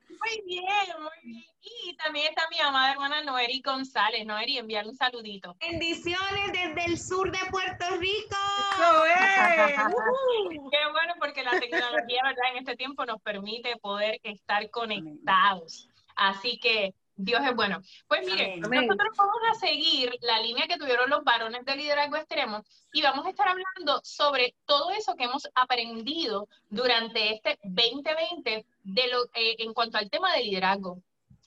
Muy 0.10 0.42
bien, 0.46 0.66
muy 1.00 1.12
bien. 1.24 1.44
Y 1.62 1.96
también 1.98 2.28
está 2.30 2.48
mi 2.50 2.60
amada 2.60 2.92
hermana 2.92 3.22
Noeri 3.24 3.62
González. 3.62 4.26
Noeri, 4.26 4.58
enviar 4.58 4.88
un 4.88 4.96
saludito. 4.96 5.56
Bendiciones 5.60 6.52
desde 6.52 6.86
el 6.86 6.98
sur 6.98 7.32
de 7.32 7.40
Puerto 7.52 7.86
Rico. 7.98 8.38
Qué 10.72 10.92
bueno 10.92 11.14
porque 11.20 11.44
la 11.44 11.60
tecnología, 11.60 12.22
¿verdad? 12.24 12.52
En 12.52 12.58
este 12.60 12.76
tiempo 12.76 13.06
nos 13.06 13.22
permite 13.22 13.76
poder 13.78 14.20
estar 14.24 14.70
conectados. 14.70 15.90
Así 16.16 16.60
que 16.60 16.94
Dios 17.16 17.42
es 17.46 17.56
bueno. 17.56 17.82
Pues 18.08 18.26
mire, 18.26 18.58
nosotros 18.58 19.18
vamos 19.18 19.38
a 19.52 19.54
seguir 19.56 20.12
la 20.22 20.40
línea 20.40 20.68
que 20.68 20.78
tuvieron 20.78 21.10
los 21.10 21.24
varones 21.24 21.64
de 21.66 21.76
liderazgo 21.76 22.18
extremo 22.18 22.64
y 22.92 23.02
vamos 23.02 23.26
a 23.26 23.30
estar 23.30 23.48
hablando 23.48 24.02
sobre 24.04 24.56
todo 24.66 24.92
eso 24.92 25.16
que 25.16 25.26
hemos 25.26 25.48
aprendido 25.56 26.48
durante 26.70 27.34
este 27.34 27.60
2020 27.64 28.66
de 28.84 29.08
lo, 29.08 29.26
eh, 29.36 29.56
en 29.60 29.74
cuanto 29.74 29.98
al 29.98 30.10
tema 30.10 30.34
de 30.34 30.44
liderazgo. 30.44 31.02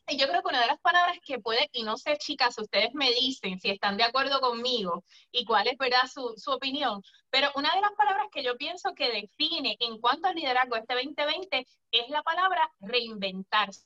Y 0.09 0.19
yo 0.19 0.29
creo 0.29 0.41
que 0.41 0.49
una 0.51 0.61
de 0.61 0.69
las 0.69 0.79
palabras 0.79 1.19
que 1.25 1.41
puede, 1.41 1.69
y 1.73 1.83
no 1.83 1.97
sé, 1.97 2.17
chicas, 2.19 2.57
ustedes 2.59 2.95
me 2.95 3.11
dicen 3.11 3.59
si 3.59 3.71
están 3.71 3.97
de 3.97 4.05
acuerdo 4.05 4.41
conmigo 4.41 5.03
y 5.33 5.45
cuál 5.45 5.67
es, 5.67 5.77
¿verdad?, 5.79 6.07
su, 6.07 6.35
su 6.37 6.53
opinión, 6.53 7.03
pero 7.29 7.51
una 7.57 7.75
de 7.75 7.81
las 7.81 7.91
palabras 7.95 8.29
que 8.31 8.45
yo 8.45 8.57
pienso 8.57 8.95
que 8.95 9.11
define 9.11 9.77
en 9.81 9.99
cuanto 9.99 10.29
al 10.29 10.37
liderazgo 10.37 10.77
este 10.77 10.95
2020 10.95 11.67
es 11.91 12.09
la 12.09 12.23
palabra 12.23 12.71
reinventarse. 12.79 13.85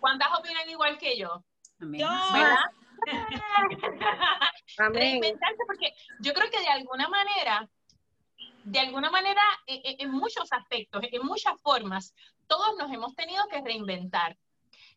¿Cuántas 0.00 0.28
opinan 0.38 0.68
igual 0.68 0.98
que 0.98 1.16
yo? 1.16 1.42
Amén. 1.80 2.06
Reinventarse 4.76 5.58
porque 5.66 5.92
yo 6.20 6.32
creo 6.32 6.50
que 6.50 6.60
de 6.60 6.68
alguna 6.68 7.08
manera, 7.08 7.68
de 8.64 8.78
alguna 8.78 9.10
manera, 9.10 9.42
e, 9.66 9.74
e, 9.74 9.96
en, 10.02 10.10
muchos 10.10 10.52
aspectos, 10.52 11.02
en 11.10 11.22
muchas 11.24 11.60
formas, 11.60 12.14
todos 12.46 12.76
nos 12.78 12.92
hemos 12.92 13.14
tenido 13.14 13.46
que 13.48 13.60
reinventar. 13.60 14.36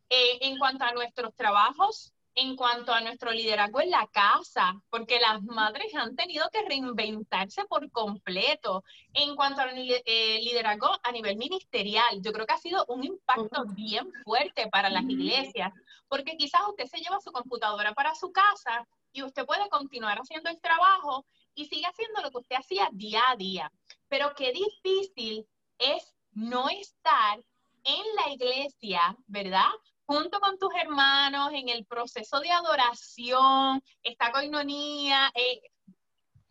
Eh, 0.10 0.38
en 0.42 0.58
cuanto 0.60 0.86
a 0.86 0.92
nuestros 0.92 1.36
trabajos, 1.36 2.14
en 2.36 2.58
cuanto 2.58 2.94
a 2.94 3.00
nuestro 3.00 3.32
liderazgo 3.32 3.80
en 3.80 3.92
la 3.92 4.08
casa, 4.08 4.74
porque 4.90 5.20
las 5.22 5.42
madres 5.44 5.96
han 5.96 6.16
tenido 6.18 6.50
que 6.52 6.64
reinventarse 6.64 7.64
por 7.66 7.90
completo. 7.92 8.84
En 9.14 9.36
cuanto 9.38 9.62
al 9.62 9.72
eh, 9.78 10.42
liderazgo 10.44 10.90
a 11.02 11.12
nivel 11.14 11.38
ministerial, 11.38 12.22
yo 12.22 12.34
creo 12.34 12.46
que 12.46 12.54
ha 12.54 12.58
sido 12.58 12.86
un 12.90 13.06
impacto 13.06 13.64
bien 13.68 14.12
fuerte 14.26 14.68
para 14.68 14.90
las 14.90 15.04
iglesias, 15.04 15.72
porque 16.10 16.36
quizás 16.36 16.62
usted 16.68 16.88
se 16.88 17.00
lleva 17.00 17.22
su 17.22 17.32
computadora 17.32 17.94
para 17.94 18.14
su 18.16 18.32
casa 18.34 18.86
y 19.14 19.24
usted 19.24 19.46
puede 19.46 19.70
continuar 19.70 20.18
haciendo 20.18 20.50
el 20.50 20.60
trabajo 20.60 21.26
y 21.56 21.66
sigue 21.66 21.86
haciendo 21.86 22.22
lo 22.22 22.32
que 22.32 22.40
usted 22.40 22.58
hacía 22.58 22.90
día 22.92 23.22
a 23.30 23.38
día. 23.38 23.72
Pero 24.10 24.34
qué 24.36 24.52
difícil 24.52 25.48
es 25.78 26.14
no 26.34 26.68
estar 26.68 27.40
en 27.86 28.04
la 28.18 28.34
iglesia, 28.34 29.16
¿verdad? 29.28 29.72
Junto 30.06 30.40
con 30.40 30.58
tus 30.58 30.70
hermanos 30.82 31.52
en 31.54 31.70
el 31.70 31.86
proceso 31.86 32.40
de 32.40 32.52
adoración, 32.52 33.82
esta 34.04 34.32
coinonía, 34.32 35.32
eh, 35.36 35.62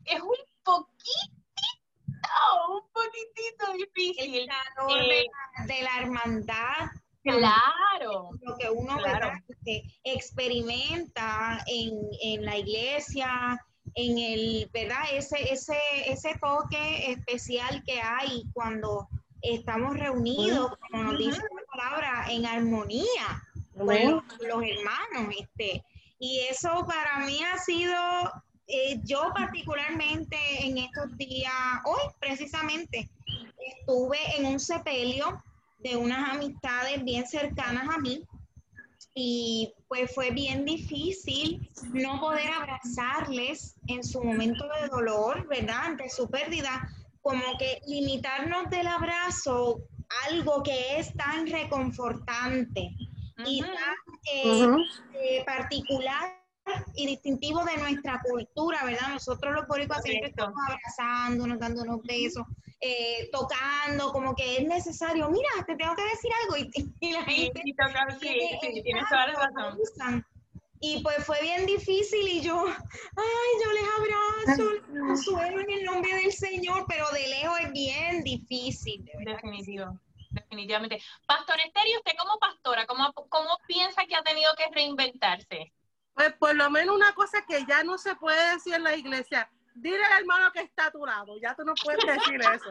es 0.04 0.20
un 0.20 0.36
poquitito, 0.62 1.34
un 2.68 2.82
poquitito 2.92 3.72
difícil. 3.74 4.40
El 4.40 4.48
calor 4.48 4.98
de, 4.98 5.20
eh, 5.20 5.82
la, 5.82 6.00
hermandad. 6.00 6.90
Claro. 7.22 8.30
Lo 8.42 8.56
que 8.58 8.68
uno 8.68 8.98
claro. 8.98 9.32
experimenta 10.02 11.64
en, 11.66 11.92
en 12.20 12.44
la 12.44 12.58
iglesia, 12.58 13.58
en 13.94 14.18
el, 14.18 14.70
¿verdad? 14.72 15.04
Ese, 15.12 15.52
ese, 15.52 15.78
ese 16.06 16.34
toque 16.38 17.12
especial 17.12 17.82
que 17.84 18.00
hay 18.00 18.44
cuando 18.52 19.08
estamos 19.40 19.96
reunidos, 19.96 20.72
como 20.78 21.04
nos 21.04 21.18
dice 21.18 21.40
palabra, 21.84 22.26
en 22.30 22.46
armonía 22.46 23.42
con 23.76 23.86
los, 23.86 24.22
los 24.40 24.62
hermanos. 24.62 25.34
Este. 25.38 25.84
Y 26.18 26.40
eso 26.50 26.86
para 26.86 27.26
mí 27.26 27.38
ha 27.42 27.58
sido, 27.58 27.94
eh, 28.66 29.00
yo 29.04 29.32
particularmente 29.34 30.36
en 30.60 30.78
estos 30.78 31.16
días, 31.16 31.52
hoy 31.84 32.02
precisamente, 32.20 33.10
estuve 33.80 34.18
en 34.36 34.46
un 34.46 34.60
sepelio 34.60 35.42
de 35.78 35.96
unas 35.96 36.30
amistades 36.30 37.02
bien 37.04 37.26
cercanas 37.26 37.88
a 37.94 37.98
mí 37.98 38.26
y 39.14 39.72
pues 39.86 40.12
fue 40.14 40.30
bien 40.30 40.64
difícil 40.64 41.70
no 41.92 42.20
poder 42.20 42.50
abrazarles 42.50 43.76
en 43.86 44.02
su 44.02 44.22
momento 44.24 44.66
de 44.80 44.88
dolor, 44.88 45.46
¿verdad? 45.46 45.84
Ante 45.84 46.08
su 46.08 46.28
pérdida, 46.28 46.88
como 47.20 47.42
que 47.58 47.80
limitarnos 47.86 48.70
del 48.70 48.86
abrazo, 48.86 49.82
algo 50.28 50.62
que 50.62 50.98
es 50.98 51.12
tan 51.14 51.46
reconfortante 51.46 52.90
y 53.46 53.60
tan 53.62 53.94
eh, 54.32 54.66
eh, 55.14 55.44
particular 55.44 56.40
y 56.94 57.06
distintivo 57.06 57.62
de 57.64 57.76
nuestra 57.76 58.20
cultura, 58.22 58.84
¿verdad? 58.84 59.08
Nosotros 59.10 59.52
los 59.54 59.66
boricuas 59.66 60.02
siempre 60.02 60.30
estamos 60.30 60.54
abrazándonos, 60.66 61.58
dándonos 61.58 62.00
besos, 62.02 62.44
eh, 62.80 63.28
tocando, 63.32 64.12
como 64.12 64.34
que 64.34 64.58
es 64.58 64.66
necesario, 64.66 65.28
mira, 65.30 65.48
te 65.66 65.76
tengo 65.76 65.94
que 65.94 66.04
decir 66.04 66.30
algo, 66.44 66.56
y, 66.56 66.94
y 67.00 67.12
la 67.12 67.24
Sí, 67.26 67.34
gente... 67.34 67.60
sí, 67.64 67.74
toca- 67.74 68.18
sí, 68.18 68.28
sí, 68.62 68.82
tienes 68.82 69.04
toda 69.10 69.26
la 69.26 69.32
razón. 69.34 69.78
Y 70.86 71.02
pues 71.02 71.24
fue 71.24 71.40
bien 71.40 71.64
difícil 71.64 72.28
y 72.28 72.42
yo, 72.42 72.62
ay, 72.66 73.50
yo 73.64 73.72
les 73.72 73.88
abrazo, 73.96 74.70
les 74.70 75.00
consuelo 75.00 75.60
en 75.60 75.70
el 75.70 75.84
nombre 75.86 76.14
del 76.14 76.30
Señor, 76.30 76.84
pero 76.86 77.08
de 77.10 77.26
lejos 77.26 77.58
es 77.60 77.72
bien 77.72 78.22
difícil, 78.22 79.02
de 79.02 79.12
verdad. 79.16 79.40
que 79.40 79.48
sí. 79.64 79.76
Definitivo, 79.76 79.98
definitivamente. 80.30 81.02
Pastor 81.26 81.56
Esther, 81.64 81.84
¿y 81.86 81.96
usted 81.96 82.12
como 82.18 82.38
pastora, 82.38 82.84
cómo, 82.84 83.14
cómo 83.14 83.58
piensa 83.66 84.04
que 84.04 84.14
ha 84.14 84.22
tenido 84.22 84.52
que 84.58 84.66
reinventarse? 84.74 85.72
Pues 86.12 86.34
por 86.34 86.54
lo 86.54 86.68
menos 86.68 86.94
una 86.94 87.14
cosa 87.14 87.42
que 87.48 87.64
ya 87.64 87.82
no 87.82 87.96
se 87.96 88.14
puede 88.16 88.52
decir 88.52 88.74
en 88.74 88.84
la 88.84 88.94
iglesia. 88.94 89.50
Dile 89.74 90.04
al 90.04 90.20
hermano 90.20 90.52
que 90.52 90.60
está 90.60 90.88
a 90.88 90.90
tu 90.90 91.06
lado. 91.06 91.38
Ya 91.40 91.54
tú 91.54 91.64
no 91.64 91.72
puedes 91.82 92.04
decir 92.06 92.42
eso. 92.42 92.70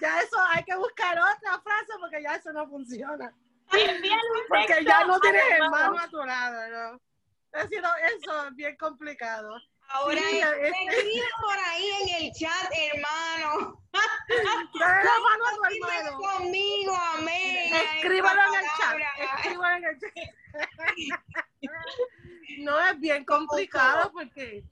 Ya 0.00 0.20
eso 0.20 0.36
hay 0.50 0.62
que 0.62 0.76
buscar 0.76 1.18
otra 1.18 1.60
frase 1.62 1.94
porque 1.98 2.22
ya 2.22 2.36
eso 2.36 2.52
no 2.52 2.68
funciona. 2.68 3.34
Porque 3.68 4.84
ya 4.84 5.04
no 5.04 5.18
tienes 5.18 5.42
hermano. 5.50 5.76
hermano 5.76 5.98
a 5.98 6.08
tu 6.08 6.24
lado, 6.24 6.92
¿no? 6.92 7.07
Es 7.52 7.62
decir, 7.62 7.82
no, 7.82 7.88
eso 7.96 8.46
es 8.48 8.54
bien 8.56 8.76
complicado. 8.76 9.56
Ahora, 9.90 10.20
Sí, 10.28 10.38
este- 10.38 10.68
escribe 10.68 11.26
por 11.40 11.56
ahí 11.58 11.90
en 12.02 12.24
el 12.26 12.32
chat, 12.32 12.70
hermano. 12.92 13.82
Dale 14.78 15.04
la 15.04 15.18
mano 15.20 15.44
a 15.46 15.68
tu 15.68 15.86
hermano. 15.88 16.18
conmigo, 16.18 16.94
amén. 17.14 17.72
Escríbalo 17.96 18.40
en 18.42 18.54
el 18.60 18.66
chat. 18.78 18.96
Escríbalo 19.18 19.76
en 19.76 19.84
el 19.84 19.98
chat. 19.98 20.12
No 22.58 22.78
es 22.80 23.00
bien 23.00 23.24
complicado 23.24 24.10
porque, 24.12 24.64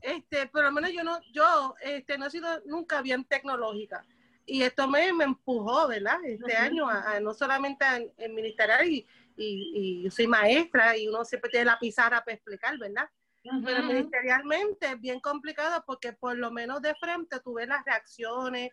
este, 0.00 0.46
por 0.46 0.64
lo 0.64 0.72
menos 0.72 0.90
yo 0.92 1.02
no, 1.04 1.20
yo, 1.32 1.74
este, 1.82 2.16
no 2.18 2.26
he 2.26 2.30
sido 2.30 2.60
nunca 2.64 3.02
bien 3.02 3.24
tecnológica. 3.24 4.04
Y 4.46 4.62
esto 4.62 4.88
me, 4.88 5.12
me 5.12 5.24
empujó, 5.24 5.86
¿verdad? 5.88 6.18
Este 6.24 6.52
Ujú. 6.52 6.62
año, 6.62 6.88
a, 6.88 7.12
a 7.12 7.20
no 7.20 7.32
solamente 7.34 7.84
en, 7.84 8.12
en 8.16 8.34
ministerial 8.34 8.88
y, 8.88 9.06
y, 9.42 9.72
y 9.74 10.02
yo 10.04 10.10
soy 10.10 10.26
maestra 10.26 10.96
y 10.96 11.08
uno 11.08 11.24
siempre 11.24 11.50
tiene 11.50 11.66
la 11.66 11.78
pizarra 11.78 12.22
para 12.24 12.34
explicar, 12.34 12.78
¿verdad? 12.78 13.08
Pero 13.42 13.80
Ujú. 13.80 13.88
ministerialmente 13.88 14.86
es 14.86 15.00
bien 15.00 15.20
complicado 15.20 15.82
porque 15.86 16.12
por 16.12 16.36
lo 16.36 16.50
menos 16.50 16.80
de 16.80 16.94
frente 16.94 17.40
tú 17.40 17.54
ves 17.54 17.66
las 17.66 17.84
reacciones, 17.84 18.70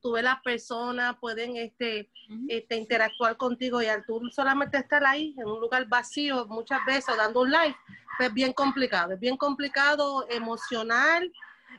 tú 0.00 0.12
ves 0.12 0.24
las 0.24 0.40
personas, 0.42 1.16
pueden 1.20 1.56
este, 1.56 2.10
este, 2.48 2.76
interactuar 2.76 3.36
contigo 3.36 3.82
y 3.82 3.86
al 3.86 4.04
tú 4.06 4.20
solamente 4.30 4.78
estar 4.78 5.04
ahí 5.04 5.34
en 5.38 5.46
un 5.46 5.60
lugar 5.60 5.86
vacío 5.88 6.46
muchas 6.46 6.84
veces 6.86 7.16
dando 7.16 7.42
un 7.42 7.50
live, 7.50 7.76
pues 8.16 8.28
es 8.28 8.34
bien 8.34 8.52
complicado, 8.52 9.12
es 9.12 9.20
bien 9.20 9.36
complicado 9.36 10.26
emocional, 10.30 11.30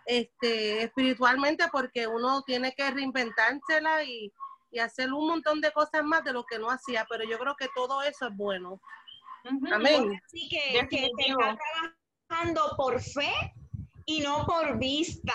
este, 0.06 0.84
espiritualmente 0.84 1.66
porque 1.72 2.08
uno 2.08 2.42
tiene 2.44 2.74
que 2.74 2.90
reinventársela 2.92 4.04
y, 4.04 4.32
y 4.72 4.80
hacer 4.80 5.12
un 5.12 5.28
montón 5.28 5.60
de 5.62 5.72
cosas 5.72 6.04
más 6.04 6.24
de 6.24 6.34
lo 6.34 6.44
que 6.46 6.58
no 6.58 6.70
hacía, 6.72 7.06
pero 7.10 7.24
yo 7.24 7.38
creo 7.38 7.56
que 7.56 7.68
todo 7.76 8.02
eso 8.02 8.28
es 8.28 8.36
bueno. 8.36 8.80
Amén. 9.74 10.22
Así 10.26 10.48
que, 10.50 10.74
que 10.88 11.06
está 11.28 11.58
trabajando 12.30 12.74
por 12.78 13.02
fe 13.02 13.32
y 14.06 14.22
no 14.22 14.46
por 14.46 14.78
vista, 14.80 15.34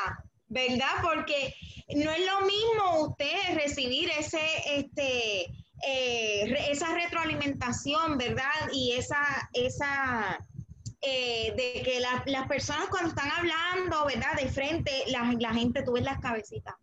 ¿verdad? 0.48 1.02
Porque 1.02 1.54
no 1.94 2.10
es 2.10 2.26
lo 2.26 2.40
mismo 2.46 3.06
usted 3.08 3.54
recibir 3.54 4.10
ese, 4.18 4.40
este, 4.66 5.42
eh, 5.86 6.70
esa 6.70 6.94
retroalimentación, 6.94 8.16
¿verdad? 8.16 8.70
Y 8.72 8.92
esa, 8.92 9.48
esa 9.52 10.38
eh, 11.02 11.52
de 11.56 11.82
que 11.82 12.00
la- 12.00 12.22
las 12.26 12.48
personas 12.48 12.86
cuando 12.88 13.10
están 13.10 13.30
hablando, 13.30 14.06
¿verdad? 14.06 14.34
De 14.34 14.48
frente, 14.48 15.04
la, 15.08 15.30
la 15.38 15.52
gente, 15.52 15.82
tú 15.82 15.92
ves 15.92 16.04
las 16.04 16.18
cabecitas 16.20 16.74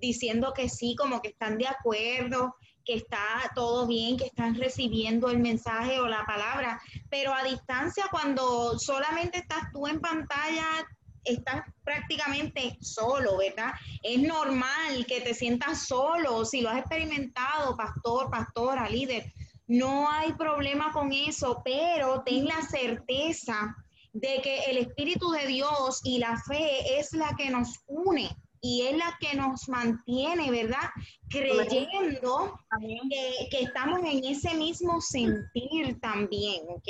diciendo 0.00 0.52
que 0.54 0.68
sí, 0.68 0.94
como 0.96 1.20
que 1.20 1.28
están 1.28 1.58
de 1.58 1.66
acuerdo, 1.66 2.56
que 2.84 2.94
está 2.94 3.50
todo 3.54 3.86
bien, 3.86 4.16
que 4.16 4.26
están 4.26 4.54
recibiendo 4.54 5.30
el 5.30 5.38
mensaje 5.38 6.00
o 6.00 6.06
la 6.06 6.24
palabra, 6.24 6.80
pero 7.08 7.32
a 7.32 7.44
distancia 7.44 8.06
cuando 8.10 8.78
solamente 8.78 9.38
estás 9.38 9.70
tú 9.72 9.86
en 9.86 10.00
pantalla, 10.00 10.86
estás 11.24 11.62
prácticamente 11.84 12.78
solo, 12.80 13.38
¿verdad? 13.38 13.72
Es 14.02 14.20
normal 14.20 15.04
que 15.06 15.20
te 15.20 15.34
sientas 15.34 15.86
solo, 15.86 16.44
si 16.44 16.62
lo 16.62 16.70
has 16.70 16.78
experimentado, 16.78 17.76
pastor, 17.76 18.30
pastora, 18.30 18.88
líder, 18.88 19.32
no 19.66 20.10
hay 20.10 20.32
problema 20.32 20.92
con 20.92 21.12
eso, 21.12 21.62
pero 21.64 22.22
ten 22.24 22.46
la 22.46 22.62
certeza 22.62 23.76
de 24.12 24.40
que 24.42 24.64
el 24.64 24.78
Espíritu 24.78 25.30
de 25.30 25.46
Dios 25.46 26.00
y 26.02 26.18
la 26.18 26.36
fe 26.42 26.98
es 26.98 27.12
la 27.12 27.36
que 27.36 27.50
nos 27.50 27.78
une 27.86 28.28
y 28.60 28.82
es 28.82 28.96
la 28.96 29.16
que 29.18 29.34
nos 29.36 29.68
mantiene, 29.68 30.50
¿verdad? 30.50 30.90
Creyendo 31.28 32.60
que, 33.08 33.48
que 33.50 33.62
estamos 33.62 34.00
en 34.00 34.24
ese 34.24 34.54
mismo 34.54 35.00
sentir 35.00 35.98
también, 36.00 36.64
¿ok? 36.68 36.88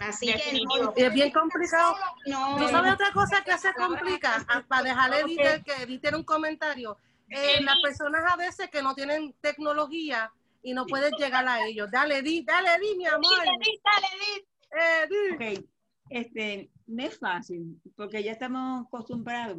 Así 0.00 0.26
que. 0.26 0.56
Y 0.96 1.02
es 1.02 1.12
bien 1.12 1.30
complicado. 1.32 1.96
no, 2.26 2.56
¿Tú 2.56 2.64
no, 2.64 2.68
sabes 2.68 2.94
otra 2.94 3.12
cosa 3.12 3.42
que 3.44 3.56
se 3.58 3.72
complica? 3.74 4.44
Ah, 4.48 4.64
Para 4.66 4.84
dejarle 4.84 5.20
editar, 5.20 5.62
que 5.62 5.82
editen 5.82 6.14
un 6.14 6.24
comentario. 6.24 6.96
Eh, 7.28 7.62
las 7.62 7.80
personas 7.80 8.22
a 8.30 8.36
veces 8.36 8.68
que 8.70 8.82
no 8.82 8.94
tienen 8.94 9.34
tecnología 9.40 10.30
y 10.62 10.74
no 10.74 10.86
puedes 10.86 11.12
llegar 11.18 11.46
a 11.48 11.66
ellos. 11.66 11.90
Dale, 11.90 12.22
di, 12.22 12.42
dale, 12.42 12.78
di, 12.78 12.96
mi 12.96 13.06
amor. 13.06 13.38
Dale, 13.38 13.50
Edith, 13.56 13.80
dale, 13.84 14.06
Edith. 14.16 14.46
Eh, 14.70 15.06
di. 15.08 15.58
Ok, 15.58 15.68
este, 16.10 16.70
no 16.86 17.02
es 17.02 17.18
fácil, 17.18 17.80
porque 17.96 18.22
ya 18.22 18.32
estamos 18.32 18.86
acostumbrados 18.86 19.58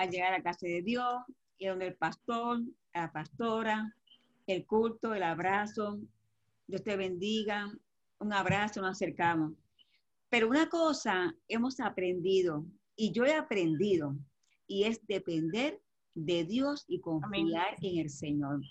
a 0.00 0.06
llegar 0.06 0.32
a 0.32 0.42
casa 0.42 0.66
de 0.66 0.82
Dios, 0.82 1.14
y 1.58 1.66
donde 1.66 1.88
el 1.88 1.94
pastor, 1.94 2.60
la 2.94 3.12
pastora, 3.12 3.94
el 4.46 4.64
culto, 4.66 5.14
el 5.14 5.22
abrazo, 5.22 6.00
Dios 6.66 6.82
te 6.82 6.96
bendiga, 6.96 7.70
un 8.18 8.32
abrazo, 8.32 8.80
nos 8.80 8.92
acercamos. 8.92 9.52
Pero 10.30 10.48
una 10.48 10.68
cosa 10.68 11.34
hemos 11.48 11.80
aprendido, 11.80 12.64
y 12.96 13.12
yo 13.12 13.24
he 13.24 13.34
aprendido, 13.34 14.16
y 14.66 14.84
es 14.84 15.06
depender 15.06 15.80
de 16.14 16.44
Dios 16.44 16.84
y 16.88 17.00
confiar 17.00 17.76
en 17.82 17.98
el 17.98 18.10
Señor. 18.10 18.62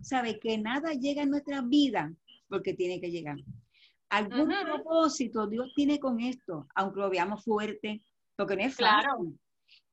Sabe 0.00 0.38
que 0.38 0.58
nada 0.58 0.92
llega 0.92 1.22
en 1.22 1.30
nuestra 1.30 1.62
vida 1.62 2.12
porque 2.48 2.74
tiene 2.74 3.00
que 3.00 3.10
llegar. 3.10 3.36
Algún 4.10 4.48
propósito 4.64 5.46
Dios 5.46 5.72
tiene 5.74 5.98
con 5.98 6.20
esto, 6.20 6.66
aunque 6.74 7.00
lo 7.00 7.10
veamos 7.10 7.42
fuerte, 7.44 8.02
porque 8.36 8.56
no 8.56 8.62
es 8.62 8.76
fácil. 8.76 9.02
Claro. 9.02 9.32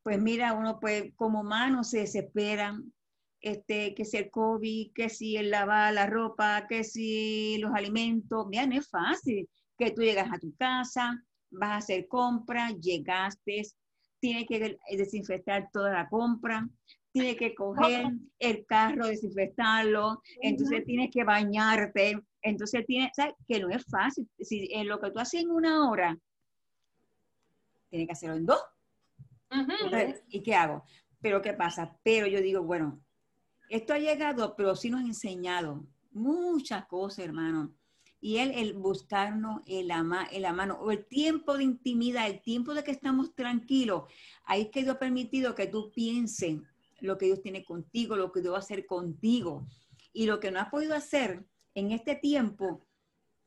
Pues 0.03 0.19
mira, 0.19 0.53
uno 0.53 0.79
pues 0.79 1.13
como 1.15 1.41
humano 1.41 1.83
se 1.83 1.99
desespera, 1.99 2.79
este, 3.39 3.93
que 3.93 4.05
si 4.05 4.17
el 4.17 4.31
COVID, 4.31 4.93
que 4.93 5.09
si 5.09 5.37
el 5.37 5.51
lavar 5.51 5.93
la 5.93 6.07
ropa, 6.07 6.67
que 6.67 6.83
si 6.83 7.57
los 7.59 7.73
alimentos, 7.73 8.47
mira, 8.47 8.65
no 8.65 8.77
es 8.77 8.89
fácil, 8.89 9.47
que 9.77 9.91
tú 9.91 10.01
llegas 10.01 10.31
a 10.31 10.39
tu 10.39 10.55
casa, 10.55 11.23
vas 11.51 11.69
a 11.69 11.75
hacer 11.77 12.07
compras, 12.07 12.79
llegaste, 12.79 13.63
tienes 14.19 14.45
que 14.47 14.77
desinfectar 14.95 15.69
toda 15.71 15.91
la 15.91 16.09
compra, 16.09 16.67
tienes 17.11 17.35
que 17.35 17.53
coger 17.53 18.11
el 18.39 18.65
carro, 18.65 19.07
desinfectarlo, 19.07 20.21
entonces 20.41 20.85
tienes 20.85 21.09
que 21.11 21.23
bañarte, 21.23 22.21
entonces 22.41 22.85
tienes, 22.85 23.11
¿sabes? 23.15 23.33
Que 23.47 23.59
no 23.59 23.69
es 23.69 23.83
fácil. 23.85 24.29
Si 24.39 24.69
en 24.71 24.87
lo 24.87 24.99
que 24.99 25.11
tú 25.11 25.19
haces 25.19 25.41
en 25.41 25.51
una 25.51 25.89
hora, 25.89 26.17
tienes 27.89 28.07
que 28.07 28.13
hacerlo 28.13 28.37
en 28.37 28.45
dos. 28.45 28.61
Entonces, 29.51 30.23
¿Y 30.29 30.41
qué 30.41 30.55
hago? 30.55 30.83
Pero 31.21 31.41
¿qué 31.41 31.53
pasa? 31.53 31.97
Pero 32.03 32.25
yo 32.27 32.41
digo, 32.41 32.63
bueno, 32.63 33.03
esto 33.69 33.93
ha 33.93 33.99
llegado, 33.99 34.55
pero 34.55 34.75
sí 34.75 34.89
nos 34.89 35.01
ha 35.01 35.05
enseñado 35.05 35.85
muchas 36.11 36.85
cosas, 36.87 37.25
hermano. 37.25 37.73
Y 38.19 38.37
él, 38.37 38.51
el 38.55 38.73
buscarnos 38.73 39.61
el 39.65 39.89
ama, 39.91 40.25
el 40.25 40.43
la 40.43 40.53
mano, 40.53 40.75
o 40.75 40.91
el 40.91 41.05
tiempo 41.05 41.57
de 41.57 41.63
intimidad, 41.63 42.27
el 42.27 42.41
tiempo 42.41 42.73
de 42.73 42.83
que 42.83 42.91
estamos 42.91 43.33
tranquilos, 43.33 44.03
ahí 44.45 44.69
que 44.69 44.83
Dios 44.83 44.95
ha 44.95 44.99
permitido 44.99 45.55
que 45.55 45.67
tú 45.67 45.91
pienses 45.91 46.59
lo 46.99 47.17
que 47.17 47.25
Dios 47.25 47.41
tiene 47.41 47.65
contigo, 47.65 48.15
lo 48.15 48.31
que 48.31 48.41
Dios 48.41 48.53
va 48.53 48.57
a 48.57 48.59
hacer 48.59 48.85
contigo. 48.85 49.67
Y 50.13 50.25
lo 50.27 50.39
que 50.39 50.51
no 50.51 50.59
has 50.59 50.69
podido 50.69 50.95
hacer 50.95 51.45
en 51.73 51.91
este 51.91 52.15
tiempo, 52.15 52.85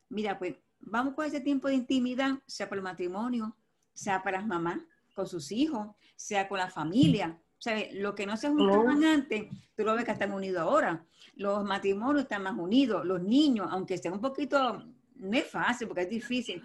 mira, 0.09 0.39
pues 0.39 0.57
vamos 0.81 1.15
con 1.15 1.25
ese 1.25 1.41
tiempo 1.41 1.69
de 1.69 1.75
intimidad, 1.75 2.39
sea 2.47 2.69
por 2.69 2.79
el 2.79 2.85
matrimonio, 2.85 3.57
sea 3.93 4.23
para 4.23 4.39
las 4.39 4.47
mamás, 4.47 4.81
con 5.15 5.27
sus 5.27 5.51
hijos, 5.53 5.89
sea 6.17 6.49
con 6.49 6.59
la 6.59 6.69
familia. 6.69 7.41
O 7.59 7.63
sea, 7.65 7.83
lo 7.93 8.15
que 8.15 8.27
no 8.27 8.37
se 8.37 8.49
juntaban 8.49 9.03
antes, 9.05 9.47
tú 9.75 9.85
lo 9.85 9.95
ves 9.95 10.05
que 10.05 10.11
están 10.11 10.33
unidos 10.33 10.61
ahora. 10.61 11.07
Los 11.35 11.65
matrimonios 11.65 12.25
están 12.25 12.43
más 12.43 12.59
unidos, 12.59 13.07
los 13.07 13.23
niños, 13.23 13.69
aunque 13.71 13.97
sea 13.97 14.13
un 14.13 14.21
poquito, 14.21 14.85
no 15.15 15.37
es 15.37 15.47
fácil 15.47 15.89
porque 15.89 16.03
es 16.03 16.11
difícil, 16.11 16.63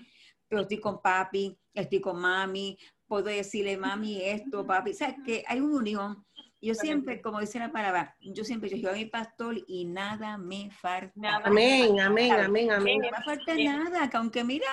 pero 0.48 0.64
estoy 0.64 0.80
con 0.80 1.02
papi, 1.02 1.58
estoy 1.74 2.02
con 2.02 2.20
mami, 2.20 2.78
puedo 3.08 3.26
decirle 3.26 3.78
mami 3.78 4.22
esto, 4.22 4.66
papi, 4.66 4.92
o 4.92 4.94
sea, 4.94 5.16
que 5.24 5.44
hay 5.48 5.62
una 5.62 5.78
unión. 5.78 6.26
Yo 6.62 6.74
siempre, 6.74 7.22
como 7.22 7.40
dice 7.40 7.58
la 7.58 7.72
palabra, 7.72 8.18
yo 8.20 8.44
siempre 8.44 8.70
yo 8.70 8.90
a 8.90 8.94
mi 8.94 9.06
pastor 9.06 9.56
y 9.66 9.86
nada 9.86 10.38
me 10.38 10.70
falta. 10.72 11.38
Amén, 11.46 11.98
amén, 12.02 12.34
amén, 12.34 12.72
amén. 12.72 13.00
No 13.00 13.10
me 13.10 13.24
falta 13.24 13.56
nada, 13.56 14.10
que 14.10 14.18
aunque 14.18 14.44
mira, 14.44 14.68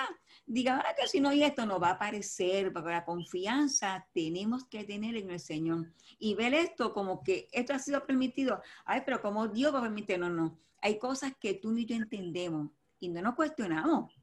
diga 0.47 0.77
ahora 0.77 0.95
que 0.95 1.07
si 1.07 1.19
no 1.19 1.31
y 1.33 1.43
esto 1.43 1.65
no 1.65 1.79
va 1.79 1.89
a 1.89 1.93
aparecer, 1.93 2.71
porque 2.73 2.89
la 2.89 3.05
confianza 3.05 4.07
tenemos 4.13 4.65
que 4.65 4.85
tener 4.85 5.15
en 5.17 5.29
el 5.29 5.39
Señor 5.39 5.91
y 6.17 6.33
ver 6.35 6.53
esto 6.53 6.93
como 6.93 7.21
que 7.21 7.47
esto 7.51 7.73
ha 7.73 7.79
sido 7.79 8.05
permitido. 8.05 8.61
Ay, 8.85 9.03
pero 9.05 9.21
como 9.21 9.47
Dios 9.49 9.73
va 9.73 9.79
a 9.79 9.83
permitir, 9.83 10.17
no, 10.17 10.29
no. 10.29 10.57
Hay 10.81 10.97
cosas 10.97 11.33
que 11.39 11.53
tú 11.53 11.71
ni 11.71 11.85
yo 11.85 11.95
entendemos 11.95 12.71
y 12.99 13.09
no 13.09 13.21
nos 13.21 13.35
cuestionamos 13.35 14.13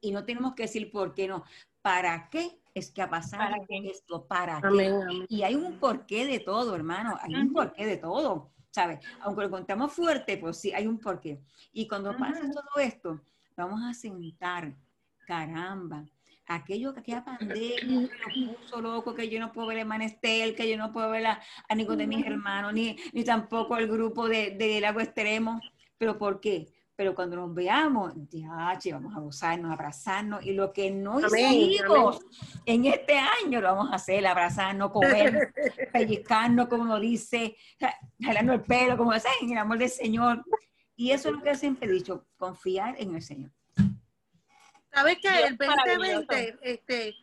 y 0.00 0.10
no 0.10 0.24
tenemos 0.24 0.54
que 0.54 0.64
decir 0.64 0.90
por 0.90 1.14
qué 1.14 1.28
no. 1.28 1.44
¿Para 1.80 2.28
qué 2.28 2.60
es 2.74 2.90
que 2.90 3.02
ha 3.02 3.08
pasado 3.08 3.54
esto? 3.68 4.26
¿Para 4.26 4.60
qué? 4.60 5.26
Y 5.28 5.42
hay 5.42 5.54
un 5.54 5.78
porqué 5.78 6.26
de 6.26 6.40
todo, 6.40 6.74
hermano. 6.74 7.16
Hay 7.22 7.34
un 7.34 7.52
porqué 7.52 7.86
de 7.86 7.96
todo. 7.96 8.50
¿Sabes? 8.70 9.00
Aunque 9.20 9.42
lo 9.42 9.50
contamos 9.50 9.92
fuerte, 9.92 10.38
pues 10.38 10.56
sí, 10.56 10.72
hay 10.72 10.86
un 10.86 10.98
porqué. 10.98 11.42
Y 11.74 11.86
cuando 11.86 12.16
pasa 12.16 12.40
todo 12.50 12.82
esto, 12.82 13.20
vamos 13.54 13.82
a 13.82 13.92
sentar, 13.92 14.74
caramba, 15.32 16.04
aquello 16.46 16.92
que 16.92 17.00
aquella 17.00 17.24
pandemia 17.24 17.76
que 17.78 18.40
lo 18.40 18.54
puso 18.54 18.82
loco, 18.82 19.14
que 19.14 19.30
yo 19.30 19.40
no 19.40 19.50
puedo 19.50 19.68
ver 19.68 19.80
a 19.80 19.84
Manestel, 19.86 20.54
que 20.54 20.68
yo 20.68 20.76
no 20.76 20.92
puedo 20.92 21.08
ver 21.10 21.26
a, 21.26 21.40
ninguno 21.74 21.98
de 21.98 22.06
mis 22.06 22.26
hermanos, 22.26 22.74
ni, 22.74 22.96
ni 23.14 23.24
tampoco 23.24 23.76
el 23.78 23.88
grupo 23.88 24.28
de, 24.28 24.50
de 24.50 24.80
Lago 24.80 25.00
Extremo. 25.00 25.60
¿Pero 25.96 26.18
por 26.18 26.40
qué? 26.40 26.66
pero 26.94 27.14
cuando 27.14 27.36
nos 27.36 27.54
veamos, 27.54 28.12
ya, 28.30 28.78
vamos 28.92 29.16
a 29.16 29.20
gozarnos, 29.20 29.72
abrazarnos, 29.72 30.44
y 30.44 30.52
lo 30.52 30.72
que 30.72 30.90
no 30.90 31.18
hicimos 31.18 32.20
en 32.66 32.84
este 32.84 33.18
año 33.18 33.60
lo 33.60 33.74
vamos 33.74 33.92
a 33.92 33.96
hacer, 33.96 34.24
abrazarnos, 34.26 34.92
comer, 34.92 35.52
pellizcarnos, 35.92 36.68
como 36.68 36.84
nos 36.84 37.00
dice, 37.00 37.56
jalando 38.20 38.52
el 38.52 38.60
pelo, 38.60 38.96
como 38.96 39.14
dicen, 39.14 39.32
en 39.40 39.52
el 39.52 39.58
amor 39.58 39.78
del 39.78 39.88
Señor. 39.88 40.44
Y 40.94 41.10
eso 41.10 41.30
es 41.30 41.36
lo 41.36 41.42
que 41.42 41.54
siempre 41.56 41.88
he 41.88 41.92
dicho, 41.92 42.26
confiar 42.36 42.94
en 43.00 43.14
el 43.16 43.22
Señor. 43.22 43.50
¿Sabes 44.92 45.18
que 45.18 45.28
el 45.28 45.56
2020, 45.56 46.58
este, 46.62 47.16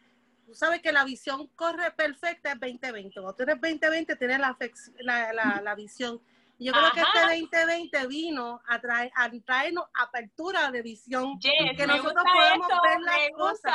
tú 0.46 0.56
sabes 0.56 0.82
que 0.82 0.92
la 0.92 1.04
visión 1.04 1.48
corre 1.56 1.92
perfecta 1.92 2.54
es 2.54 2.60
2020. 2.60 3.14
Cuando 3.14 3.36
tú 3.36 3.44
eres 3.44 3.62
2020, 3.62 4.16
tienes 4.16 4.40
la, 4.40 4.58
la, 5.00 5.34
la, 5.34 5.62
la 5.62 5.76
visión. 5.76 6.22
Yo 6.62 6.74
creo 6.74 6.92
que 6.92 7.00
este 7.00 7.20
2020 7.22 8.08
vino 8.08 8.62
a, 8.68 8.82
traer, 8.82 9.12
a 9.16 9.32
traernos 9.46 9.86
apertura 9.94 10.70
de 10.72 10.82
visión, 10.82 11.40
que 11.40 11.88
nosotros 11.88 12.24
podemos 12.34 12.68
ver 12.68 13.00
las 13.00 13.30
cosas, 13.38 13.74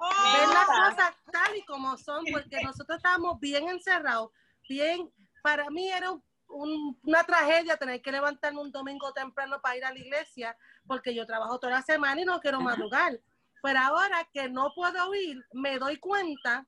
ver 0.00 0.48
las 0.48 0.66
cosas 0.66 1.14
tal 1.30 1.56
y 1.56 1.64
como 1.64 1.96
son, 1.96 2.24
porque 2.32 2.60
nosotros 2.64 2.96
estábamos 2.96 3.38
bien 3.38 3.68
encerrados, 3.68 4.32
bien, 4.68 5.08
para 5.40 5.70
mí 5.70 5.88
era 5.88 6.10
una 6.48 7.22
tragedia 7.22 7.76
tener 7.76 8.02
que 8.02 8.10
levantarme 8.10 8.60
un 8.60 8.72
domingo 8.72 9.12
temprano 9.12 9.60
para 9.60 9.76
ir 9.76 9.84
a 9.84 9.92
la 9.92 9.98
iglesia, 9.98 10.56
porque 10.86 11.14
yo 11.14 11.26
trabajo 11.26 11.58
toda 11.58 11.74
la 11.74 11.82
semana 11.82 12.20
y 12.20 12.24
no 12.24 12.40
quiero 12.40 12.60
madrugar. 12.60 13.20
Pero 13.62 13.78
ahora 13.78 14.28
que 14.32 14.48
no 14.48 14.72
puedo 14.74 15.14
ir, 15.14 15.44
me 15.52 15.78
doy 15.78 15.96
cuenta 15.98 16.66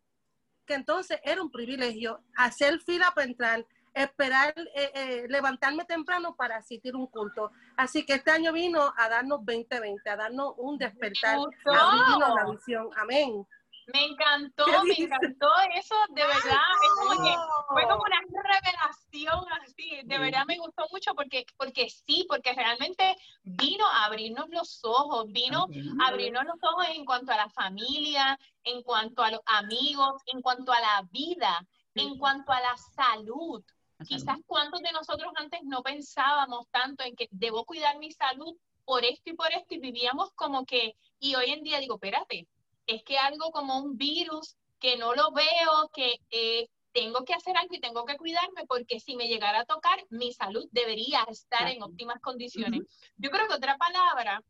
que 0.66 0.74
entonces 0.74 1.20
era 1.24 1.42
un 1.42 1.50
privilegio 1.50 2.20
hacer 2.36 2.80
fila 2.80 3.10
para 3.14 3.26
entrar, 3.26 3.66
esperar 3.94 4.54
eh, 4.74 4.90
eh, 4.94 5.26
levantarme 5.28 5.84
temprano 5.84 6.34
para 6.36 6.56
asistir 6.56 6.94
un 6.94 7.06
culto. 7.06 7.50
Así 7.76 8.04
que 8.04 8.14
este 8.14 8.30
año 8.30 8.52
vino 8.52 8.92
a 8.96 9.08
darnos 9.08 9.44
2020, 9.44 10.10
a 10.10 10.16
darnos 10.16 10.54
un 10.58 10.78
despertar, 10.78 11.38
a 11.66 12.34
la 12.34 12.50
visión. 12.50 12.90
Amén. 12.96 13.46
Me 13.93 14.05
encantó, 14.05 14.66
me 14.84 14.95
encantó 14.95 15.49
eso, 15.74 15.95
de 16.11 16.22
verdad, 16.22 16.61
como 16.97 17.22
que 17.22 17.34
fue 17.68 17.82
como 17.84 18.03
una 18.03 18.20
revelación 18.43 19.45
así, 19.62 20.03
de 20.05 20.18
verdad 20.18 20.45
me 20.47 20.59
gustó 20.59 20.86
mucho 20.93 21.14
porque, 21.14 21.47
porque 21.57 21.89
sí, 21.89 22.26
porque 22.28 22.53
realmente 22.53 23.16
vino 23.43 23.86
a 23.86 24.05
abrirnos 24.05 24.49
los 24.51 24.80
ojos, 24.84 25.26
vino 25.32 25.68
a 26.01 26.09
abrirnos 26.09 26.45
los 26.45 26.59
ojos 26.62 26.86
en 26.95 27.05
cuanto 27.05 27.32
a 27.32 27.36
la 27.36 27.49
familia, 27.49 28.39
en 28.64 28.82
cuanto 28.82 29.22
a 29.22 29.30
los 29.30 29.41
amigos, 29.47 30.22
en 30.26 30.43
cuanto 30.43 30.72
a 30.72 30.80
la 30.80 31.03
vida, 31.11 31.66
en 31.95 32.18
cuanto 32.18 32.53
a 32.53 32.61
la 32.61 32.76
salud, 32.76 33.64
Quizás 34.07 34.39
cuántos 34.47 34.80
de 34.80 34.93
nosotros 34.93 35.32
antes 35.34 35.61
no 35.64 35.82
pensábamos 35.82 36.68
tanto 36.70 37.03
en 37.03 37.16
que 37.16 37.26
debo 37.32 37.64
cuidar 37.64 37.99
mi 37.99 38.12
salud 38.12 38.57
por 38.84 39.05
esto 39.05 39.30
y 39.30 39.34
por 39.34 39.51
esto 39.53 39.74
y 39.74 39.80
vivíamos 39.80 40.30
como 40.34 40.64
que, 40.64 40.95
y 41.18 41.34
hoy 41.34 41.51
en 41.51 41.64
día 41.64 41.80
digo, 41.80 41.97
espérate, 41.97 42.47
es 42.89 43.05
que 43.05 43.18
algo 43.18 43.53
como 43.53 43.78
un 43.78 43.97
virus 43.97 44.57
que 44.80 44.97
no 44.97 45.14
lo 45.14 45.30
veo, 45.32 45.91
que 45.93 46.20
eh, 46.30 46.68
tengo 46.93 47.24
que 47.24 47.34
hacer 47.34 47.57
algo 47.57 47.74
y 47.74 47.80
tengo 47.80 48.05
que 48.05 48.16
cuidarme 48.16 48.66
porque 48.66 48.99
si 48.99 49.14
me 49.14 49.28
llegara 49.28 49.61
a 49.61 49.66
tocar, 49.66 50.05
mi 50.11 50.32
salud 50.32 50.66
debería 50.72 51.22
estar 51.28 51.68
en 51.68 51.82
óptimas 51.82 52.20
condiciones. 52.20 52.82
Yo 53.16 53.30
creo 53.30 53.47
que 53.47 53.55
otra 53.55 53.76
palabra 53.76 54.43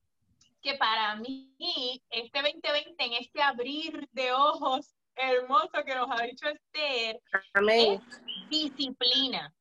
que 0.63 0.75
para 0.75 1.17
mí 1.17 2.03
este 2.11 2.43
2020, 2.43 3.05
en 3.05 3.13
este 3.15 3.43
abrir 3.43 4.09
de 4.13 4.33
ojos 4.33 4.95
hermoso 5.15 5.85
que 5.85 5.95
nos 5.95 6.09
ha 6.11 6.23
dicho 6.23 6.47
Esther 6.49 7.21
es 7.71 8.01
disciplina. 8.49 9.53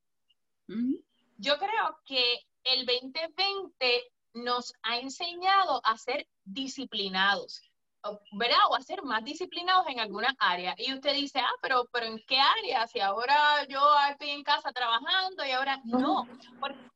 Yo 1.37 1.57
creo 1.57 1.99
que 2.05 2.45
el 2.63 2.85
2020 2.85 4.11
nos 4.33 4.73
ha 4.83 4.97
enseñado 4.97 5.81
a 5.83 5.97
ser 5.97 6.27
disciplinados, 6.43 7.61
¿verdad? 8.31 8.59
O 8.69 8.75
a 8.75 8.81
ser 8.81 9.01
más 9.03 9.23
disciplinados 9.23 9.87
en 9.87 9.99
alguna 9.99 10.35
área. 10.39 10.75
Y 10.77 10.93
usted 10.93 11.13
dice, 11.13 11.39
ah, 11.39 11.53
pero, 11.61 11.85
pero 11.91 12.05
¿en 12.05 12.19
qué 12.27 12.39
área? 12.39 12.87
Si 12.87 12.99
ahora 12.99 13.65
yo 13.67 13.79
estoy 14.09 14.29
en 14.31 14.43
casa 14.43 14.71
trabajando 14.71 15.45
y 15.45 15.51
ahora 15.51 15.79
no. 15.85 16.27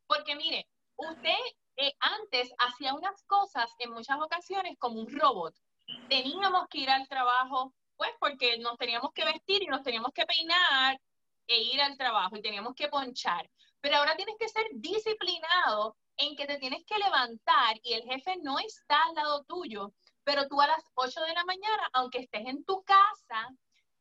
Porque, 0.07 0.35
mire, 0.35 0.67
usted 0.95 1.37
eh, 1.77 1.93
antes 1.99 2.53
hacía 2.59 2.93
unas 2.93 3.23
cosas 3.23 3.73
en 3.79 3.91
muchas 3.91 4.19
ocasiones 4.19 4.77
como 4.77 4.99
un 4.99 5.19
robot. 5.19 5.55
Teníamos 6.09 6.67
que 6.69 6.79
ir 6.79 6.89
al 6.89 7.07
trabajo, 7.07 7.73
pues 7.95 8.11
porque 8.19 8.57
nos 8.59 8.77
teníamos 8.77 9.11
que 9.13 9.25
vestir 9.25 9.63
y 9.63 9.67
nos 9.67 9.83
teníamos 9.83 10.11
que 10.13 10.25
peinar 10.25 10.99
e 11.47 11.61
ir 11.61 11.81
al 11.81 11.97
trabajo 11.97 12.37
y 12.37 12.41
teníamos 12.41 12.75
que 12.75 12.87
ponchar. 12.87 13.49
Pero 13.79 13.97
ahora 13.97 14.15
tienes 14.15 14.35
que 14.39 14.47
ser 14.47 14.65
disciplinado 14.73 15.97
en 16.17 16.35
que 16.35 16.45
te 16.45 16.57
tienes 16.59 16.83
que 16.85 16.97
levantar 16.97 17.79
y 17.83 17.93
el 17.93 18.03
jefe 18.03 18.37
no 18.43 18.59
está 18.59 19.01
al 19.03 19.15
lado 19.15 19.43
tuyo, 19.45 19.91
pero 20.23 20.47
tú 20.47 20.61
a 20.61 20.67
las 20.67 20.83
8 20.95 21.21
de 21.21 21.33
la 21.33 21.45
mañana, 21.45 21.89
aunque 21.93 22.19
estés 22.19 22.45
en 22.45 22.63
tu 22.63 22.83
casa, 22.83 23.49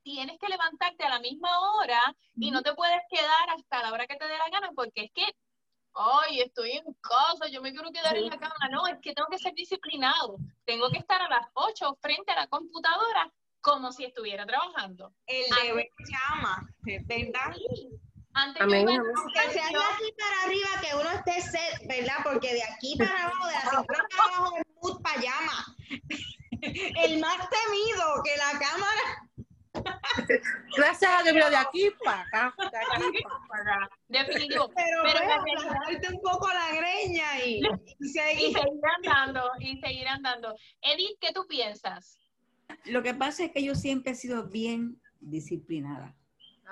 tienes 0.02 0.38
que 0.38 0.48
levantarte 0.48 1.04
a 1.04 1.10
la 1.10 1.20
misma 1.20 1.48
hora 1.60 2.16
y 2.36 2.50
no 2.50 2.62
te 2.62 2.74
puedes 2.74 3.00
quedar 3.10 3.50
hasta 3.56 3.82
la 3.82 3.92
hora 3.92 4.06
que 4.06 4.16
te 4.16 4.26
dé 4.26 4.38
la 4.38 4.48
gana 4.50 4.70
porque 4.74 5.04
es 5.04 5.12
que, 5.12 5.24
ay, 5.94 6.40
estoy 6.40 6.72
en 6.72 6.84
casa, 7.00 7.48
yo 7.50 7.60
me 7.60 7.72
quiero 7.72 7.90
quedar 7.90 8.16
en 8.16 8.28
la 8.28 8.38
cama. 8.38 8.68
No, 8.70 8.86
es 8.86 8.98
que 9.00 9.12
tengo 9.12 9.28
que 9.30 9.38
ser 9.38 9.54
disciplinado. 9.54 10.36
Tengo 10.64 10.90
que 10.90 10.98
estar 10.98 11.20
a 11.20 11.28
las 11.28 11.46
8 11.54 11.98
frente 12.00 12.32
a 12.32 12.36
la 12.36 12.46
computadora 12.46 13.32
como 13.60 13.92
si 13.92 14.04
estuviera 14.04 14.46
trabajando. 14.46 15.12
El 15.26 15.44
deber 15.62 15.88
llama, 15.98 16.66
¿verdad? 16.80 17.54
Antes 18.32 18.62
Amén, 18.62 18.86
yo 18.86 18.94
aunque 18.94 19.40
sea 19.52 19.68
de 19.68 19.76
aquí 19.76 20.14
para 20.16 20.42
arriba, 20.44 20.68
que 20.80 20.94
uno 20.94 21.10
esté 21.10 21.40
set, 21.42 21.88
¿verdad? 21.88 22.14
Porque 22.22 22.54
de 22.54 22.62
aquí 22.62 22.96
para 22.96 23.24
abajo, 23.24 23.46
de 23.48 23.52
la 23.52 23.60
cintura 23.60 24.08
para 24.16 24.36
abajo, 24.36 24.56
llama. 25.20 25.76
El 26.60 27.20
más 27.20 27.38
temido 27.48 28.22
que 28.24 28.36
la 28.36 28.58
cámara. 28.58 29.30
Gracias 30.76 31.10
a 31.10 31.22
Dios, 31.22 31.50
de 31.50 31.56
aquí 31.56 31.90
para 32.04 32.22
acá, 32.22 32.54
de 32.58 33.06
aquí 33.06 33.22
para 33.48 33.62
acá. 33.62 33.90
Definitivo. 34.08 34.68
Pero, 34.76 35.02
pero 35.04 36.16
un 36.16 36.20
poco 36.22 36.48
la 36.48 36.76
greña 36.76 37.44
y, 37.44 37.62
y, 37.98 38.08
seguir. 38.08 38.48
y 38.48 38.52
seguir 38.52 38.80
andando, 38.96 39.50
y 39.60 39.80
seguir 39.80 40.08
andando. 40.08 40.54
Edith, 40.82 41.18
¿qué 41.20 41.32
tú 41.32 41.46
piensas? 41.46 42.18
Lo 42.84 43.02
que 43.02 43.14
pasa 43.14 43.44
es 43.44 43.52
que 43.52 43.62
yo 43.62 43.74
siempre 43.74 44.12
he 44.12 44.14
sido 44.16 44.48
bien 44.48 45.00
disciplinada. 45.20 46.16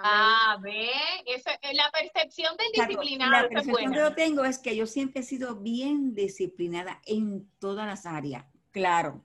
Ah, 0.01 0.59
ve, 0.63 0.91
eso, 1.27 1.51
eh, 1.61 1.75
la 1.75 1.91
percepción 1.91 2.57
del 2.57 2.69
Exacto. 2.69 3.01
disciplinado, 3.01 3.33
La 3.33 3.41
es 3.41 3.49
percepción 3.49 3.93
que 3.93 3.99
yo 3.99 4.15
tengo 4.15 4.45
es 4.45 4.59
que 4.59 4.77
yo 4.77 4.87
siempre 4.87 5.23
he 5.23 5.25
sido 5.25 5.57
bien 5.57 6.15
disciplinada 6.15 7.01
en 7.05 7.51
todas 7.59 7.85
las 7.87 8.07
áreas. 8.07 8.45
Claro, 8.71 9.25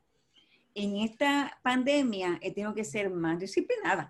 en 0.74 0.98
esta 0.98 1.60
pandemia 1.62 2.40
he 2.42 2.52
tenido 2.52 2.74
que 2.74 2.84
ser 2.84 3.12
más 3.12 3.40
disciplinada. 3.40 4.10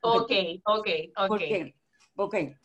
Ok, 0.00 0.32
ok, 0.64 0.88
ok. 1.16 1.28
¿Por 1.28 1.38
qué? 1.38 1.74
Porque 2.14 2.56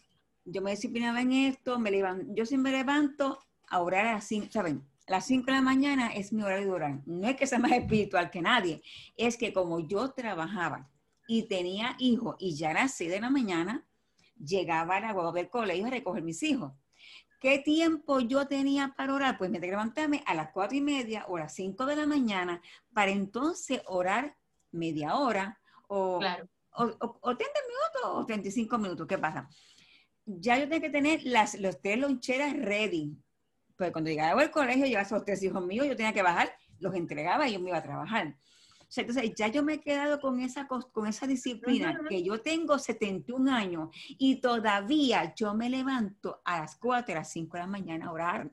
yo 0.45 0.61
me 0.61 0.71
disciplinaba 0.71 1.19
en 1.19 1.33
esto, 1.33 1.77
me 1.77 1.91
levanto, 1.91 2.33
yo 2.33 2.45
sí 2.45 2.57
me 2.57 2.71
levanto 2.71 3.39
a 3.67 3.81
orar 3.81 4.05
a 4.05 4.13
las 4.13 4.27
5, 4.27 4.47
¿saben? 4.51 4.87
Las 5.07 5.25
5 5.25 5.47
de 5.47 5.51
la 5.51 5.61
mañana 5.61 6.13
es 6.13 6.31
mi 6.31 6.43
horario 6.43 6.67
de 6.67 6.71
orar. 6.71 6.99
No 7.05 7.27
es 7.27 7.35
que 7.35 7.45
sea 7.45 7.59
más 7.59 7.73
espiritual 7.73 8.31
que 8.31 8.41
nadie, 8.41 8.81
es 9.17 9.37
que 9.37 9.51
como 9.51 9.81
yo 9.81 10.11
trabajaba 10.11 10.89
y 11.27 11.43
tenía 11.43 11.95
hijos 11.99 12.35
y 12.39 12.55
ya 12.55 12.71
a 12.71 12.73
las 12.73 12.93
6 12.93 13.09
de 13.11 13.19
la 13.19 13.29
mañana 13.29 13.85
llegaba 14.43 14.97
a 14.97 14.99
la 14.99 15.13
guagua 15.13 15.31
del 15.33 15.49
colegio 15.49 15.85
a 15.87 15.89
recoger 15.89 16.23
mis 16.23 16.41
hijos. 16.43 16.71
¿Qué 17.39 17.59
tiempo 17.59 18.19
yo 18.21 18.47
tenía 18.47 18.93
para 18.97 19.13
orar? 19.13 19.37
Pues 19.37 19.49
me 19.51 19.59
levantarme 19.59 20.23
a 20.25 20.33
las 20.33 20.49
4 20.51 20.77
y 20.77 20.81
media 20.81 21.25
o 21.27 21.37
a 21.37 21.41
las 21.41 21.53
5 21.53 21.85
de 21.85 21.95
la 21.95 22.05
mañana 22.07 22.61
para 22.93 23.11
entonces 23.11 23.81
orar 23.87 24.35
media 24.71 25.15
hora 25.15 25.59
o 25.87 26.19
Claro. 26.19 26.47
o, 26.71 26.83
o- 26.85 27.17
o 27.21 27.37
30 27.37 27.59
minutos 27.67 28.21
o 28.21 28.25
35 28.25 28.77
minutos. 28.77 29.07
¿Qué 29.07 29.17
pasa? 29.17 29.49
Ya 30.25 30.57
yo 30.57 30.63
tenía 30.63 30.81
que 30.81 30.89
tener 30.89 31.21
las, 31.23 31.55
los 31.59 31.79
tres 31.81 31.99
loncheras 31.99 32.53
ready. 32.57 33.15
Pues 33.77 33.91
cuando 33.91 34.09
llegaba 34.09 34.41
al 34.41 34.51
colegio, 34.51 34.85
llevaba 34.85 35.05
esos 35.05 35.23
tres 35.23 35.43
hijos 35.43 35.63
míos, 35.65 35.85
yo 35.87 35.95
tenía 35.95 36.13
que 36.13 36.21
bajar, 36.23 36.51
los 36.79 36.95
entregaba 36.95 37.47
y 37.47 37.53
yo 37.53 37.59
me 37.59 37.69
iba 37.69 37.77
a 37.77 37.83
trabajar. 37.83 38.35
Sea, 38.87 39.01
entonces 39.03 39.33
ya 39.35 39.47
yo 39.47 39.63
me 39.63 39.73
he 39.73 39.81
quedado 39.81 40.19
con 40.21 40.39
esa, 40.39 40.67
con 40.67 41.07
esa 41.07 41.25
disciplina, 41.27 41.91
que 42.09 42.23
yo 42.23 42.39
tengo 42.41 42.77
71 42.79 43.47
años 43.49 43.89
y 44.17 44.35
todavía 44.41 45.33
yo 45.35 45.53
me 45.53 45.69
levanto 45.69 46.41
a 46.45 46.59
las 46.61 46.75
4, 46.77 47.13
a 47.13 47.17
las 47.19 47.31
5 47.31 47.57
de 47.57 47.63
la 47.63 47.67
mañana 47.67 48.05
a 48.07 48.11
orar. 48.11 48.51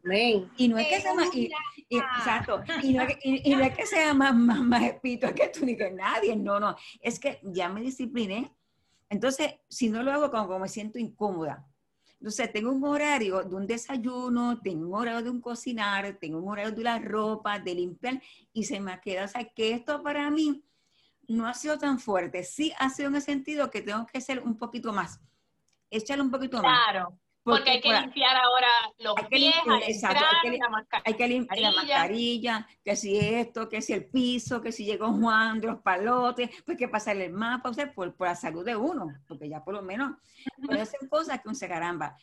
Y 0.56 0.68
no 0.68 0.78
es 0.78 0.86
que 0.88 1.00
sea 1.00 1.14
más, 1.14 1.34
y- 1.34 1.50
y- 1.88 1.96
exacto, 1.98 2.62
y 2.82 2.92
no, 2.94 3.02
es 3.02 3.16
que- 3.16 3.28
y- 3.28 3.52
y 3.52 3.54
no 3.56 3.62
es 3.62 3.76
que 3.76 3.86
sea 3.86 4.14
más, 4.14 4.34
más, 4.34 4.60
más 4.60 4.82
espiritual 4.82 5.34
que 5.34 5.48
tú 5.48 5.64
ni 5.66 5.76
que 5.76 5.90
nadie, 5.90 6.34
no, 6.36 6.58
no, 6.58 6.76
es 7.00 7.18
que 7.20 7.38
ya 7.42 7.68
me 7.68 7.80
discipliné. 7.82 8.52
Entonces, 9.10 9.54
si 9.68 9.90
no 9.90 10.02
lo 10.02 10.10
hago, 10.12 10.30
como, 10.30 10.46
como 10.46 10.58
me 10.60 10.68
siento 10.68 10.98
incómoda. 10.98 11.66
Entonces, 12.22 12.52
tengo 12.52 12.70
un 12.70 12.84
horario 12.84 13.42
de 13.42 13.52
un 13.52 13.66
desayuno, 13.66 14.60
tengo 14.60 14.86
un 14.86 14.94
horario 14.94 15.24
de 15.24 15.30
un 15.30 15.40
cocinar, 15.40 16.18
tengo 16.20 16.38
un 16.38 16.48
horario 16.48 16.70
de 16.70 16.84
la 16.84 17.00
ropa, 17.00 17.58
de 17.58 17.74
limpiar, 17.74 18.22
y 18.52 18.62
se 18.62 18.78
me 18.78 19.00
queda, 19.00 19.24
o 19.24 19.28
sea, 19.28 19.44
que 19.44 19.72
esto 19.72 20.04
para 20.04 20.30
mí 20.30 20.62
no 21.26 21.48
ha 21.48 21.54
sido 21.54 21.80
tan 21.80 21.98
fuerte. 21.98 22.44
Sí 22.44 22.72
ha 22.78 22.90
sido 22.90 23.08
en 23.08 23.16
el 23.16 23.22
sentido 23.22 23.72
que 23.72 23.82
tengo 23.82 24.06
que 24.06 24.20
ser 24.20 24.38
un 24.38 24.56
poquito 24.56 24.92
más, 24.92 25.18
echarle 25.90 26.22
un 26.22 26.30
poquito 26.30 26.62
más. 26.62 26.62
Claro, 26.62 27.18
porque 27.44 27.70
hay 27.70 27.80
que 27.80 27.92
limpiar 27.92 28.36
ahora 28.36 28.68
los 28.98 29.16
Hay 29.16 29.24
que 29.24 29.36
pies, 29.36 29.54
limpiar, 29.56 29.82
al 29.82 29.90
exacto, 29.90 30.16
entrar, 30.16 30.34
hay 30.44 30.50
que 30.50 30.58
la 30.58 30.68
mascarilla. 30.68 31.02
hay 31.06 31.14
que 31.14 31.28
limpiar 31.28 31.58
la 31.60 31.72
Mascarilla. 31.72 32.68
que 32.84 32.96
si 32.96 33.18
esto, 33.18 33.68
que 33.68 33.82
si 33.82 33.92
el 33.92 34.04
piso, 34.06 34.60
que 34.60 34.72
si 34.72 34.84
llegó 34.84 35.12
Juan 35.12 35.60
de 35.60 35.66
los 35.68 35.80
palotes, 35.80 36.50
pues 36.64 36.78
que 36.78 36.88
pasarle 36.88 37.26
el 37.26 37.32
mapa, 37.32 37.70
o 37.70 37.74
sea, 37.74 37.92
por, 37.92 38.14
por 38.14 38.28
la 38.28 38.36
salud 38.36 38.64
de 38.64 38.76
uno, 38.76 39.08
porque 39.26 39.48
ya 39.48 39.64
por 39.64 39.74
lo 39.74 39.82
menos 39.82 40.12
puede 40.64 40.80
hacer 40.80 41.08
cosas 41.08 41.40
que 41.40 41.48
uno 41.48 41.54
se 41.54 41.68
caramba. 41.68 42.16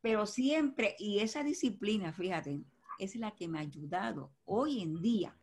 Pero 0.00 0.26
siempre, 0.26 0.96
y 0.98 1.20
esa 1.20 1.42
disciplina, 1.42 2.12
fíjate, 2.12 2.60
es 2.98 3.16
la 3.16 3.30
que 3.30 3.48
me 3.48 3.58
ha 3.58 3.62
ayudado 3.62 4.32
hoy 4.44 4.82
en 4.82 5.00
día 5.00 5.36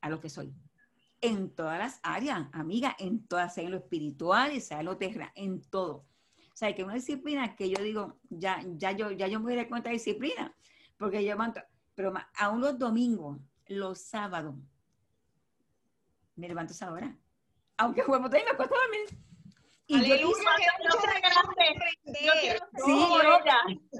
a 0.00 0.10
lo 0.10 0.20
que 0.20 0.28
soy. 0.28 0.54
En 1.20 1.54
todas 1.54 1.78
las 1.78 2.00
áreas, 2.02 2.48
amiga, 2.52 2.96
en 2.98 3.26
todas, 3.26 3.54
sea 3.54 3.64
en 3.64 3.70
lo 3.70 3.76
espiritual, 3.78 4.60
sea 4.60 4.80
en 4.80 4.86
lo 4.86 4.98
terrenal, 4.98 5.32
en 5.34 5.62
todo. 5.62 6.04
O 6.52 6.56
sea, 6.56 6.74
que 6.74 6.84
una 6.84 6.94
disciplina 6.94 7.56
que 7.56 7.70
yo 7.70 7.82
digo, 7.82 8.20
ya, 8.28 8.62
ya 8.76 8.92
yo, 8.92 9.10
ya 9.10 9.26
yo 9.26 9.40
me 9.40 9.56
di 9.56 9.66
cuenta 9.66 9.88
de 9.88 9.94
disciplina, 9.94 10.54
porque 10.98 11.24
yo 11.24 11.30
levanto, 11.30 11.60
pero 11.94 12.12
aún 12.34 12.60
los 12.60 12.78
domingos, 12.78 13.40
los 13.68 14.02
sábados, 14.02 14.54
me 16.36 16.48
levanto 16.48 16.72
a 16.72 16.74
esa 16.74 16.92
hora. 16.92 17.16
Aunque 17.78 18.02
juego 18.02 18.28
me 18.28 18.38
acuesto 18.38 18.74
a 18.74 18.78
dormir. 18.78 19.18
Y 19.86 19.94
yo 20.06 20.14
Aleluya, 20.14 20.34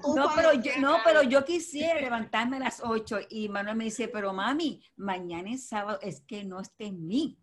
no. 0.04 0.16
Yo 0.16 0.30
pero 0.34 0.52
yo, 0.54 0.72
no, 0.78 0.98
pero 1.04 1.22
yo 1.22 1.44
quisiera 1.44 2.00
levantarme 2.00 2.56
a 2.56 2.60
las 2.60 2.80
8 2.82 3.20
y 3.28 3.48
Manuel 3.48 3.76
me 3.76 3.84
dice, 3.84 4.08
pero 4.08 4.32
mami, 4.32 4.82
mañana 4.96 5.50
es 5.50 5.68
sábado, 5.68 5.98
es 6.00 6.20
que 6.22 6.44
no 6.44 6.60
esté 6.60 6.86
en 6.86 7.06
mí. 7.06 7.38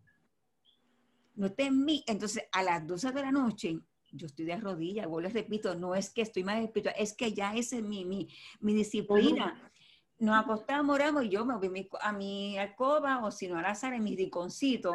No 1.34 1.46
esté 1.46 1.64
en 1.66 1.84
mí. 1.84 2.02
Entonces, 2.06 2.44
a 2.50 2.62
las 2.62 2.86
12 2.86 3.12
de 3.12 3.22
la 3.22 3.32
noche, 3.32 3.78
yo 4.12 4.26
estoy 4.26 4.44
de 4.44 4.56
rodillas, 4.56 5.06
vuelvo 5.06 5.28
y 5.30 5.32
repito, 5.32 5.74
no 5.74 5.94
es 5.94 6.10
que 6.10 6.22
estoy 6.22 6.44
más 6.44 6.62
espiritual, 6.62 6.94
es 6.98 7.14
que 7.14 7.32
ya 7.32 7.54
esa 7.54 7.76
es 7.76 7.82
mi, 7.82 8.04
mi, 8.04 8.28
mi 8.60 8.74
disciplina. 8.74 9.70
Nos 10.18 10.38
acostamos, 10.38 10.94
oramos 10.94 11.24
y 11.24 11.28
yo 11.30 11.46
me 11.46 11.56
voy 11.56 11.88
a 12.00 12.12
mi, 12.12 12.58
a 12.58 12.62
alcoba 12.62 13.24
o 13.24 13.30
si 13.30 13.48
no 13.48 13.58
a 13.58 13.62
la 13.62 13.74
sala 13.74 13.96
en 13.96 14.04
mi 14.04 14.14
rinconcito 14.16 14.94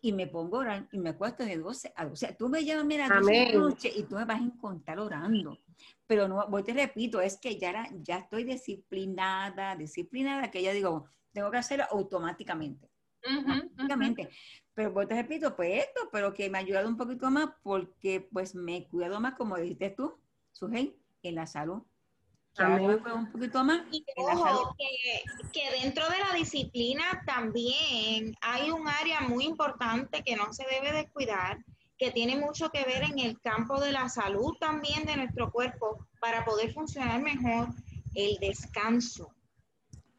y 0.00 0.12
me 0.12 0.26
pongo 0.26 0.56
a 0.56 0.60
orar 0.60 0.88
y 0.92 0.98
me 0.98 1.10
acuesto 1.10 1.44
de 1.44 1.58
12 1.58 1.92
a 1.94 2.04
12. 2.06 2.12
O 2.12 2.16
sea, 2.28 2.36
tú 2.36 2.48
me 2.48 2.64
llamas 2.64 2.94
a 2.94 3.08
las 3.08 3.08
12 3.20 3.32
de 3.32 3.44
la 3.52 3.58
noche 3.60 3.92
y 3.94 4.04
tú 4.04 4.16
me 4.16 4.24
vas 4.24 4.40
a 4.40 4.44
encontrar 4.44 4.98
orando. 4.98 5.58
Pero 6.06 6.26
no, 6.26 6.46
voy 6.48 6.62
te 6.62 6.72
repito, 6.72 7.20
es 7.20 7.38
que 7.38 7.58
ya, 7.58 7.68
era- 7.70 7.88
ya 8.02 8.16
estoy 8.18 8.44
disciplinada, 8.44 9.76
disciplinada, 9.76 10.50
que 10.50 10.62
ya 10.62 10.72
digo, 10.72 11.06
tengo 11.32 11.50
que 11.50 11.58
hacerlo 11.58 11.84
automáticamente 11.90 12.90
Ujú, 13.24 13.40
ujú. 13.40 13.44
prácticamente. 13.44 14.30
Pero 14.74 14.92
pues 14.94 15.08
te 15.08 15.14
repito, 15.14 15.54
pues 15.56 15.84
esto, 15.84 16.08
pero 16.12 16.32
que 16.32 16.48
me 16.48 16.58
ha 16.58 16.60
ayudado 16.60 16.88
un 16.88 16.96
poquito 16.96 17.30
más 17.30 17.50
porque 17.62 18.28
pues 18.32 18.54
me 18.54 18.76
he 18.76 18.88
cuidado 18.88 19.20
más, 19.20 19.34
como 19.34 19.56
dijiste 19.56 19.90
tú, 19.90 20.16
Sujei, 20.52 20.96
en 21.22 21.34
la 21.34 21.46
salud. 21.46 21.82
Amén. 22.56 23.00
un 23.14 23.30
poquito 23.30 23.62
más 23.62 23.82
Y 23.92 24.04
en 24.16 24.26
la 24.26 24.32
salud. 24.36 24.60
ojo, 24.62 24.76
que, 24.76 25.50
que 25.52 25.82
dentro 25.82 26.04
de 26.08 26.18
la 26.18 26.34
disciplina 26.34 27.04
también 27.24 28.34
hay 28.40 28.70
un 28.70 28.88
área 28.88 29.20
muy 29.20 29.44
importante 29.44 30.22
que 30.24 30.34
no 30.36 30.52
se 30.52 30.64
debe 30.70 30.92
descuidar, 30.92 31.58
que 31.96 32.10
tiene 32.10 32.36
mucho 32.36 32.70
que 32.70 32.82
ver 32.84 33.04
en 33.04 33.18
el 33.18 33.40
campo 33.40 33.80
de 33.80 33.92
la 33.92 34.08
salud 34.08 34.56
también 34.58 35.04
de 35.04 35.16
nuestro 35.16 35.50
cuerpo 35.52 36.06
para 36.20 36.44
poder 36.44 36.72
funcionar 36.72 37.20
mejor, 37.22 37.68
el 38.14 38.36
descanso. 38.38 39.32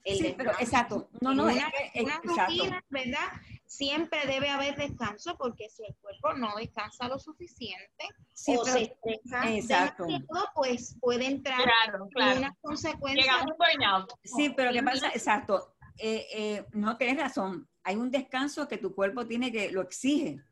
El 0.04 0.18
Sí, 0.18 0.34
pero 0.38 0.52
descanso. 0.52 0.62
exacto. 0.64 1.10
No, 1.20 1.34
no, 1.34 1.50
es 1.50 1.58
es- 1.94 2.04
una 2.04 2.16
exacto. 2.16 2.54
rutina, 2.54 2.84
¿verdad? 2.90 3.28
Siempre 3.72 4.20
debe 4.28 4.50
haber 4.50 4.76
descanso 4.76 5.38
porque 5.38 5.70
si 5.70 5.86
el 5.86 5.96
cuerpo 6.02 6.34
no 6.34 6.54
descansa 6.58 7.08
lo 7.08 7.18
suficiente 7.18 8.10
Sí, 8.34 8.54
o 8.58 8.66
se 8.66 8.82
estresa 8.82 9.46
demasiado, 9.46 10.06
pues 10.54 10.98
puede 11.00 11.28
entrar 11.28 11.62
Claro, 11.64 12.04
en 12.04 12.10
claro. 12.10 12.40
unas 12.40 12.58
consecuencias 12.60 13.26
Llegamos 13.26 13.52
a 13.52 13.54
un 13.54 13.58
burnout. 13.58 14.12
Sí, 14.26 14.54
pero 14.58 14.74
¿qué 14.74 14.84
pasa? 14.84 15.08
Exacto. 15.14 15.78
Eh, 15.98 16.28
eh, 16.34 16.66
no 16.74 16.98
tienes 16.98 17.18
razón. 17.18 17.70
Hay 17.84 17.96
un 17.96 18.12
descanso 18.12 18.68
que 18.68 18.78
tu 18.78 18.94
cuerpo 18.94 19.26
tiene 19.26 19.54
que 19.54 19.72
lo 19.72 19.82
exige. 19.84 20.44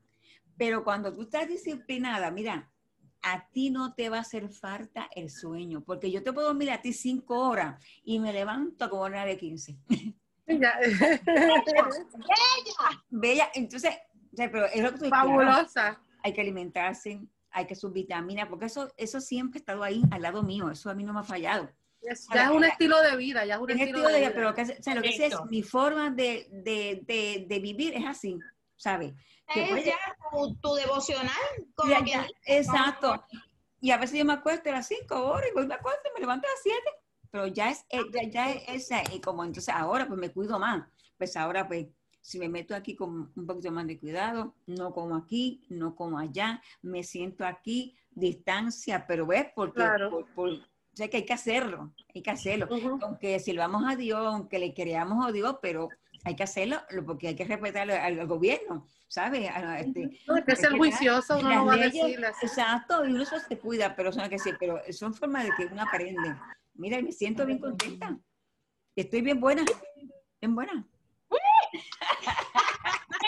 Pero 0.58 0.86
cuando 0.86 1.14
tú 1.14 1.24
estás 1.24 1.46
disciplinada, 1.46 2.32
mira, 2.32 2.72
a 3.22 3.50
ti 3.50 3.70
no 3.70 3.96
te 3.96 4.08
va 4.08 4.20
a 4.20 4.22
hacer 4.22 4.48
falta 4.48 5.10
el 5.14 5.30
sueño, 5.30 5.84
porque 5.84 6.10
yo 6.10 6.24
te 6.24 6.32
puedo 6.32 6.48
dormir 6.48 6.72
a 6.72 6.82
ti 6.82 6.94
cinco 6.94 7.38
horas 7.50 7.84
y 8.02 8.18
me 8.20 8.32
levanto 8.32 8.90
como 8.90 9.04
una 9.04 9.26
de 9.26 9.38
15. 9.38 9.78
Bella, 13.10 13.50
entonces, 13.54 13.96
o 14.34 14.36
sea, 14.36 14.52
pero 14.52 14.66
es 14.66 14.82
lo 14.82 14.92
que 14.94 15.00
tú 15.00 15.10
claro, 15.10 15.30
Fabulosa. 15.30 16.02
hay 16.24 16.34
que 16.34 16.42
alimentarse, 16.42 17.22
hay 17.52 17.66
que 17.66 17.76
sus 17.76 17.92
vitaminas, 17.94 18.48
porque 18.48 18.66
eso, 18.66 18.92
eso 18.98 19.22
siempre 19.22 19.58
ha 19.58 19.62
estado 19.62 19.84
ahí 19.84 20.02
al 20.12 20.22
lado 20.22 20.44
mío, 20.44 20.70
eso 20.70 20.90
a 20.90 20.94
mí 20.96 21.04
no 21.04 21.14
me 21.14 21.20
ha 21.22 21.24
fallado. 21.24 21.70
Es- 22.02 22.28
ya 22.34 22.46
es 22.46 22.52
un 22.52 22.64
estilo 22.64 23.02
de 23.02 23.18
vida, 23.18 23.46
ya 23.46 23.56
es 23.56 23.62
un 23.62 23.70
Es 23.72 23.78
estilo, 23.78 23.98
estilo 23.98 24.10
de 24.14 24.20
vida, 24.20 24.30
vida. 24.30 24.36
pero 24.36 24.54
que, 24.56 24.62
o 24.80 24.84
sea, 24.84 24.96
lo 24.96 25.02
que 25.02 25.12
sé 25.14 25.26
es 25.28 25.36
mi 25.50 25.64
forma 25.64 26.10
de, 26.12 26.48
de, 26.52 27.02
de, 27.06 27.46
de 27.48 27.60
vivir 27.60 27.94
es 27.96 28.06
así, 28.06 28.38
¿sabes? 28.78 29.14
Es 29.54 29.70
puede- 29.70 29.86
ya 29.86 29.98
tu, 30.32 30.56
tu 30.56 30.74
devocional, 30.76 31.34
como 31.76 31.92
Ya, 31.92 32.04
que 32.04 32.12
ya, 32.12 32.28
exacto. 32.46 33.26
Y 33.82 33.92
a 33.92 33.98
veces 33.98 34.18
yo 34.20 34.26
me 34.26 34.34
acuesto 34.34 34.70
a 34.70 34.74
las 34.74 34.88
5 34.88 35.16
horas 35.26 35.50
y 35.50 35.54
voy 35.54 35.66
me 35.66 35.76
acuesto 35.76 36.02
y 36.10 36.14
me 36.14 36.20
levanto 36.22 36.48
a 36.48 36.52
las 36.52 36.60
7. 36.62 36.80
Pero 37.32 37.48
ya 37.48 37.70
es, 37.70 37.86
eh, 37.90 38.02
ya, 38.12 38.24
ya 38.30 38.52
es 38.52 38.64
esa, 38.92 39.04
y 39.14 39.20
como 39.22 39.44
entonces 39.44 39.74
ahora 39.74 40.08
pues 40.08 40.20
me 40.20 40.32
cuido 40.32 40.58
más. 40.60 40.88
Pues 41.18 41.36
ahora 41.38 41.68
pues 41.68 41.88
si 42.22 42.40
me 42.40 42.50
meto 42.50 42.76
aquí 42.76 42.96
con 42.96 43.32
un 43.36 43.46
poquito 43.46 43.72
más 43.72 43.86
de 43.88 44.00
cuidado, 44.00 44.56
no 44.68 44.94
como 44.94 45.16
aquí, 45.16 45.64
no 45.70 45.96
como 45.96 46.18
allá, 46.18 46.62
me 46.82 47.04
siento 47.04 47.46
aquí, 47.46 47.96
distancia, 48.12 49.06
pero 49.08 49.26
ves, 49.26 49.48
porque 49.56 49.76
Claro. 49.76 50.10
por, 50.10 50.26
por- 50.34 50.50
o 50.52 50.96
sea 51.00 51.08
que 51.08 51.18
hay 51.18 51.26
que 51.26 51.34
hacerlo, 51.34 51.94
hay 52.14 52.22
que 52.22 52.32
hacerlo. 52.32 52.68
Ujú. 52.70 53.00
Aunque 53.04 53.40
silbamos 53.40 53.84
a 53.88 53.96
Dios, 53.96 54.20
aunque 54.26 54.60
le 54.60 54.74
creamos 54.74 55.26
a 55.26 55.32
Dios, 55.32 55.58
pero 55.62 55.88
hay 56.26 56.36
que 56.36 56.44
hacerlo 56.44 56.78
lo- 56.90 57.06
porque 57.06 57.30
hay 57.30 57.36
que 57.36 57.46
respetar 57.46 57.90
al, 57.90 58.20
al 58.20 58.28
gobierno, 58.28 58.88
¿sabes? 59.08 59.50
A- 59.50 59.80
este, 59.80 60.20
No, 60.28 60.36
hay 60.36 60.44
que 60.44 60.56
ser 60.56 60.72
juicioso, 60.76 61.38
uno 61.40 61.50
no 61.56 61.66
va 61.68 61.74
a 61.74 61.78
leyes, 61.78 62.20
así. 62.24 62.46
Exacto, 62.46 63.06
y 63.06 63.14
uno 63.14 63.24
se 63.26 63.58
cuida, 63.60 63.96
pero 63.96 64.12
son 64.12 64.28
que 64.30 64.40
sí, 64.40 64.52
pero 64.60 64.82
son 64.92 65.14
formas 65.14 65.46
de 65.46 65.52
que 65.56 65.66
uno 65.72 65.82
aprende. 65.84 66.36
Mira, 66.80 67.02
me 67.02 67.12
siento 67.12 67.46
bien 67.46 67.60
contenta. 67.60 68.18
Estoy 68.96 69.20
bien 69.22 69.40
buena, 69.42 69.66
bien 70.40 70.56
buena. 70.56 70.74
¡Me 71.30 71.38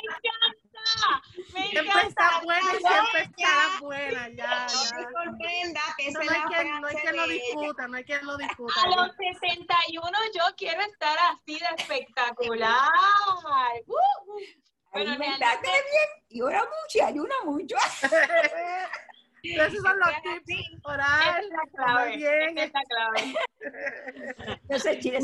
encanta! 0.03 1.21
Me 1.53 1.67
Siempre 1.67 1.79
encanta. 1.81 2.07
está 2.07 2.41
buena 2.43 2.61
y 2.73 2.77
siempre 2.77 3.29
Ya. 3.37 3.47
estará 3.47 3.79
buena, 3.81 4.29
ya, 4.29 4.67
No 4.67 4.83
me 4.95 5.03
ya. 5.03 5.09
sorprenda 5.11 5.81
que 5.97 6.11
no 6.11 6.19
hay 6.21 6.27
quien, 6.27 6.81
no 6.81 6.87
hay 6.87 6.93
frase 6.93 7.01
quien 7.01 7.15
lo 7.17 7.27
discuta, 7.27 7.87
no 7.89 7.97
hay 7.97 8.03
quien 8.05 8.25
lo 8.25 8.37
discuta. 8.37 8.73
A 8.81 8.87
los 8.87 9.15
61 9.17 10.17
yo 10.33 10.43
quiero 10.55 10.81
estar 10.83 11.17
así 11.33 11.59
de 11.59 11.65
espectacular. 11.77 12.89
Uh, 13.85 13.93
Bueno, 14.93 15.11
Alimentaste 15.11 15.67
realmente- 15.67 15.91
bien 15.91 16.09
y 16.29 16.41
ora 16.41 16.59
mucho 16.61 16.97
y 16.97 17.01
ayuna 17.01 17.35
mucho. 17.45 17.75
Esos 19.43 19.81
son 19.81 19.99
los 19.99 20.09
tips. 20.21 20.49
es 20.49 20.79
Orar, 20.83 21.41
clave. 21.73 22.17
bien. 22.17 22.57
esa 22.57 22.63
es 22.65 22.71
la 22.73 22.81
clave. 22.83 23.33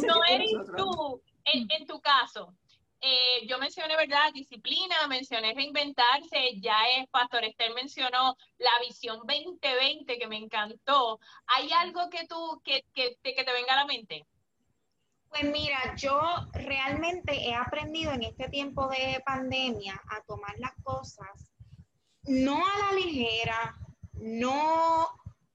No 0.06 0.24
eres 0.26 0.52
tú, 0.76 1.22
en, 1.46 1.68
en 1.72 1.86
tu 1.88 2.00
caso. 2.02 2.54
eh, 3.00 3.46
yo 3.48 3.60
mencioné, 3.60 3.96
¿verdad? 3.96 4.32
Disciplina, 4.34 4.96
mencioné 5.08 5.54
reinventarse, 5.54 6.60
ya 6.60 6.78
es, 6.98 7.08
Pastor 7.10 7.44
Esther 7.46 7.74
mencionó 7.76 8.36
la 8.58 8.72
visión 8.82 9.20
2020 9.20 10.18
que 10.18 10.28
me 10.28 10.38
encantó. 10.38 11.20
¿Hay 11.46 11.70
algo 11.74 12.10
que 12.10 12.26
tú, 12.28 12.60
que, 12.64 12.84
que, 12.94 13.16
te- 13.22 13.36
que 13.36 13.44
te 13.44 13.54
venga 13.54 13.74
a 13.74 13.78
la 13.78 13.86
mente? 13.86 14.26
Pues 15.30 15.44
mira, 15.44 15.94
yo 15.96 16.20
realmente 16.54 17.34
he 17.36 17.54
aprendido 17.54 18.14
en 18.14 18.24
este 18.24 18.50
tiempo 18.50 18.88
de 18.88 19.22
pandemia 19.26 20.02
a 20.10 20.22
tomar 20.24 20.56
las 20.58 20.72
cosas 20.84 21.52
no 22.24 22.66
a 22.66 22.78
la 22.80 22.92
ligera, 23.00 23.76
no 24.22 25.08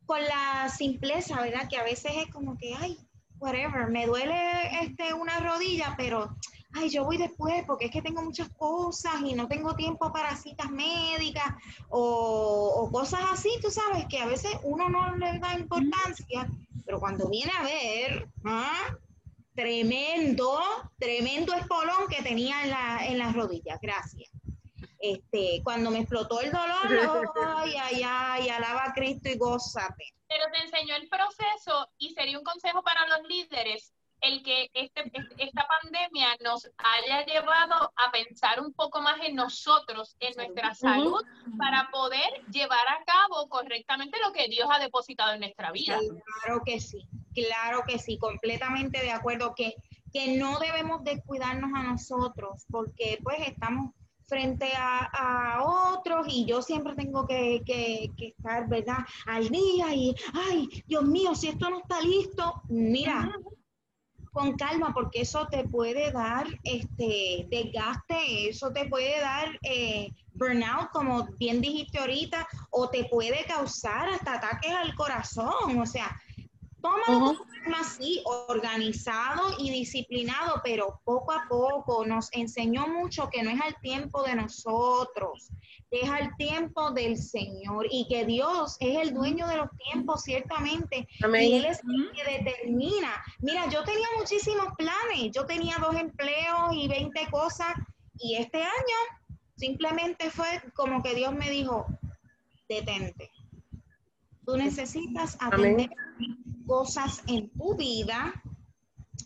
con 0.07 0.21
la 0.23 0.69
simpleza, 0.69 1.41
¿verdad? 1.41 1.69
Que 1.69 1.77
a 1.77 1.85
veces 1.85 2.13
es 2.17 2.33
como 2.33 2.57
que, 2.57 2.75
ay, 2.75 2.99
whatever, 3.39 3.89
me 3.89 4.07
duele 4.07 4.83
este, 4.83 5.13
una 5.13 5.41
rodilla, 5.41 5.95
pero, 5.97 6.35
ay, 6.75 6.89
yo 6.89 7.05
voy 7.05 7.17
después 7.19 7.65
porque 7.67 7.87
es 7.87 7.91
que 7.91 8.03
tengo 8.03 8.23
muchas 8.23 8.49
cosas 8.51 9.15
y 9.25 9.35
no 9.35 9.49
tengo 9.49 9.75
tiempo 9.75 10.13
para 10.13 10.37
citas 10.37 10.71
médicas 10.71 11.55
o, 11.89 12.89
cosas 12.93 13.21
así, 13.33 13.51
tú 13.61 13.71
sabes, 13.71 14.07
que 14.07 14.19
a 14.19 14.27
veces 14.27 14.51
uno 14.63 14.89
no 14.89 15.17
le 15.17 15.39
da 15.39 15.59
importancia, 15.59 16.49
pero 16.85 17.01
cuando 17.01 17.29
viene 17.29 17.53
a 17.59 17.63
ver, 17.63 18.29
¿ah? 18.45 18.97
tremendo, 19.55 20.61
tremendo 20.99 21.53
espolón 21.55 22.09
que 22.09 22.23
tenía 22.23 22.63
en 22.65 22.71
la, 22.71 23.07
en 23.07 23.19
las 23.19 23.35
rodillas, 23.35 23.79
gracias. 23.81 24.32
Este, 25.03 25.61
cuando 25.65 25.91
me 25.91 25.99
explotó 25.99 26.41
el 26.41 26.53
dolor, 26.53 26.69
ay, 27.57 27.75
ay, 27.77 28.03
ay, 28.07 28.49
alaba 28.51 28.85
a 28.85 28.93
Cristo 28.93 29.29
y 29.29 29.37
gózate. 29.37 30.05
Pero 30.29 30.45
te 30.53 30.63
enseñó 30.63 30.95
el 30.95 31.09
proceso 31.09 31.91
y 31.99 32.11
sería 32.15 32.39
un 32.39 32.45
consejo 32.45 32.83
para 32.85 33.07
los 33.09 33.27
líderes 33.29 33.93
el 34.21 34.45
que 34.45 34.71
este, 34.73 35.11
este- 35.13 35.35
esta 35.45 35.67
pandemia 35.67 36.29
nos 36.45 36.71
haya 36.79 37.27
llevado 37.27 37.93
a 37.97 38.13
pensar 38.13 38.61
un 38.61 38.73
poco 38.73 39.03
más 39.03 39.21
en 39.25 39.35
nosotros, 39.35 40.17
en 40.21 40.37
nuestra 40.37 40.73
salud, 40.75 41.21
para 41.59 41.91
poder 41.91 42.31
llevar 42.53 42.87
a 42.87 43.05
cabo 43.05 43.49
correctamente 43.49 44.21
lo 44.25 44.33
que 44.33 44.47
Dios 44.47 44.69
ha 44.71 44.79
depositado 44.79 45.33
en 45.33 45.41
nuestra 45.41 45.73
vida. 45.73 45.99
Claro 46.45 46.63
que 46.65 46.79
sí, 46.79 47.05
claro 47.35 47.83
que 47.85 47.99
sí, 47.99 48.17
completamente 48.19 49.01
de 49.01 49.11
acuerdo 49.11 49.55
que, 49.57 49.75
que 50.13 50.37
no 50.39 50.61
debemos 50.61 51.03
descuidarnos 51.03 51.73
a 51.75 51.83
nosotros 51.83 52.65
porque 52.71 53.19
pues 53.25 53.41
estamos 53.49 53.93
frente 54.33 54.73
a, 54.75 55.11
a 55.13 55.63
otros 55.93 56.27
y 56.31 56.47
yo 56.47 56.63
siempre 56.63 56.95
tengo 56.95 57.27
que, 57.27 57.61
que- 57.67 58.11
que 58.17 58.29
estar, 58.29 58.67
¿verdad? 58.67 59.01
Al 59.27 59.47
día 59.51 59.95
y, 59.95 60.15
ay, 60.33 60.69
Dios 60.87 61.05
mío, 61.05 61.35
si 61.35 61.49
esto 61.49 61.69
no 61.69 61.81
está 61.81 62.01
listo, 62.01 62.63
mira, 62.71 63.31
con 64.33 64.57
calma 64.57 64.95
porque 64.95 65.21
eso 65.21 65.47
te 65.51 65.65
puede 65.69 66.11
dar 66.13 66.47
este 66.65 67.47
desgaste, 67.51 68.49
eso 68.49 68.73
te 68.73 68.87
puede 68.89 69.21
dar 69.21 69.59
eh, 69.63 70.09
burnout, 70.33 70.89
como 70.93 71.27
bien 71.39 71.61
dijiste 71.61 71.99
ahorita, 71.99 72.49
o 72.71 72.89
te 72.89 73.05
puede 73.05 73.45
causar 73.45 74.09
hasta 74.09 74.37
ataques 74.37 74.73
al 74.73 74.95
corazón. 74.95 75.79
O 75.79 75.85
sea, 75.85 76.19
tómalo 76.83 77.37
con 77.37 77.49
calma 77.49 77.81
así, 77.81 78.23
organizado 78.27 79.55
y 79.59 79.71
disciplinado, 79.71 80.61
pero 80.65 81.01
poco 81.05 81.33
a 81.33 81.47
poco 81.49 82.05
nos 82.05 82.29
enseñó 82.33 82.89
mucho 82.89 83.31
que 83.31 83.43
no 83.43 83.51
es 83.51 83.61
al 83.61 83.75
tiempo 83.81 84.23
de 84.25 84.35
nosotros, 84.35 85.51
es 85.91 86.09
al 86.09 86.35
tiempo 86.37 86.91
del 86.91 87.17
Señor 87.17 87.87
y 87.91 88.07
que 88.09 88.25
Dios 88.25 88.77
es 88.81 88.99
el 88.99 89.15
dueño 89.15 89.47
de 89.47 89.59
los 89.59 89.69
tiempos, 89.77 90.23
ciertamente. 90.23 91.07
Y 91.21 91.25
Amén. 91.25 91.53
Él 91.53 91.65
es 91.67 91.81
el 91.85 92.11
que 92.13 92.39
determina. 92.39 93.23
Mira, 93.41 93.69
yo 93.69 93.85
tenía 93.85 94.07
muchísimos 94.19 94.69
planes. 94.79 95.33
Yo 95.35 95.45
tenía 95.45 95.77
dos 95.79 95.95
empleos 95.95 96.73
y 96.73 96.89
20 96.89 97.31
cosas. 97.31 97.75
Y 98.19 98.37
este 98.37 98.63
año 98.63 98.97
simplemente 99.57 100.31
fue 100.31 100.63
como 100.75 101.03
que 101.03 101.15
Dios 101.15 101.35
me 101.35 101.51
dijo, 101.51 101.87
detente. 102.69 103.31
Tú 104.47 104.57
necesitas 104.57 105.37
atender 105.41 105.91
cosas 106.73 107.23
en 107.27 107.51
tu 107.51 107.77
vida, 107.77 108.33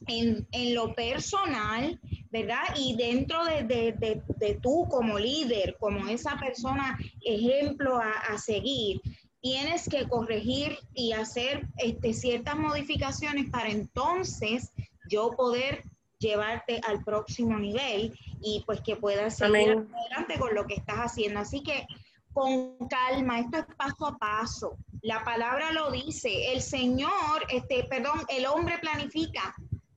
en, 0.09 0.49
en 0.51 0.75
lo 0.75 0.93
personal, 0.97 2.01
¿verdad? 2.33 2.65
Y 2.75 2.97
dentro 2.97 3.45
de, 3.45 3.63
de, 3.63 3.93
de, 3.93 4.21
de 4.41 4.55
tú 4.61 4.89
como 4.91 5.17
líder, 5.17 5.77
como 5.79 6.09
esa 6.09 6.37
persona 6.41 6.99
ejemplo 7.25 7.99
a, 7.99 8.11
a 8.33 8.39
seguir, 8.39 9.01
tienes 9.41 9.89
que 9.89 10.09
corregir 10.09 10.77
y 10.93 11.13
hacer 11.13 11.69
este, 11.77 12.13
ciertas 12.15 12.57
modificaciones 12.57 13.49
para 13.49 13.71
entonces 13.71 14.73
yo 15.09 15.31
poder 15.37 15.85
llevarte 16.19 16.81
al 16.85 17.05
próximo 17.05 17.57
nivel 17.61 18.13
y 18.43 18.65
pues 18.67 18.81
que 18.81 18.97
puedas 18.97 19.37
seguir 19.37 19.71
Amén. 19.71 19.89
adelante 19.95 20.41
con 20.41 20.53
lo 20.53 20.67
que 20.67 20.75
estás 20.75 20.99
haciendo. 20.99 21.39
Así 21.39 21.63
que 21.63 21.87
con 22.33 22.77
calma, 22.89 23.39
esto 23.39 23.59
es 23.59 23.67
paso 23.77 24.05
a 24.05 24.19
paso. 24.19 24.77
La 25.07 25.23
palabra 25.23 25.71
lo 25.71 25.93
dice, 25.93 26.53
el 26.53 26.61
Señor, 26.61 27.47
este, 27.49 27.85
perdón, 27.85 28.23
el 28.29 28.45
hombre 28.45 28.77
planifica, 28.79 29.55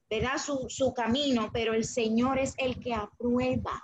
¿verdad? 0.07 0.38
Su, 0.38 0.68
su 0.70 0.93
camino, 0.93 1.49
pero 1.51 1.74
el 1.74 1.84
Señor 1.84 2.38
es 2.38 2.53
el 2.60 2.80
que 2.80 2.93
aprueba. 2.93 3.84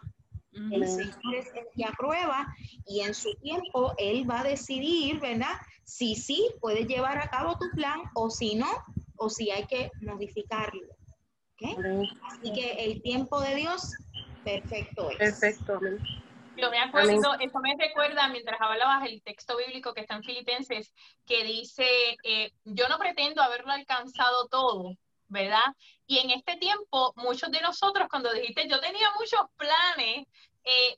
El 0.53 0.87
Señor 0.87 1.35
es 1.35 1.47
el 1.47 1.65
que 1.75 1.83
aprueba 1.83 2.45
y 2.85 2.99
en 2.99 3.15
su 3.15 3.33
tiempo 3.37 3.95
Él 3.97 4.29
va 4.29 4.41
a 4.41 4.43
decidir, 4.43 5.19
¿verdad? 5.19 5.55
Si 5.83 6.13
sí 6.13 6.47
puedes 6.61 6.85
llevar 6.85 7.17
a 7.17 7.27
cabo 7.27 7.57
tu 7.57 7.71
plan 7.71 8.01
o 8.13 8.29
si 8.29 8.53
no, 8.53 8.69
o 9.15 9.27
si 9.27 9.49
hay 9.49 9.65
que 9.65 9.89
modificarlo. 10.01 10.93
¿ok? 11.55 11.79
Así 12.29 12.53
que 12.53 12.85
el 12.85 13.01
tiempo 13.01 13.41
de 13.41 13.55
Dios, 13.55 13.95
perfecto 14.43 15.09
es. 15.09 15.17
Perfecto. 15.17 15.79
Yo 16.57 16.71
me 16.71 16.79
acuerdo, 16.79 17.11
eso 17.39 17.59
me 17.59 17.75
recuerda 17.77 18.27
mientras 18.29 18.59
hablabas 18.59 19.07
el 19.07 19.21
texto 19.21 19.57
bíblico 19.57 19.93
que 19.93 20.01
está 20.01 20.15
en 20.15 20.23
Filipenses, 20.23 20.93
que 21.25 21.43
dice, 21.43 21.85
eh, 22.23 22.51
yo 22.63 22.87
no 22.87 22.97
pretendo 22.97 23.41
haberlo 23.41 23.71
alcanzado 23.71 24.47
todo, 24.47 24.95
¿verdad? 25.27 25.65
Y 26.07 26.19
en 26.19 26.31
este 26.31 26.57
tiempo, 26.57 27.13
muchos 27.17 27.51
de 27.51 27.61
nosotros, 27.61 28.07
cuando 28.09 28.31
dijiste, 28.31 28.67
yo 28.69 28.79
tenía 28.79 29.11
muchos 29.19 29.41
planes, 29.57 30.27
eh, 30.63 30.97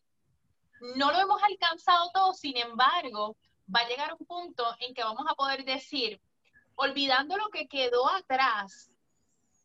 no 0.96 1.12
lo 1.12 1.20
hemos 1.20 1.42
alcanzado 1.42 2.12
todo, 2.14 2.34
sin 2.34 2.58
embargo, 2.58 3.36
va 3.74 3.82
a 3.82 3.88
llegar 3.88 4.16
un 4.18 4.26
punto 4.26 4.64
en 4.80 4.94
que 4.94 5.04
vamos 5.04 5.26
a 5.28 5.36
poder 5.36 5.64
decir, 5.66 6.22
olvidando 6.76 7.36
lo 7.38 7.50
que 7.50 7.68
quedó 7.68 8.08
atrás, 8.10 8.92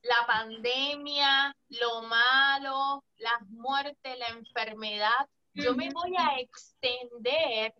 la 0.02 0.26
pandemia, 0.26 1.54
lo 1.68 2.02
malo, 2.02 3.04
las 3.18 3.42
muertes, 3.48 4.18
la 4.18 4.28
enfermedad, 4.28 5.28
yo 5.54 5.74
me 5.74 5.88
voy 5.90 6.14
a 6.18 6.38
extender 6.38 7.74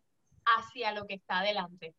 hacia 0.45 0.93
lo 0.93 1.07
que 1.07 1.15
está 1.15 1.41
adelante. 1.41 1.95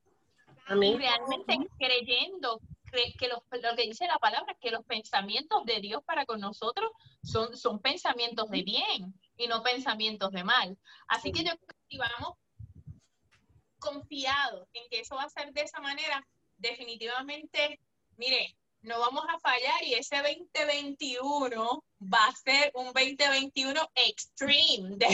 Y 0.70 0.98
realmente 0.98 1.58
creyendo 1.78 2.60
que, 2.92 3.14
que 3.18 3.28
los- 3.28 3.42
lo 3.52 3.76
que 3.76 3.84
dice 3.84 4.08
la 4.08 4.18
palabra, 4.20 4.56
que 4.62 4.72
los 4.72 4.86
pensamientos 4.86 5.66
de 5.66 5.80
Dios 5.82 6.04
para 6.06 6.26
con 6.26 6.40
nosotros 6.40 6.92
son, 7.24 7.58
son 7.58 7.80
pensamientos 7.82 8.50
de 8.50 8.64
bien 8.64 9.14
y 9.38 9.48
no 9.48 9.62
pensamientos 9.64 10.32
de 10.32 10.44
mal. 10.44 10.78
Así 11.08 11.32
que 11.32 11.44
yo 11.44 11.52
creo 11.58 11.68
que 11.68 11.76
si 11.90 11.98
vamos 11.98 12.38
confiados 13.80 14.68
en 14.74 14.90
que 14.90 15.00
eso 15.00 15.16
va 15.16 15.24
a 15.24 15.30
ser 15.30 15.52
de 15.52 15.62
esa 15.62 15.80
manera, 15.82 16.26
definitivamente, 16.58 17.80
mire, 18.18 18.56
no 18.84 19.00
vamos 19.00 19.24
a 19.30 19.40
fallar 19.40 19.84
y 19.84 19.94
ese 19.94 20.18
2021 20.18 21.84
va 22.02 22.28
a 22.28 22.36
ser 22.36 22.72
un 22.76 22.86
2021 22.88 23.80
extreme, 23.96 24.98
de 24.98 25.08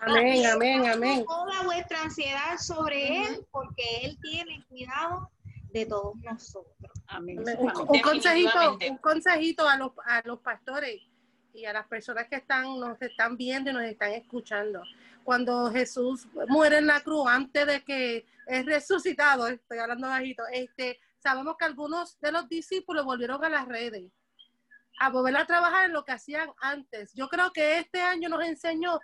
Amén, 0.00 0.46
amén, 0.52 0.86
amén. 0.86 1.24
Toda 1.26 1.62
vuestra 1.64 2.02
ansiedad 2.02 2.56
sobre 2.58 3.24
Él, 3.24 3.46
porque 3.50 3.84
Él 4.02 4.18
tiene 4.22 4.64
cuidado 4.68 5.30
de 5.70 5.86
todos 5.86 6.16
nosotros. 6.16 6.92
Amén. 7.06 7.40
Un, 7.40 7.72
un 7.88 8.00
consejito, 8.00 8.78
un 8.88 8.98
consejito 8.98 9.68
a 9.68 9.76
los, 9.76 9.92
a 10.06 10.22
los 10.24 10.40
pastores 10.40 11.02
y 11.52 11.66
a 11.66 11.74
las 11.74 11.86
personas 11.86 12.26
que 12.28 12.36
están, 12.36 12.80
nos 12.80 13.00
están 13.02 13.36
viendo 13.36 13.70
y 13.70 13.74
nos 13.74 13.84
están 13.84 14.12
escuchando. 14.12 14.82
Cuando 15.24 15.70
Jesús 15.70 16.26
muere 16.48 16.78
en 16.78 16.86
la 16.86 17.00
cruz, 17.02 17.28
antes 17.28 17.66
de 17.66 17.84
que 17.84 18.24
es 18.46 18.66
resucitado, 18.66 19.46
estoy 19.46 19.78
hablando 19.78 20.08
bajito, 20.08 20.42
este, 20.50 20.98
sabemos 21.22 21.56
que 21.58 21.64
algunos 21.64 22.18
de 22.20 22.32
los 22.32 22.48
discípulos 22.48 23.04
volvieron 23.04 23.44
a 23.44 23.48
las 23.48 23.66
redes 23.66 24.10
a 24.98 25.10
volver 25.10 25.36
a 25.36 25.46
trabajar 25.46 25.86
en 25.86 25.92
lo 25.92 26.04
que 26.04 26.12
hacían 26.12 26.50
antes. 26.60 27.12
Yo 27.14 27.28
creo 27.28 27.52
que 27.52 27.78
este 27.78 28.00
año 28.00 28.28
nos 28.28 28.44
enseñó 28.44 29.00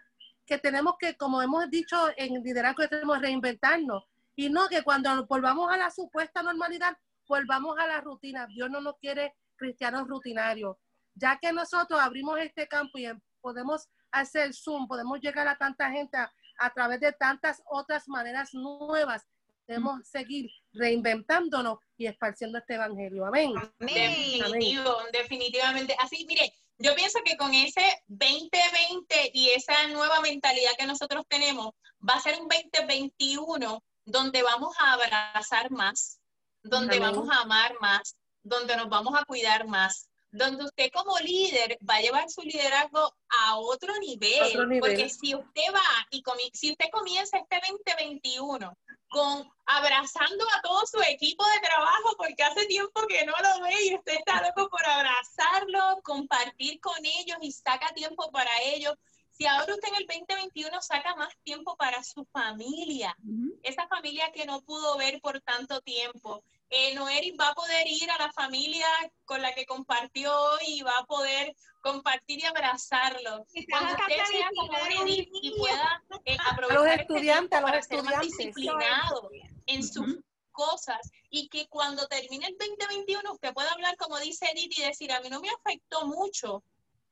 que 0.47 0.59
tenemos 0.59 0.95
que, 0.99 1.17
como 1.17 1.43
hemos 1.43 1.69
dicho 1.71 1.97
en 2.17 2.43
liderazgo, 2.43 2.83
que 2.89 3.21
reinventarnos. 3.21 4.05
Y 4.37 4.51
no 4.51 4.69
que 4.69 4.83
cuando 4.83 5.27
volvamos 5.27 5.71
a 5.73 5.77
la 5.77 5.91
supuesta 5.91 6.43
normalidad, 6.43 6.97
volvamos 7.27 7.77
a 7.79 7.87
la 7.87 8.01
rutina. 8.01 8.47
Dios 8.47 8.71
no 8.71 8.81
nos 8.81 8.97
quiere 8.99 9.35
cristianos 9.57 10.07
rutinarios. 10.07 10.77
Ya 11.15 11.39
que 11.39 11.53
nosotros 11.53 12.01
abrimos 12.01 12.39
este 12.39 12.69
campo 12.69 12.99
y 12.99 13.09
podemos 13.41 13.89
hacer 14.13 14.55
Zoom, 14.55 14.87
podemos 14.87 15.21
llegar 15.21 15.49
a 15.49 15.59
tanta 15.59 15.91
gente 15.91 16.17
a 16.17 16.71
través 16.75 17.01
de 17.01 17.13
tantas 17.13 17.63
otras 17.67 18.09
maneras 18.09 18.55
nuevas, 18.55 19.27
debemos 19.69 20.09
seguir 20.09 20.51
reinventándonos 20.73 21.79
y 21.97 22.07
esparciendo 22.07 22.59
este 22.59 22.75
evangelio. 22.75 23.27
Amén. 23.27 23.53
Definitivo, 23.79 24.97
definitivamente. 25.13 25.95
Así, 26.01 26.25
mire, 26.27 26.53
yo 26.79 26.95
pienso 26.95 27.19
que 27.25 27.37
con 27.37 27.53
ese 27.55 27.83
2020 28.07 29.31
y 29.35 29.51
esa 29.51 29.87
nueva 29.89 30.21
mentalidad 30.21 30.71
que 30.79 30.87
nosotros 30.87 31.25
tenemos, 31.29 31.75
va 32.07 32.15
a 32.15 32.21
ser 32.21 32.41
un 32.41 32.49
2021 32.49 33.85
donde 34.07 34.43
vamos 34.43 34.75
a 34.81 34.95
abrazar 34.95 35.71
más, 35.71 36.19
donde 36.63 36.99
vamos 36.99 37.29
a 37.31 37.43
amar 37.43 37.75
más, 37.81 38.17
donde 38.43 38.75
nos 38.77 38.89
vamos 38.89 39.15
a 39.21 39.25
cuidar 39.27 39.67
más, 39.67 40.09
donde 40.31 40.65
usted 40.65 40.91
como 40.93 41.19
líder 41.21 41.79
va 41.89 41.97
a 41.97 42.01
llevar 42.01 42.31
su 42.31 42.43
liderazgo 42.43 43.15
a 43.47 43.59
otro 43.59 43.97
nivel, 43.99 44.81
porque 44.81 45.09
si 45.09 45.35
usted 45.35 45.63
va 45.75 45.81
y 46.11 46.23
si 46.53 46.73
usted 46.73 46.87
comienza 46.93 47.39
este 47.39 47.61
2021 47.69 48.77
con 49.09 49.51
abrazando 49.65 50.45
a 50.55 50.61
todo 50.63 50.87
su 50.87 51.01
equipo 51.01 51.45
de 51.45 51.67
trabajo, 51.67 52.15
porque 52.19 52.43
hace 52.43 52.67
tiempo 52.67 53.07
que 53.07 53.25
no 53.25 53.33
lo 53.33 53.63
ve 53.65 53.75
y 53.87 53.95
usted 53.95 54.15
está 54.15 54.43
loco 54.43 54.69
por 54.69 54.85
abrazarlo, 54.85 56.01
compartir 56.03 56.79
con 56.81 56.99
ellos 57.05 57.39
y 57.41 57.53
saca 57.53 57.89
tiempo 57.95 58.31
para 58.31 58.51
ellos. 58.63 58.95
Si 59.31 59.47
ahora 59.47 59.73
usted 59.73 59.89
en 59.89 59.95
el 59.95 60.07
2021 60.07 60.83
saca 60.83 61.15
más 61.15 61.33
tiempo 61.45 61.77
para 61.77 62.03
su 62.03 62.27
familia, 62.33 63.17
esa 63.63 63.87
familia 63.89 64.31
que 64.33 64.45
no 64.45 64.61
pudo 64.63 64.99
ver 64.99 65.21
por 65.21 65.41
tanto 65.41 65.81
tiempo, 65.81 66.43
eh, 66.71 66.95
Noeris 66.95 67.35
va 67.39 67.49
a 67.49 67.55
poder 67.55 67.87
ir 67.87 68.11
a 68.11 68.19
la 68.19 68.33
familia 68.33 68.87
con 69.25 69.41
la 69.41 69.55
que 69.55 69.65
compartió 69.67 70.33
y 70.67 70.83
va 70.83 70.93
a 70.99 71.07
poder 71.07 71.55
compartir 71.81 72.41
y 72.41 72.45
abrazarlo. 72.45 73.47
Cuando 73.71 73.93
usted 73.93 74.25
sea 74.27 74.51
como 74.55 74.77
y 75.07 75.59
pueda 75.59 76.03
eh, 76.25 76.37
aprovechar 76.51 76.81
los 76.81 76.87
este 76.87 77.03
estudiantes, 77.03 77.61
para 77.61 77.77
los 77.77 77.87
ser 77.87 78.03
más 78.03 78.21
disciplinado 78.21 79.31
en 79.67 79.83
sus 79.83 80.19
cosas 80.53 80.99
y 81.31 81.49
que 81.49 81.69
cuando 81.69 82.07
termine 82.09 82.47
el 82.49 82.57
2021 82.59 83.33
usted 83.33 83.55
pueda 83.55 83.71
hablar 83.71 83.97
como 83.97 84.19
dice 84.19 84.47
Edith 84.53 84.77
y 84.77 84.83
decir, 84.83 85.13
a 85.13 85.21
mí 85.21 85.31
no 85.31 85.41
me 85.41 85.51
afectó 85.51 86.05
mucho 86.07 86.65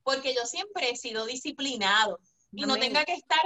porque 0.03 0.35
yo 0.35 0.45
siempre 0.47 0.91
he 0.91 0.97
sido 0.97 1.27
disciplinado 1.27 2.19
y 2.53 2.63
no 2.63 2.77
tenga 2.77 3.05
que 3.05 3.15
estar 3.15 3.41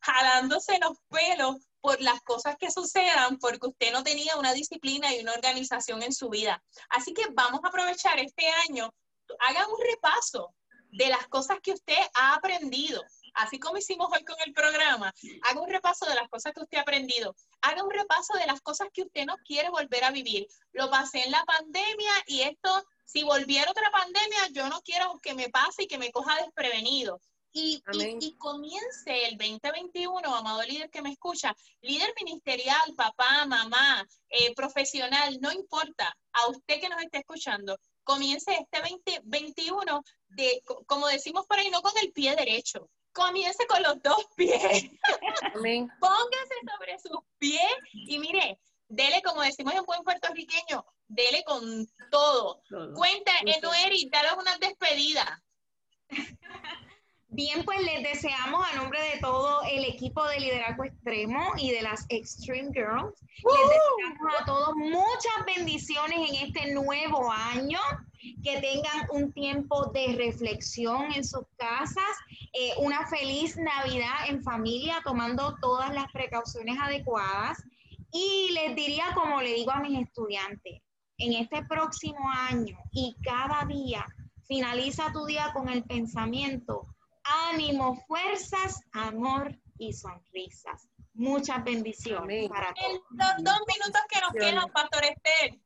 jalándose 0.00 0.78
los 0.80 0.98
pelos 1.08 1.56
por 1.80 2.00
las 2.00 2.20
cosas 2.22 2.56
que 2.58 2.70
sucedan 2.70 3.38
porque 3.38 3.68
usted 3.68 3.92
no 3.92 4.02
tenía 4.02 4.36
una 4.36 4.52
disciplina 4.52 5.14
y 5.14 5.20
una 5.20 5.32
organización 5.32 6.02
en 6.02 6.12
su 6.12 6.28
vida. 6.28 6.62
Así 6.90 7.14
que 7.14 7.26
vamos 7.32 7.60
a 7.64 7.68
aprovechar 7.68 8.18
este 8.18 8.46
año, 8.68 8.92
haga 9.40 9.66
un 9.66 9.78
repaso 9.90 10.54
de 10.92 11.08
las 11.08 11.26
cosas 11.28 11.58
que 11.62 11.72
usted 11.72 11.98
ha 12.14 12.34
aprendido. 12.34 13.02
Así 13.34 13.60
como 13.60 13.78
hicimos 13.78 14.08
hoy 14.12 14.24
con 14.24 14.36
el 14.44 14.52
programa, 14.52 15.14
haga 15.48 15.60
un 15.60 15.70
repaso 15.70 16.04
de 16.06 16.16
las 16.16 16.28
cosas 16.28 16.52
que 16.52 16.62
usted 16.62 16.78
ha 16.78 16.82
aprendido. 16.82 17.34
Haga 17.62 17.84
un 17.84 17.90
repaso 17.90 18.34
de 18.34 18.46
las 18.46 18.60
cosas 18.60 18.88
que 18.92 19.02
usted 19.02 19.24
no 19.24 19.36
quiere 19.44 19.70
volver 19.70 20.04
a 20.04 20.10
vivir. 20.10 20.46
Lo 20.72 20.90
pasé 20.90 21.22
en 21.22 21.30
la 21.30 21.44
pandemia 21.44 22.12
y 22.26 22.42
esto, 22.42 22.84
si 23.04 23.22
volviera 23.22 23.70
otra 23.70 23.90
pandemia, 23.90 24.48
yo 24.52 24.68
no 24.68 24.80
quiero 24.82 25.18
que 25.22 25.34
me 25.34 25.48
pase 25.48 25.84
y 25.84 25.86
que 25.86 25.98
me 25.98 26.10
coja 26.10 26.36
desprevenido. 26.42 27.20
Y, 27.52 27.82
y, 28.20 28.36
comience 28.36 29.26
el 29.26 29.36
2021, 29.36 30.34
amado 30.34 30.62
líder 30.62 30.88
que 30.88 31.02
me 31.02 31.10
escucha, 31.10 31.54
líder 31.80 32.12
ministerial, 32.22 32.94
papá, 32.96 33.44
mamá, 33.46 34.06
eh, 34.28 34.54
profesional, 34.54 35.38
no 35.40 35.50
importa, 35.50 36.16
a 36.32 36.46
usted 36.46 36.80
que 36.80 36.88
nos 36.88 37.02
esté 37.02 37.18
escuchando, 37.18 37.76
comience 38.04 38.52
este 38.52 38.80
2021 38.88 40.02
de, 40.28 40.62
como 40.86 41.08
decimos 41.08 41.46
por 41.46 41.58
ahí, 41.58 41.70
no 41.70 41.82
con 41.82 41.92
el 42.00 42.12
pie 42.12 42.36
derecho, 42.36 42.88
comience 43.12 43.66
con 43.66 43.82
los 43.82 44.00
dos 44.02 44.26
pies. 44.36 44.84
Póngase 46.00 46.54
sobre 46.70 46.98
sus 46.98 47.18
pies 47.38 47.72
y 47.92 48.18
mire, 48.18 48.60
dele, 48.88 49.22
como 49.22 49.42
decimos 49.42 49.74
en 49.74 49.84
buen 49.84 50.02
puertorriqueño, 50.02 50.84
dele 51.08 51.42
con 51.44 51.86
todo. 52.10 52.62
Cuenta, 52.94 53.32
Enoeri, 53.44 54.08
daros 54.10 54.38
una 54.38 54.56
despedida. 54.58 55.42
Bien, 57.40 57.64
pues 57.64 57.80
les 57.80 58.02
deseamos 58.02 58.62
a 58.70 58.76
nombre 58.76 59.00
de 59.00 59.18
todo 59.18 59.62
el 59.62 59.86
equipo 59.86 60.22
de 60.26 60.40
liderazgo 60.40 60.84
extremo 60.84 61.54
y 61.56 61.70
de 61.70 61.80
las 61.80 62.04
Extreme 62.10 62.70
Girls, 62.70 63.18
les 63.18 63.68
deseamos 63.70 64.42
a 64.42 64.44
todos 64.44 64.76
muchas 64.76 65.46
bendiciones 65.56 66.18
en 66.28 66.48
este 66.48 66.74
nuevo 66.74 67.32
año, 67.32 67.78
que 68.44 68.60
tengan 68.60 69.08
un 69.14 69.32
tiempo 69.32 69.86
de 69.86 70.16
reflexión 70.18 71.10
en 71.14 71.24
sus 71.24 71.46
casas, 71.56 72.12
eh, 72.52 72.72
una 72.76 73.06
feliz 73.06 73.56
Navidad 73.56 74.28
en 74.28 74.42
familia, 74.42 75.00
tomando 75.02 75.56
todas 75.62 75.94
las 75.94 76.12
precauciones 76.12 76.76
adecuadas. 76.78 77.56
Y 78.12 78.50
les 78.52 78.76
diría, 78.76 79.14
como 79.14 79.40
le 79.40 79.54
digo 79.54 79.70
a 79.70 79.80
mis 79.80 79.98
estudiantes, 79.98 80.82
en 81.16 81.32
este 81.32 81.64
próximo 81.64 82.20
año 82.50 82.76
y 82.92 83.16
cada 83.22 83.64
día, 83.64 84.06
finaliza 84.46 85.10
tu 85.14 85.24
día 85.24 85.54
con 85.54 85.70
el 85.70 85.84
pensamiento 85.84 86.86
ánimo, 87.48 87.96
fuerzas, 88.06 88.80
amor 88.92 89.56
y 89.78 89.92
sonrisas. 89.92 90.88
Muchas 91.14 91.62
bendiciones 91.64 92.48
para 92.48 92.72
todos. 92.74 92.88
En 92.88 93.18
los 93.18 93.44
dos 93.44 93.60
minutos 93.66 94.02
que 94.08 94.20
nos 94.20 94.32
quedan, 94.32 94.72
Pastor 94.72 95.04
Esther. 95.04 95.60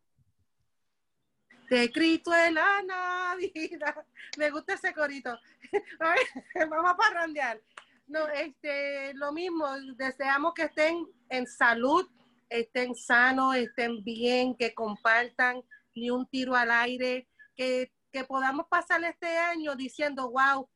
Te 1.68 1.84
escrito 1.84 2.34
en 2.34 2.54
la 2.54 2.82
Navidad. 2.82 4.06
Me 4.38 4.50
gusta 4.50 4.74
ese 4.74 4.92
corito. 4.92 5.36
Vamos 6.70 6.90
a 6.90 6.96
parrandear. 6.96 7.60
No, 8.06 8.26
este, 8.28 9.14
lo 9.14 9.32
mismo, 9.32 9.66
deseamos 9.96 10.52
que 10.52 10.64
estén 10.64 11.06
en 11.30 11.46
salud, 11.46 12.06
estén 12.50 12.94
sanos, 12.94 13.56
estén 13.56 14.04
bien, 14.04 14.54
que 14.54 14.74
compartan 14.74 15.62
ni 15.94 16.10
un 16.10 16.26
tiro 16.26 16.54
al 16.54 16.70
aire, 16.70 17.26
que, 17.56 17.90
que 18.12 18.24
podamos 18.24 18.66
pasar 18.68 19.02
este 19.04 19.38
año 19.38 19.74
diciendo, 19.74 20.30
wow, 20.30 20.68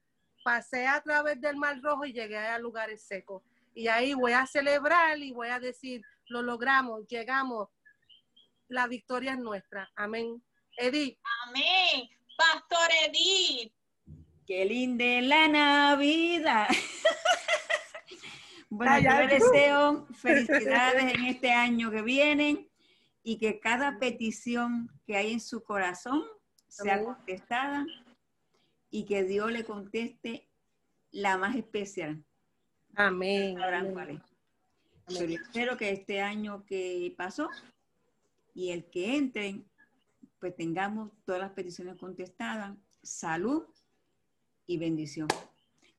pasé 0.43 0.87
a 0.87 1.01
través 1.03 1.41
del 1.41 1.57
Mar 1.57 1.81
Rojo 1.83 2.05
y 2.05 2.13
llegué 2.13 2.39
a 2.39 2.59
lugares 2.59 3.03
secos. 3.03 3.43
Y 3.75 3.89
ahí 3.89 4.15
voy 4.15 4.33
a 4.33 4.47
celebrar 4.47 5.19
y 5.19 5.33
voy 5.33 5.49
a 5.49 5.61
decir, 5.61 6.03
lo 6.27 6.43
logramos, 6.43 7.07
llegamos, 7.07 7.69
la 8.69 8.87
victoria 8.87 9.33
es 9.33 9.39
nuestra. 9.39 9.91
Amén. 9.97 10.43
Edith. 10.77 11.19
Amén. 11.47 12.09
Pastor 12.37 12.89
Edith. 13.07 13.73
Qué 14.47 14.65
linda 14.65 15.21
la 15.23 15.49
Navidad. 15.49 16.69
bueno, 18.71 18.99
yo 19.01 19.11
les 19.11 19.31
deseo 19.31 20.07
felicidades 20.15 21.15
en 21.15 21.25
este 21.27 21.53
año 21.53 21.91
que 21.91 22.03
viene 22.03 22.69
y 23.23 23.39
que 23.39 23.61
cada 23.61 23.99
petición 23.99 24.91
que 25.07 25.17
hay 25.17 25.33
en 25.33 25.41
su 25.41 25.63
corazón 25.63 26.25
sea 26.69 27.03
contestada 27.03 27.85
y 28.91 29.05
que 29.05 29.25
Dios 29.25 29.53
le 29.53 29.65
conteste 29.65 30.49
la 31.11 31.37
más 31.37 31.57
especial. 31.57 32.25
Amén. 32.95 33.57
Pero 35.07 35.33
espero 35.33 35.77
que 35.77 35.91
este 35.91 36.21
año 36.21 36.65
que 36.67 37.15
pasó 37.17 37.49
y 38.55 38.71
el 38.71 38.91
que 38.91 39.17
entre, 39.17 39.63
pues 40.39 40.55
tengamos 40.57 41.13
todas 41.25 41.41
las 41.41 41.53
peticiones 41.53 41.97
contestadas, 41.97 42.77
salud 43.03 43.65
y 44.67 44.79
bendición. 44.79 45.29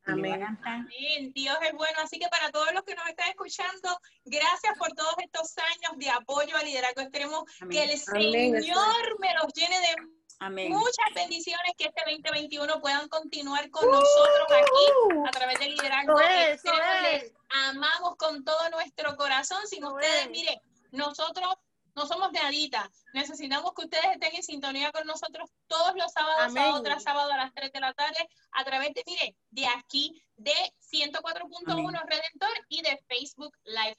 Amén. 0.06 0.44
Amén. 0.64 1.32
Dios 1.34 1.58
es 1.62 1.74
bueno. 1.74 2.00
Así 2.04 2.20
que 2.20 2.28
para 2.30 2.52
todos 2.52 2.74
los 2.74 2.84
que 2.84 2.96
nos 2.96 3.08
están 3.08 3.30
escuchando, 3.30 4.00
gracias 4.26 4.78
por 4.78 4.90
todos 4.94 5.16
estos 5.20 5.56
años 5.58 5.98
de 5.98 6.10
apoyo 6.10 6.56
al 6.56 6.66
liderazgo 6.66 7.02
extremo. 7.02 7.46
Que 7.70 7.84
el 7.84 7.98
Señor 7.98 9.20
me 9.20 9.34
los 9.36 9.54
llene 9.54 9.76
de 9.80 10.18
Muchas 10.42 11.14
bendiciones 11.14 11.74
que 11.78 11.86
este 11.86 12.02
2021 12.06 12.80
puedan 12.80 13.10
continuar 13.10 13.70
con 13.72 13.86
nosotros 13.90 14.48
aquí 14.50 15.28
a 15.28 15.32
través 15.32 15.60
del 15.60 15.72
liderazgo. 15.76 16.18
Les 16.18 17.34
amamos 17.68 18.16
con 18.16 18.46
todo 18.46 18.70
nuestro 18.70 19.18
corazón. 19.18 19.68
Sin 19.68 19.84
ustedes, 19.84 20.30
mire, 20.30 20.62
nosotros 20.92 21.56
no 22.00 22.08
somos 22.08 22.32
naditas. 22.32 22.88
Necesitamos 23.14 23.74
que 23.74 23.84
ustedes 23.84 24.06
estén 24.14 24.34
en 24.34 24.43
sintonía 24.43 24.91
con 24.91 25.06
nosotros 25.06 25.50
todos 25.68 25.93
los 25.95 26.12
sábados, 26.14 26.54
sábado 26.54 26.82
tras 26.82 27.04
sábado 27.04 27.34
a 27.34 27.38
las 27.38 27.54
3 27.54 27.74
de 27.74 27.80
la 27.82 27.93
tarde, 27.93 28.30
a 28.52 28.64
través 28.64 28.93
de, 28.93 29.04
mire, 29.06 29.36
de 29.50 29.68
aquí, 29.68 30.24
de 30.38 30.54
104.1 30.93 32.06
Redentor 32.08 32.66
y 32.70 32.82
de 32.82 32.97
Facebook 33.10 33.54
Live. 33.66 33.97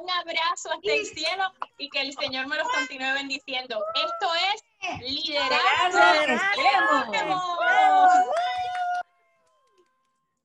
Un 0.00 0.10
abrazo 0.10 0.72
hasta 0.72 0.92
el 0.92 1.04
cielo 1.04 1.52
y 1.76 1.90
que 1.90 2.00
el 2.00 2.14
Señor 2.14 2.46
me 2.46 2.56
los 2.56 2.68
continúe 2.68 3.12
bendiciendo. 3.12 3.84
Esto 3.94 4.34
es 4.54 4.62
Liderazgo 5.02 6.32
Extremo. 6.32 7.36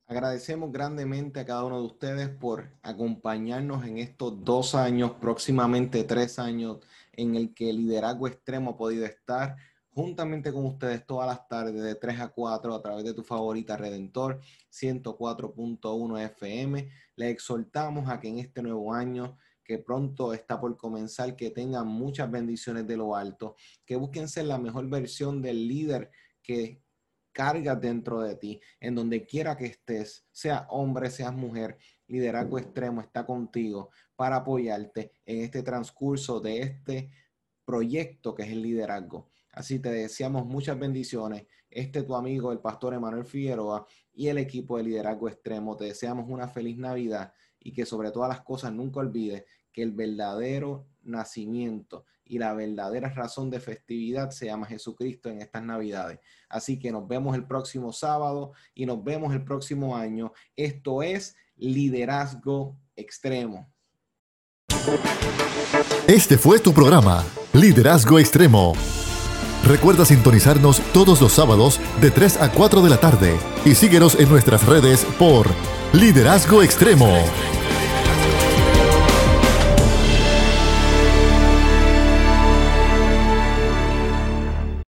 Agradecemos 0.10 0.72
grandemente 0.72 1.42
a 1.42 1.46
cada 1.46 1.66
uno 1.66 1.82
de 1.82 1.86
ustedes 1.86 2.30
por 2.30 2.70
acompañarnos 2.82 3.86
en 3.86 3.98
estos 3.98 4.42
dos 4.46 4.74
años, 4.74 5.12
próximamente 5.20 6.06
tres 6.06 6.40
años, 6.40 6.78
en 7.12 7.36
el 7.36 7.54
que 7.54 7.70
el 7.70 7.76
liderazgo 7.76 8.26
extremo 8.30 8.72
ha 8.72 8.78
podido 8.78 9.06
estar 9.06 9.58
juntamente 9.90 10.54
con 10.54 10.66
ustedes 10.66 11.06
todas 11.06 11.28
las 11.28 11.46
tardes 11.50 11.84
de 11.84 11.96
3 11.96 12.22
a 12.22 12.28
4 12.30 12.74
a 12.74 12.82
través 12.82 13.04
de 13.04 13.14
tu 13.14 13.24
favorita 13.24 13.76
Redentor 13.76 14.40
104.1 14.72 16.22
FM. 16.26 16.90
Le 17.18 17.30
exhortamos 17.30 18.10
a 18.10 18.20
que 18.22 18.30
en 18.30 18.40
este 18.40 18.62
nuevo 18.62 18.94
año 18.94 19.38
que 19.62 19.78
pronto 19.78 20.34
está 20.34 20.62
por 20.62 20.78
comenzar, 20.78 21.36
que 21.36 21.50
tengan 21.50 21.88
muchas 21.88 22.32
bendiciones 22.32 22.88
de 22.88 22.96
lo 22.96 23.14
alto, 23.14 23.56
que 23.86 23.98
busquen 23.98 24.30
ser 24.30 24.46
la 24.46 24.58
mejor 24.58 24.88
versión 24.88 25.42
del 25.42 25.68
líder 25.68 26.12
que 26.42 26.82
cargas 27.38 27.80
dentro 27.80 28.22
de 28.22 28.36
ti, 28.36 28.60
en 28.80 28.96
donde 28.96 29.28
quiera 29.28 29.56
que 29.56 29.68
estés, 29.68 30.26
sea 30.32 30.66
hombre, 30.72 31.12
seas 31.12 31.36
mujer, 31.36 31.78
liderazgo 32.08 32.58
extremo 32.58 33.00
está 33.00 33.28
contigo 33.28 33.92
para 34.16 34.38
apoyarte 34.38 35.12
en 35.24 35.42
este 35.44 35.62
transcurso 35.62 36.40
de 36.40 36.62
este 36.62 37.12
proyecto 37.64 38.34
que 38.34 38.42
es 38.42 38.50
el 38.50 38.64
liderazgo. 38.64 39.30
Así 39.52 39.78
te 39.78 39.92
deseamos 39.92 40.48
muchas 40.48 40.80
bendiciones. 40.80 41.46
Este 41.70 42.02
tu 42.02 42.16
amigo, 42.16 42.52
el 42.52 42.60
pastor 42.60 42.96
Emanuel 42.96 43.26
Figueroa 43.26 43.86
y 44.16 44.30
el 44.30 44.40
equipo 44.40 44.78
de 44.78 44.86
liderazgo 44.86 45.30
extremo. 45.30 45.78
Te 45.78 45.86
deseamos 45.86 46.26
una 46.28 46.48
feliz 46.48 46.76
Navidad 46.80 47.34
y 47.60 47.72
que 47.72 47.86
sobre 47.86 48.10
todas 48.10 48.30
las 48.30 48.42
cosas 48.42 48.74
nunca 48.74 49.00
olvides 49.00 49.46
que 49.72 49.84
el 49.84 49.92
verdadero 49.92 50.88
nacimiento 51.04 52.06
y 52.26 52.40
la 52.40 52.56
verdadera 52.56 53.10
razón 53.10 53.52
de 53.52 53.60
festividad 53.60 54.32
se 54.32 54.48
llama 54.48 54.66
Jesucristo 54.66 55.30
en 55.30 55.42
estas 55.44 55.62
Navidades. 55.62 56.20
Así 56.50 56.80
que 56.80 56.92
nos 56.92 57.08
vemos 57.08 57.36
el 57.36 57.46
próximo 57.46 57.92
sábado 57.92 58.54
y 58.74 58.86
nos 58.86 59.04
vemos 59.04 59.34
el 59.34 59.44
próximo 59.44 59.96
año. 59.96 60.32
Esto 60.56 61.04
es 61.04 61.36
Liderazgo 61.56 62.78
Extremo. 62.96 63.70
Este 66.08 66.38
fue 66.38 66.60
tu 66.60 66.74
programa, 66.74 67.26
Liderazgo 67.54 68.20
Extremo 68.20 68.74
Recuerda 69.68 70.06
sintonizarnos 70.06 70.80
todos 70.94 71.20
los 71.20 71.34
sábados 71.34 71.82
de 72.00 72.10
3 72.10 72.38
a 72.42 72.52
4 72.52 72.82
de 72.82 72.90
la 72.90 72.98
tarde 73.02 73.38
y 73.66 73.76
síguenos 73.76 74.16
en 74.16 74.30
nuestras 74.30 74.66
redes 74.66 75.06
por 75.20 75.48
Liderazgo 75.92 76.64
Extremo. 76.64 77.10